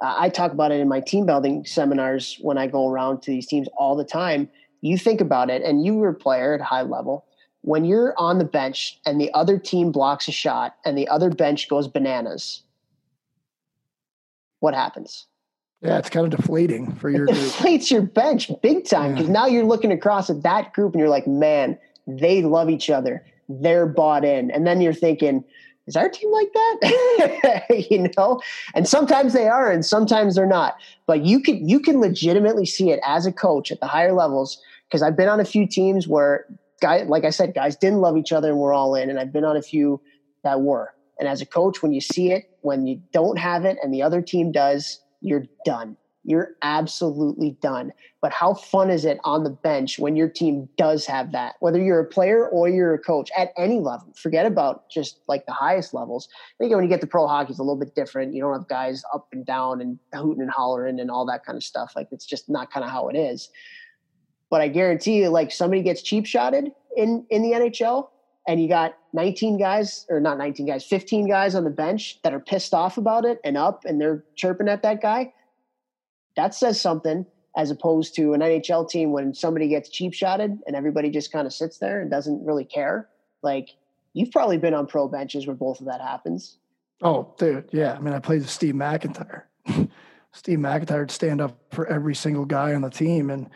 [0.01, 3.47] I talk about it in my team building seminars when I go around to these
[3.47, 4.49] teams all the time.
[4.81, 7.25] You think about it, and you were a player at high level
[7.63, 11.29] when you're on the bench and the other team blocks a shot and the other
[11.29, 12.61] bench goes bananas,
[14.63, 15.27] what happens?
[15.81, 17.51] Yeah, it's kind of deflating for your It group.
[17.51, 19.33] deflates your bench big time because Yeah.
[19.33, 21.77] now you're looking across at that group and you're like, man,
[22.07, 23.25] they love each other.
[23.49, 24.49] They're bought in.
[24.51, 25.43] And then you're thinking,
[25.85, 27.65] is our team like that?
[27.91, 28.39] you know?
[28.73, 30.75] And sometimes they are and sometimes they're not.
[31.07, 34.61] But you can you can legitimately see it as a coach at the higher levels
[34.87, 36.45] because I've been on a few teams where
[36.81, 39.09] guy, like I said, guys didn't love each other and we're all in.
[39.09, 39.99] And I've been on a few
[40.45, 40.93] that were.
[41.19, 44.01] And as a coach, when you see it, when you don't have it and the
[44.01, 45.97] other team does, you're done.
[46.25, 47.91] You're absolutely done.
[48.21, 51.55] But how fun is it on the bench when your team does have that?
[51.59, 55.45] Whether you're a player or you're a coach at any level, forget about just like
[55.45, 56.29] the highest levels.
[56.31, 58.33] I think when you get to pro hockey, it's a little bit different.
[58.33, 61.57] You don't have guys up and down and hooting and hollering and all that kind
[61.57, 61.91] of stuff.
[61.93, 63.49] Like it's just not kind of how it is.
[64.49, 68.07] But I guarantee you, like somebody gets cheap shotted in in the NHL,
[68.47, 72.33] and you got 19 guys or not 19 guys 15 guys on the bench that
[72.33, 75.33] are pissed off about it and up and they're chirping at that guy
[76.35, 77.25] that says something
[77.55, 81.45] as opposed to an nhl team when somebody gets cheap shotted and everybody just kind
[81.45, 83.09] of sits there and doesn't really care.
[83.43, 83.69] Like
[84.13, 86.57] you've probably been on pro benches where both of that happens.
[87.01, 89.47] Oh dude yeah i mean i played with steve macintyre.
[90.35, 93.51] Steve macintyre would stand up for every single guy on the team and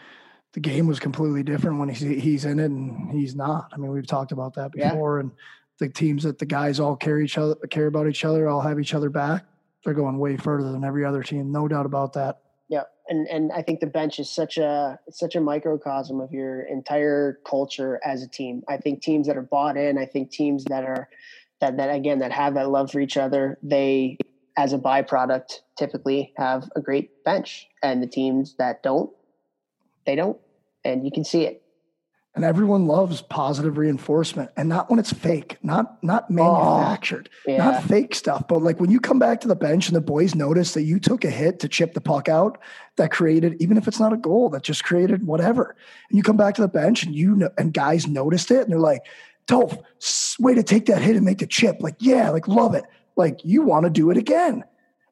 [0.57, 3.69] the game was completely different when he's he's in it and he's not.
[3.71, 5.21] I mean, we've talked about that before, yeah.
[5.21, 5.31] and
[5.77, 8.79] the teams that the guys all care each other, care about each other, all have
[8.79, 9.45] each other back.
[9.85, 12.39] They're going way further than every other team, no doubt about that.
[12.69, 16.61] Yeah, and and I think the bench is such a such a microcosm of your
[16.61, 18.63] entire culture as a team.
[18.67, 21.07] I think teams that are bought in, I think teams that are
[21.61, 24.17] that that again that have that love for each other, they
[24.57, 29.11] as a byproduct typically have a great bench, and the teams that don't,
[30.07, 30.39] they don't
[30.87, 31.61] and you can see it.
[32.35, 37.51] And everyone loves positive reinforcement, and not when it's fake, not not oh, manufactured, oh,
[37.51, 37.57] yeah.
[37.57, 38.47] not fake stuff.
[38.47, 40.99] But like when you come back to the bench and the boys notice that you
[40.99, 42.59] took a hit to chip the puck out,
[42.97, 45.75] that created even if it's not a goal, that just created whatever.
[46.09, 48.71] And you come back to the bench and you know, and guys noticed it, and
[48.71, 49.01] they're like,
[49.47, 49.75] "Dolph,
[50.37, 52.83] way to take that hit and make the chip." Like, yeah, like love it.
[53.15, 54.63] Like you want to do it again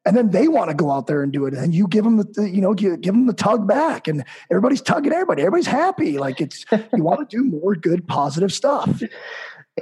[0.06, 1.54] and then they want to go out there and do it.
[1.54, 4.82] And you give them the you know give, give them the tug back and everybody's
[4.82, 5.42] tugging everybody.
[5.42, 6.18] Everybody's happy.
[6.18, 9.02] Like it's you want to do more good positive stuff.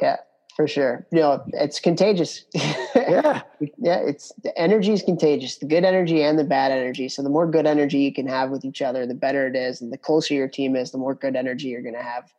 [0.02, 0.18] Yeah
[0.56, 1.06] for sure.
[1.12, 2.46] You know it's contagious.
[2.96, 3.42] Yeah.
[3.78, 5.58] Yeah it's the energy is contagious.
[5.58, 7.10] The good energy and the bad energy.
[7.10, 9.82] So the more good energy you can have with each other the better it is.
[9.82, 12.34] And the closer your team is the more good energy you're going to have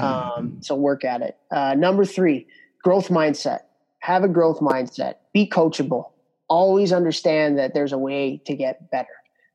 [0.00, 1.36] um, so work at it.
[1.52, 2.48] Uh, number three
[2.82, 3.60] growth mindset.
[4.00, 5.16] Have a growth mindset.
[5.32, 6.10] Be coachable
[6.48, 9.08] always understand that there's a way to get better.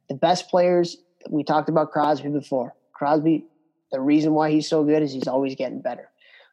[0.09, 0.97] The best players,
[1.29, 2.75] we talked about Crosby before.
[2.93, 3.45] Crosby,
[3.91, 6.09] the reason why he's so good is he's always getting better.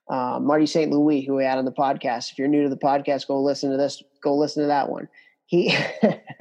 [0.09, 0.91] Uh, Marty St.
[0.91, 2.33] Louis, who we had on the podcast.
[2.33, 4.03] If you're new to the podcast, go listen to this.
[4.23, 5.09] Go listen to that one.
[5.47, 5.71] He,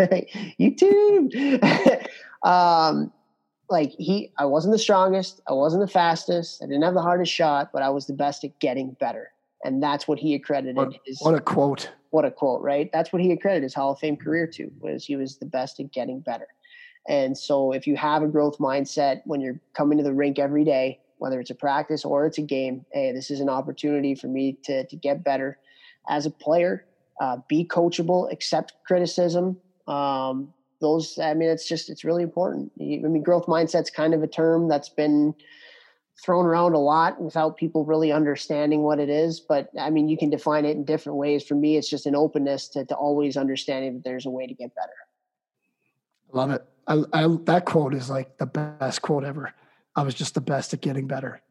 [0.60, 1.64] YouTube.
[2.44, 3.12] um,
[3.70, 5.42] like he, I wasn't the strongest.
[5.48, 6.64] I wasn't the fastest.
[6.64, 9.32] I didn't have the hardest shot, but I was the best at getting better.
[9.64, 10.76] And that's what he accredited.
[10.76, 11.92] What, his, what a quote!
[12.12, 12.90] What a quote, right?
[12.92, 15.80] That's what he accredited his Hall of Fame career to was he was the best
[15.80, 16.48] at getting better.
[17.08, 20.64] And so if you have a growth mindset when you're coming to the rink every
[20.64, 24.28] day, whether it's a practice or it's a game, hey, this is an opportunity for
[24.28, 25.58] me to to get better
[26.10, 26.86] as a player.
[27.20, 29.58] Uh, be coachable, accept criticism.
[29.88, 32.72] Um, those, I mean, it's just it's really important.
[32.80, 35.36] I mean, growth mindset's kind of a term that's been
[36.24, 39.40] thrown around a lot without people really understanding what it is.
[39.40, 41.44] But I mean, you can define it in different ways.
[41.44, 44.54] For me, it's just an openness to, to always understanding that there's a way to
[44.54, 44.92] get better.
[46.32, 46.66] Love it.
[46.88, 49.54] I, I, that quote is like the best quote ever.
[49.96, 51.42] I was just the best at getting better.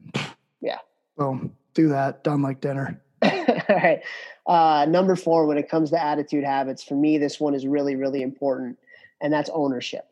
[0.61, 0.79] Yeah.
[1.17, 1.55] Boom.
[1.75, 2.25] Do that.
[2.25, 3.01] Done like dinner.
[3.23, 3.31] All
[3.69, 4.01] right.
[4.47, 7.97] Uh, number four, when it comes to attitude habits, for me, this one is really,
[7.97, 8.79] really important,
[9.21, 10.07] and that's ownership.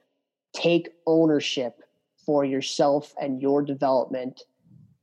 [0.54, 1.80] Take ownership
[2.26, 4.42] for yourself and your development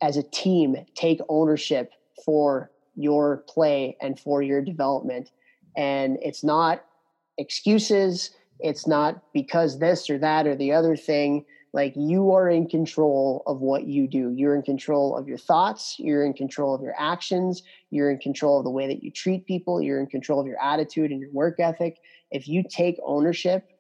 [0.02, 1.94] as a team take ownership
[2.26, 5.32] for your play and for your development.
[5.76, 6.86] And it's not
[7.38, 8.32] excuses.
[8.60, 11.46] It's not because this or that or the other thing.
[11.72, 14.32] Like you are in control of what you do.
[14.32, 15.96] You're in control of your thoughts.
[15.98, 17.64] You're in control of your actions.
[17.90, 19.82] You're in control of the way that you treat people.
[19.82, 21.98] You're in control of your attitude and your work ethic.
[22.30, 23.72] If you take ownership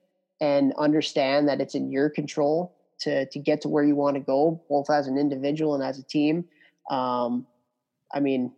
[0.41, 4.19] and understand that it's in your control to to get to where you want to
[4.19, 6.45] go, both as an individual and as a team.
[6.89, 7.45] Um,
[8.13, 8.51] I mean,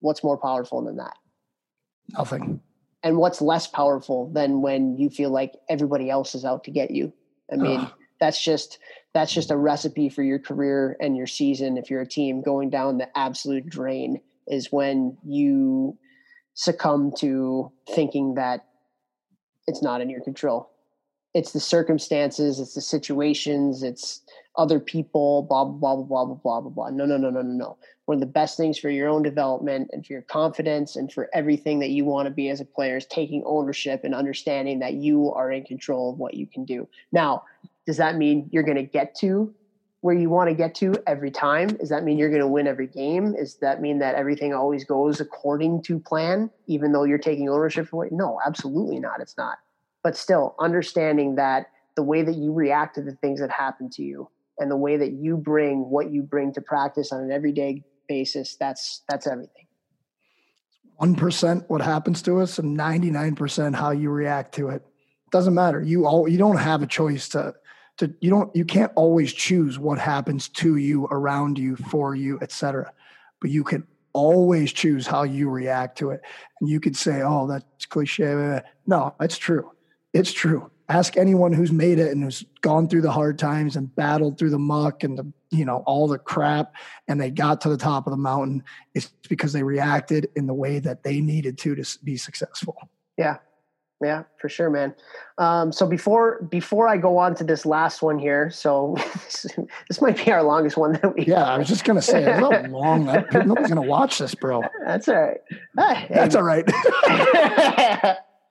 [0.00, 1.16] what's more powerful than that?
[2.10, 2.60] Nothing.
[3.02, 6.90] And what's less powerful than when you feel like everybody else is out to get
[6.90, 7.12] you?
[7.52, 7.92] I mean, Ugh.
[8.18, 8.78] that's just
[9.12, 11.76] that's just a recipe for your career and your season.
[11.76, 15.96] If you're a team going down the absolute drain, is when you
[16.54, 18.66] succumb to thinking that
[19.66, 20.70] it's not in your control
[21.34, 24.22] it's the circumstances, it's the situations, it's
[24.56, 26.90] other people, blah blah blah blah blah blah blah blah.
[26.90, 27.76] No, no, no, no, no, no.
[28.06, 31.28] One of the best things for your own development and for your confidence and for
[31.34, 34.94] everything that you want to be as a player is taking ownership and understanding that
[34.94, 36.86] you are in control of what you can do.
[37.12, 37.42] Now,
[37.86, 39.52] does that mean you're going to get to
[40.02, 41.68] where you want to get to every time?
[41.68, 43.34] Does that mean you're going to win every game?
[43.34, 47.88] Does that mean that everything always goes according to plan, even though you're taking ownership
[47.88, 48.12] for it?
[48.12, 49.20] No, absolutely not.
[49.20, 49.58] It's not.
[50.04, 51.66] But still, understanding that
[51.96, 54.28] the way that you react to the things that happen to you
[54.58, 58.54] and the way that you bring what you bring to practice on an everyday basis,
[58.54, 59.66] that's that's everything.
[60.98, 64.86] One percent what happens to us, and ninety nine percent how you react to it.
[65.32, 65.82] Doesn't matter.
[65.82, 67.54] You all you don't have a choice to
[67.96, 72.38] to you don't you can't always choose what happens to you around you for you
[72.42, 72.92] etc
[73.40, 76.20] but you can always choose how you react to it
[76.60, 79.70] and you could say oh that's cliche no it's true
[80.14, 83.94] it's true ask anyone who's made it and who's gone through the hard times and
[83.96, 86.74] battled through the muck and the you know all the crap
[87.08, 88.62] and they got to the top of the mountain
[88.94, 92.76] it's because they reacted in the way that they needed to to be successful
[93.16, 93.36] yeah
[94.02, 94.94] yeah, for sure, man.
[95.38, 98.96] Um, so before before I go on to this last one here, so
[99.88, 101.24] this, might be our longest one that we.
[101.24, 103.06] Yeah, I was just gonna say it's not long.
[103.06, 104.62] Nobody's gonna watch this, bro.
[104.84, 105.38] That's all right.
[105.78, 106.68] Hey, That's all right.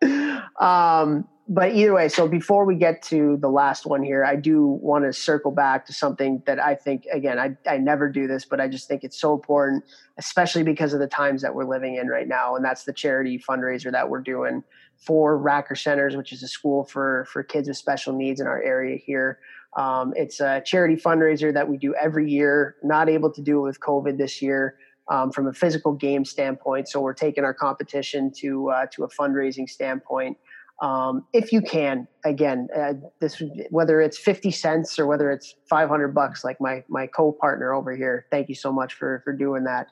[0.59, 4.65] um, but either way, so before we get to the last one here, I do
[4.65, 8.45] want to circle back to something that I think, again, I, I never do this,
[8.45, 9.83] but I just think it's so important,
[10.17, 12.55] especially because of the times that we're living in right now.
[12.55, 14.63] And that's the charity fundraiser that we're doing
[14.95, 18.61] for Racker Centers, which is a school for, for kids with special needs in our
[18.61, 19.39] area here.
[19.75, 23.63] Um, it's a charity fundraiser that we do every year, not able to do it
[23.63, 24.77] with COVID this year.
[25.09, 29.09] Um, from a physical game standpoint, so we're taking our competition to uh, to a
[29.09, 30.37] fundraising standpoint
[30.81, 36.09] um, if you can again uh, this whether it's 50 cents or whether it's 500
[36.09, 39.87] bucks like my my co-partner over here thank you so much for for doing that.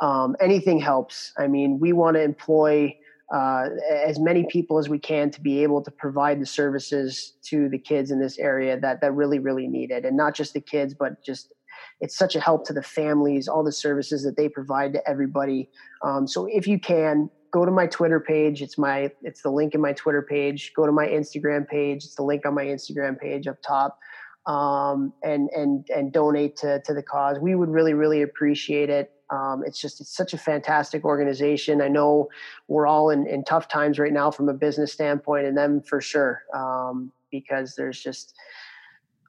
[0.00, 1.32] Um, anything helps.
[1.38, 2.94] I mean we want to employ
[3.34, 3.68] uh,
[4.06, 7.78] as many people as we can to be able to provide the services to the
[7.78, 10.04] kids in this area that that really really need it.
[10.04, 11.54] And not just the kids but just
[12.00, 15.70] it's such a help to the families all the services that they provide to everybody.
[16.04, 18.62] Um, so if you can go to my Twitter page.
[18.62, 20.72] It's my it's the link in my Twitter page.
[20.74, 22.04] Go to my Instagram page.
[22.04, 23.98] It's the link on my Instagram page up top.
[24.46, 27.38] Um, and and and donate to to the cause.
[27.38, 29.12] We would really really appreciate it.
[29.30, 31.82] Um, it's just it's such a fantastic organization.
[31.82, 32.28] I know
[32.66, 36.00] we're all in, in tough times right now from a business standpoint, and them for
[36.00, 38.34] sure um, because there's just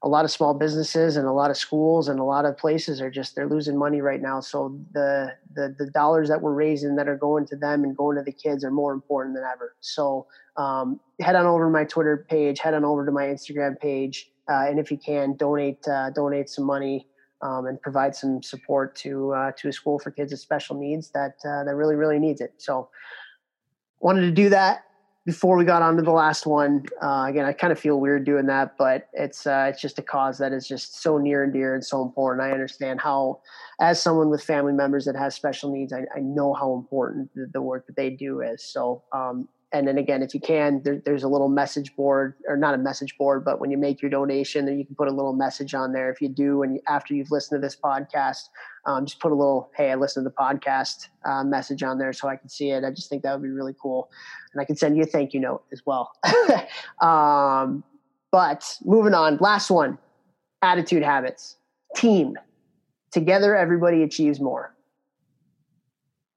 [0.02, 3.00] a lot of small businesses and a lot of schools and a lot of places
[3.00, 4.40] are just they're losing money right now.
[4.40, 8.16] So the the, the dollars that we're raising that are going to them and going
[8.16, 9.76] to the kids are more important than ever.
[9.80, 13.78] So um, head on over to my twitter page head on over to my instagram
[13.78, 17.06] page uh, and if you can donate uh, donate some money
[17.42, 21.10] um, and provide some support to uh, to a school for kids with special needs
[21.10, 22.54] that uh, that really really needs it.
[22.58, 22.88] So
[24.00, 24.84] wanted to do that
[25.26, 28.24] before we got on to the last one, uh, again, I kind of feel weird
[28.24, 31.52] doing that, but it's uh, it's just a cause that is just so near and
[31.52, 32.46] dear and so important.
[32.46, 33.40] I understand how,
[33.80, 37.50] as someone with family members that has special needs, I, I know how important the,
[37.52, 38.64] the, work that they do is.
[38.64, 42.56] So um, and then again, if you can, there, there's a little message board, or
[42.56, 45.12] not a message board, but when you make your donation, then you can put a
[45.12, 46.10] little message on there.
[46.10, 48.48] If you do, and after you've listened to this podcast,
[48.86, 52.12] um, just put a little "Hey, I listened to the podcast" uh, message on there
[52.12, 52.82] so I can see it.
[52.82, 54.10] I just think that would be really cool,
[54.52, 56.12] and I can send you a thank you note as well.
[57.00, 57.84] um,
[58.32, 59.98] but moving on, last one:
[60.62, 61.56] attitude habits,
[61.96, 62.36] team.
[63.12, 64.72] Together, everybody achieves more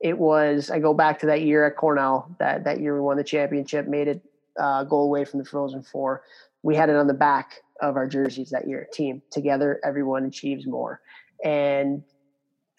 [0.03, 3.17] it was I go back to that year at Cornell, that that year we won
[3.17, 4.21] the championship, made it
[4.59, 6.23] uh, go away from the Frozen Four.
[6.61, 8.87] We had it on the back of our jerseys that year.
[8.93, 10.99] Team together, everyone achieves more.
[11.43, 12.03] And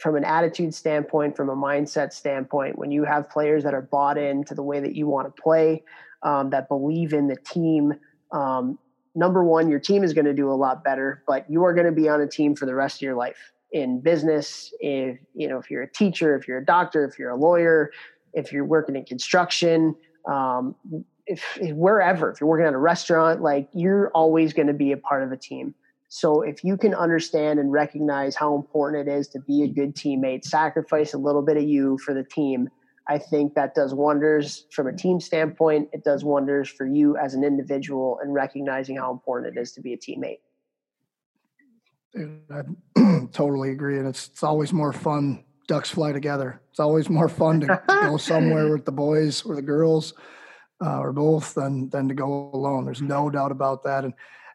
[0.05, 4.19] from an attitude standpoint, from a mindset standpoint, when you have players that are bought
[4.19, 5.83] into the way that you want to play,
[6.23, 7.95] um, that believe in the team,
[8.31, 8.79] um,
[9.15, 11.87] number one, your team is going to do a lot better, but you are going
[11.87, 15.49] to be on a team for the rest of your life in business, if you
[15.49, 17.91] know if you're a teacher, if you're a doctor, if you're a lawyer,
[18.35, 19.97] if you're working in construction,
[20.31, 20.75] um,
[21.27, 24.93] if, if wherever, if you're working at a restaurant, like you're always going to be
[24.93, 25.75] a part of a team.
[26.15, 29.97] So if you can understand and recognize how important it is to be a good
[29.97, 32.69] teammate, sacrifice a little bit of you for the team,
[33.09, 35.89] I think that does wonders from a team standpoint.
[35.93, 39.81] It does wonders for you as an individual and recognizing how important it is to
[39.81, 40.39] be a teammate.
[42.49, 45.43] I totally agree, and it's it's always more fun.
[45.67, 46.61] Ducks fly together.
[46.71, 50.15] It's always more fun to go somewhere with the boys or the girls,
[50.81, 52.85] uh, or both, than than to go alone.
[52.85, 54.05] There's no doubt about that.
[54.05, 54.15] And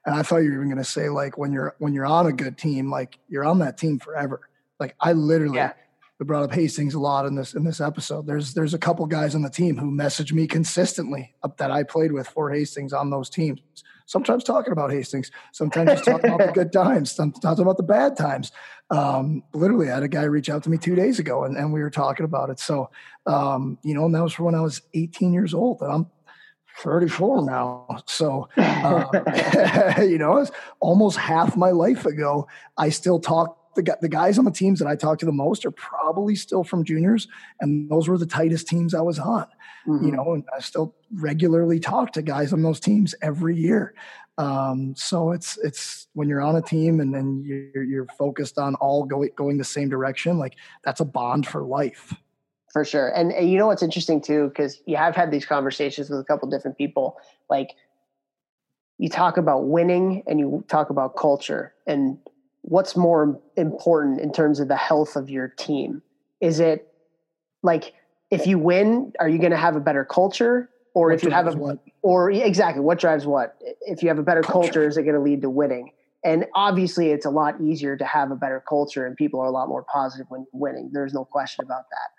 [0.09, 2.25] and I thought you were even going to say like when you're when you're on
[2.25, 4.49] a good team, like you're on that team forever.
[4.79, 5.57] Like I literally.
[5.57, 5.73] Yeah.
[6.21, 8.27] Brought up Hastings a lot in this in this episode.
[8.27, 11.83] There's there's a couple guys on the team who message me consistently up that I
[11.83, 13.61] played with for Hastings on those teams.
[14.05, 18.17] sometimes talking about Hastings, sometimes just talking about the good times, sometimes about the bad
[18.17, 18.51] times.
[18.89, 21.71] Um, literally, I had a guy reach out to me two days ago and, and
[21.71, 22.59] we were talking about it.
[22.59, 22.89] So,
[23.25, 26.07] um, you know, and that was for when I was 18 years old and I'm
[26.79, 27.85] 34 now.
[28.05, 29.05] So, uh,
[29.99, 32.47] you know, it's almost half my life ago.
[32.77, 35.65] I still talk the, the guys on the teams that I talk to the most
[35.65, 37.27] are probably still from juniors,
[37.61, 39.45] and those were the tightest teams I was on.
[39.87, 40.05] Mm-hmm.
[40.05, 43.93] You know, and I still regularly talk to guys on those teams every year.
[44.37, 48.75] Um, so it's it's when you're on a team and then you're, you're focused on
[48.75, 52.13] all going going the same direction, like that's a bond for life.
[52.71, 56.09] For sure, and, and you know what's interesting too, because you have had these conversations
[56.09, 57.17] with a couple different people,
[57.49, 57.71] like
[58.99, 62.19] you talk about winning and you talk about culture and
[62.61, 66.01] what's more important in terms of the health of your team?
[66.41, 66.93] Is it
[67.63, 67.93] like
[68.29, 70.69] if you win, are you going to have a better culture?
[70.93, 71.79] Or what if you have a, what?
[72.01, 73.57] or exactly what drives what?
[73.81, 75.91] If you have a better culture, culture is it going to lead to winning?
[76.23, 79.51] And obviously, it's a lot easier to have a better culture, and people are a
[79.51, 80.89] lot more positive when winning.
[80.91, 82.09] There's no question about that,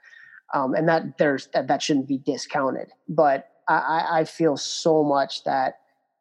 [0.54, 2.88] um, and that there's that, that shouldn't be discounted.
[3.08, 5.78] But I, I feel so much that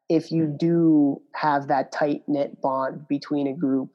[0.07, 3.89] if you do have that tight knit bond between a group,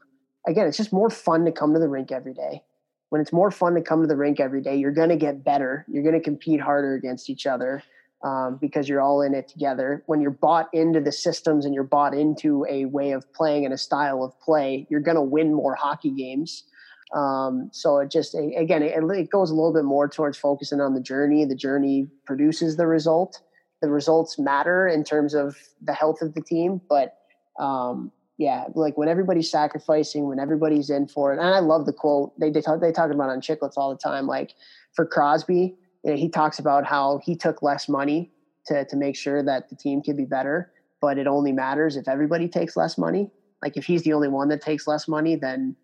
[0.47, 2.63] again, it's just more fun to come to the rink every day.
[3.11, 5.45] When it's more fun to come to the rink every day, you're going to get
[5.45, 5.85] better.
[5.89, 7.83] You're going to compete harder against each other
[8.25, 10.03] um, because you're all in it together.
[10.07, 13.75] When you're bought into the systems and you're bought into a way of playing and
[13.75, 16.65] a style of play, you're going to win more hockey games.
[17.15, 20.95] Um, so it just again it, it, goes a little bit more towards focusing on
[20.95, 21.45] the journey.
[21.45, 23.41] The journey produces the result.
[23.81, 27.19] The results matter in terms of the health of the team, but
[27.61, 31.39] um, yeah, like when everybody's sacrificing, when everybody's in for it.
[31.39, 33.99] And I love the quote they they talk, they talk about on Chiclets all the
[33.99, 34.27] time.
[34.27, 34.55] Like
[34.93, 38.33] for Crosby, you know, he talks about how he took less money
[38.67, 42.09] to to make sure that the team could be better, but it only matters if
[42.09, 43.31] everybody takes less money.
[43.63, 45.77] Like if he's the only one that takes less money, then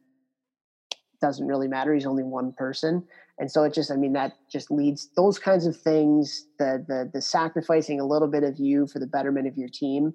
[1.21, 1.95] doesn't really matter.
[1.95, 3.05] He's only one person.
[3.39, 7.11] And so it just, I mean, that just leads those kinds of things, the the
[7.13, 10.15] the sacrificing a little bit of you for the betterment of your team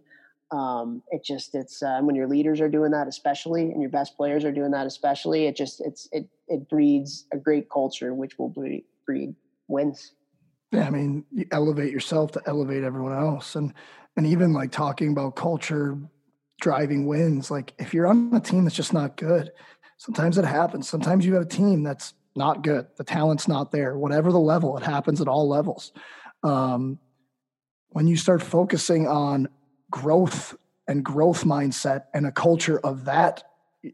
[0.52, 4.15] um, it just it's uh, when your leaders are doing that especially and your best
[4.15, 8.38] players are doing that especially it just it's it it breeds a great culture which
[8.38, 9.34] will breed, breed
[9.68, 10.14] wins
[10.72, 13.73] yeah i mean you elevate yourself to elevate everyone else and
[14.18, 15.98] and even like talking about culture
[16.61, 19.52] driving wins like if you're on a team that's just not good
[19.97, 20.89] sometimes it happens.
[20.89, 22.88] Sometimes you have a team that's not good.
[22.97, 25.91] The talent's not there whatever the level it happens at all levels.
[26.43, 26.99] Um,
[27.89, 29.47] when you start focusing on
[29.89, 30.55] growth
[30.88, 33.43] and growth mindset and a culture of that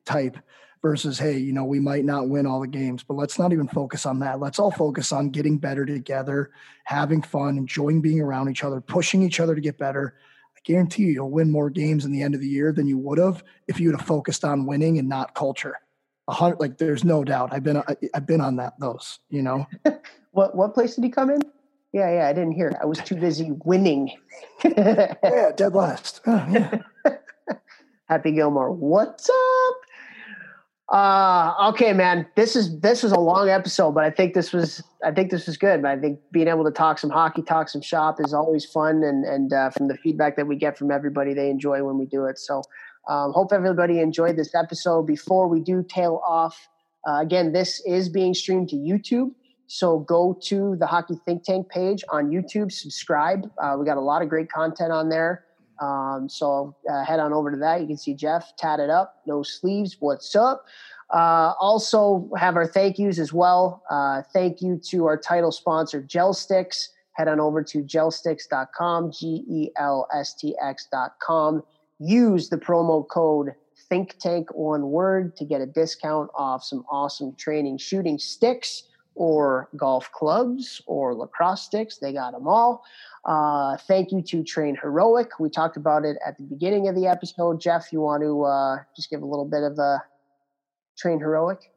[0.05, 0.37] type
[0.81, 3.67] versus hey you know we might not win all the games but let's not even
[3.67, 4.39] focus on that.
[4.39, 6.51] Let's all focus on getting better together
[6.85, 10.15] having fun enjoying being around each other pushing each other to get better.
[10.57, 12.97] I guarantee you you'll win more games in the end of the year than you
[12.97, 15.75] would have if you would have focused on winning and not culture
[16.31, 17.83] a hundred like there's no doubt i've been
[18.13, 19.67] i've been on that those you know
[20.31, 21.41] what what place did he come in
[21.93, 22.77] yeah, yeah, I didn't hear.
[22.81, 24.11] I was too busy winning.
[24.63, 26.21] yeah, dead last.
[26.25, 26.77] Oh, yeah.
[28.05, 29.75] Happy Gilmore, what's up?
[30.91, 32.27] Uh, okay, man.
[32.35, 35.47] This is this was a long episode, but I think this was I think this
[35.47, 35.85] was good.
[35.85, 39.23] I think being able to talk some hockey, talk some shop is always fun, and
[39.23, 42.25] and uh, from the feedback that we get from everybody, they enjoy when we do
[42.25, 42.37] it.
[42.37, 42.63] So,
[43.07, 45.03] um, hope everybody enjoyed this episode.
[45.03, 46.67] Before we do tail off,
[47.07, 49.31] uh, again, this is being streamed to YouTube.
[49.67, 53.49] So go to the Hockey Think Tank page on YouTube, subscribe.
[53.57, 55.45] Uh, we got a lot of great content on there.
[55.81, 57.81] Um, so uh, head on over to that.
[57.81, 59.97] You can see Jeff tatted up, no sleeves.
[59.99, 60.65] What's up?
[61.11, 63.83] Uh, also have our thank yous as well.
[63.89, 66.89] Uh, thank you to our title sponsor, GelStx.
[67.13, 71.63] Head on over to gelstx.com, G E L S T X.com.
[72.01, 73.53] Use the promo code
[73.89, 78.83] Think Tank one word to get a discount off some awesome training shooting sticks
[79.15, 81.97] or golf clubs or lacrosse sticks.
[81.97, 82.83] They got them all.
[83.25, 85.39] Uh, thank you to Train Heroic.
[85.39, 87.59] We talked about it at the beginning of the episode.
[87.59, 90.01] Jeff, you want to uh, just give a little bit of a
[90.97, 91.71] Train Heroic?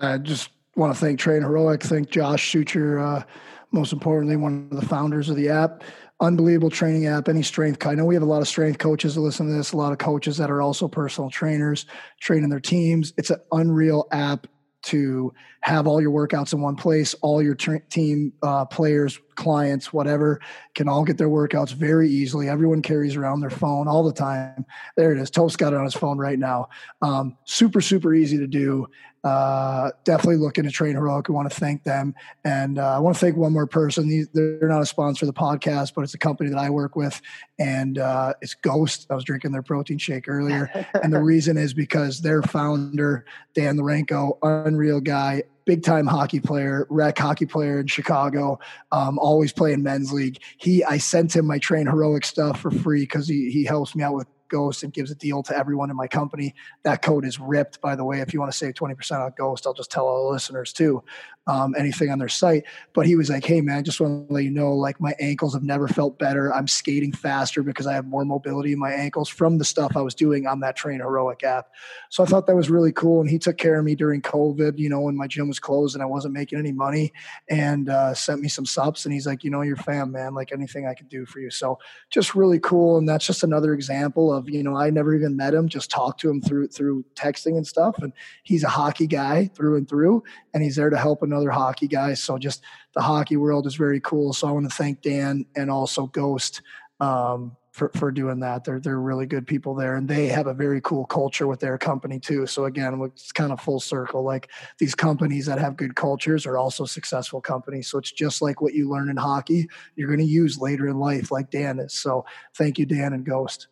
[0.00, 1.82] I just want to thank Train Heroic.
[1.82, 3.24] Thank Josh Sucher, uh,
[3.72, 5.82] most importantly, one of the founders of the app.
[6.20, 7.84] Unbelievable training app, any strength.
[7.86, 9.92] I know we have a lot of strength coaches that listen to this, a lot
[9.92, 11.86] of coaches that are also personal trainers,
[12.20, 13.12] training their teams.
[13.16, 14.46] It's an unreal app
[14.84, 15.32] to
[15.62, 17.14] have all your workouts in one place.
[17.14, 20.40] All your tra- team uh, players, clients, whatever,
[20.74, 22.48] can all get their workouts very easily.
[22.48, 24.64] Everyone carries around their phone all the time.
[24.96, 25.30] There it is.
[25.30, 26.68] Toast got it on his phone right now.
[27.02, 28.88] Um, super, super easy to do.
[29.24, 31.28] Uh, definitely looking to train heroic.
[31.28, 34.28] We want to thank them, and uh, I want to thank one more person.
[34.34, 37.22] They're not a sponsor of the podcast, but it's a company that I work with,
[37.58, 39.06] and uh, it's Ghost.
[39.08, 40.70] I was drinking their protein shake earlier,
[41.02, 43.24] and the reason is because their founder
[43.54, 48.58] Dan Lourenco, unreal guy, big time hockey player, rec hockey player in Chicago,
[48.92, 50.38] um, always playing men's league.
[50.58, 54.02] He, I sent him my train heroic stuff for free because he he helps me
[54.02, 56.54] out with Ghost and gives a deal to everyone in my company.
[56.84, 58.20] That code is ripped, by the way.
[58.20, 61.02] If you want to save 20% on Ghost, I'll just tell all the listeners too,
[61.46, 62.64] um, anything on their site.
[62.92, 65.14] But he was like, hey, man, I just want to let you know, like, my
[65.20, 66.52] ankles have never felt better.
[66.54, 70.00] I'm skating faster because I have more mobility in my ankles from the stuff I
[70.00, 71.68] was doing on that Train Heroic app.
[72.10, 73.20] So I thought that was really cool.
[73.20, 75.94] And he took care of me during COVID, you know, when my gym was closed
[75.94, 77.12] and I wasn't making any money
[77.50, 79.04] and uh, sent me some subs.
[79.04, 81.50] And he's like, you know, you're fam, man, like anything I can do for you.
[81.50, 81.78] So
[82.10, 82.96] just really cool.
[82.96, 86.20] And that's just another example of, you know, I never even met him, just talked
[86.20, 87.98] to him through through texting and stuff.
[87.98, 88.12] And
[88.44, 90.22] he's a hockey guy through and through,
[90.52, 92.14] and he's there to help another hockey guy.
[92.14, 92.62] So just
[92.94, 94.32] the hockey world is very cool.
[94.32, 96.62] So I want to thank Dan and also Ghost
[97.00, 98.64] um, for, for doing that.
[98.64, 101.76] They're they're really good people there, and they have a very cool culture with their
[101.76, 102.46] company too.
[102.46, 104.22] So again, it's kind of full circle.
[104.22, 107.88] Like these companies that have good cultures are also successful companies.
[107.88, 110.98] So it's just like what you learn in hockey, you're going to use later in
[110.98, 111.92] life, like Dan is.
[111.92, 112.24] So
[112.56, 113.66] thank you, Dan and Ghost.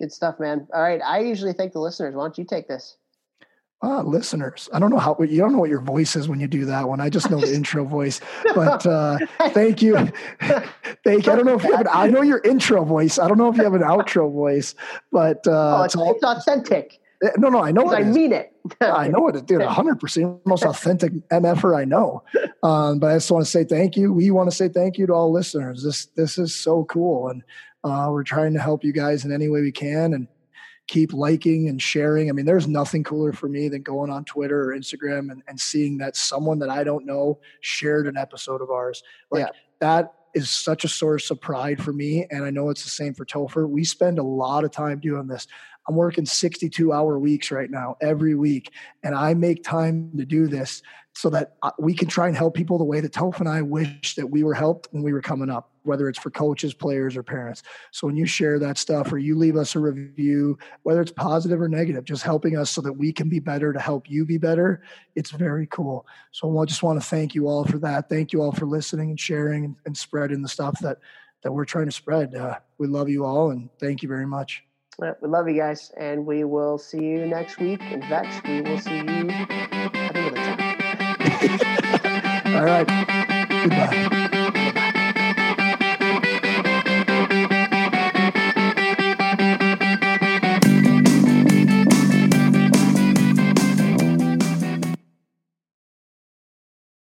[0.00, 0.66] Good stuff, man.
[0.74, 1.00] All right.
[1.00, 2.14] I usually thank the listeners.
[2.16, 2.96] Why don't you take this?
[3.84, 4.68] Ah, listeners.
[4.72, 6.88] I don't know how you don't know what your voice is when you do that
[6.88, 7.00] one.
[7.00, 8.20] I just know the intro voice.
[8.54, 9.18] But uh,
[9.50, 9.96] thank you.
[11.04, 11.32] thank you.
[11.32, 13.18] I don't know if you have an, I know your intro voice.
[13.18, 14.76] I don't know if you have an outro voice,
[15.10, 17.00] but uh, oh, it's, it's, it's authentic.
[17.24, 17.96] Eh, no, no, I know it.
[17.96, 18.14] I is.
[18.14, 18.52] mean it.
[18.80, 19.62] I know it, dude.
[19.62, 22.22] hundred percent, most authentic mf'er I know.
[22.62, 24.12] Um, but I just want to say thank you.
[24.12, 25.82] We want to say thank you to all listeners.
[25.82, 27.42] This this is so cool, and
[27.82, 30.28] uh, we're trying to help you guys in any way we can and
[30.92, 32.28] keep liking and sharing.
[32.28, 35.58] I mean, there's nothing cooler for me than going on Twitter or Instagram and, and
[35.58, 39.02] seeing that someone that I don't know shared an episode of ours.
[39.30, 39.52] Like yeah.
[39.80, 42.26] that is such a source of pride for me.
[42.30, 43.66] And I know it's the same for Topher.
[43.66, 45.46] We spend a lot of time doing this.
[45.88, 48.70] I'm working 62 hour weeks right now, every week.
[49.02, 50.82] And I make time to do this
[51.14, 53.62] so that uh, we can try and help people the way that Topher and I
[53.62, 57.16] wish that we were helped when we were coming up, whether it's for coaches, players,
[57.16, 57.62] or parents.
[57.90, 61.60] So when you share that stuff or you leave us a review, whether it's positive
[61.60, 64.38] or negative, just helping us so that we can be better to help you be
[64.38, 64.82] better,
[65.14, 66.06] it's very cool.
[66.30, 68.08] So I just want to thank you all for that.
[68.08, 70.98] Thank you all for listening and sharing and, and spreading the stuff that
[71.42, 72.34] that we're trying to spread.
[72.34, 74.64] Uh, we love you all and thank you very much.
[74.98, 77.80] we love you guys, and we will see you next week.
[77.82, 80.72] And Vex, we will see you at another time.
[82.54, 82.86] All right.
[83.48, 84.38] Goodbye.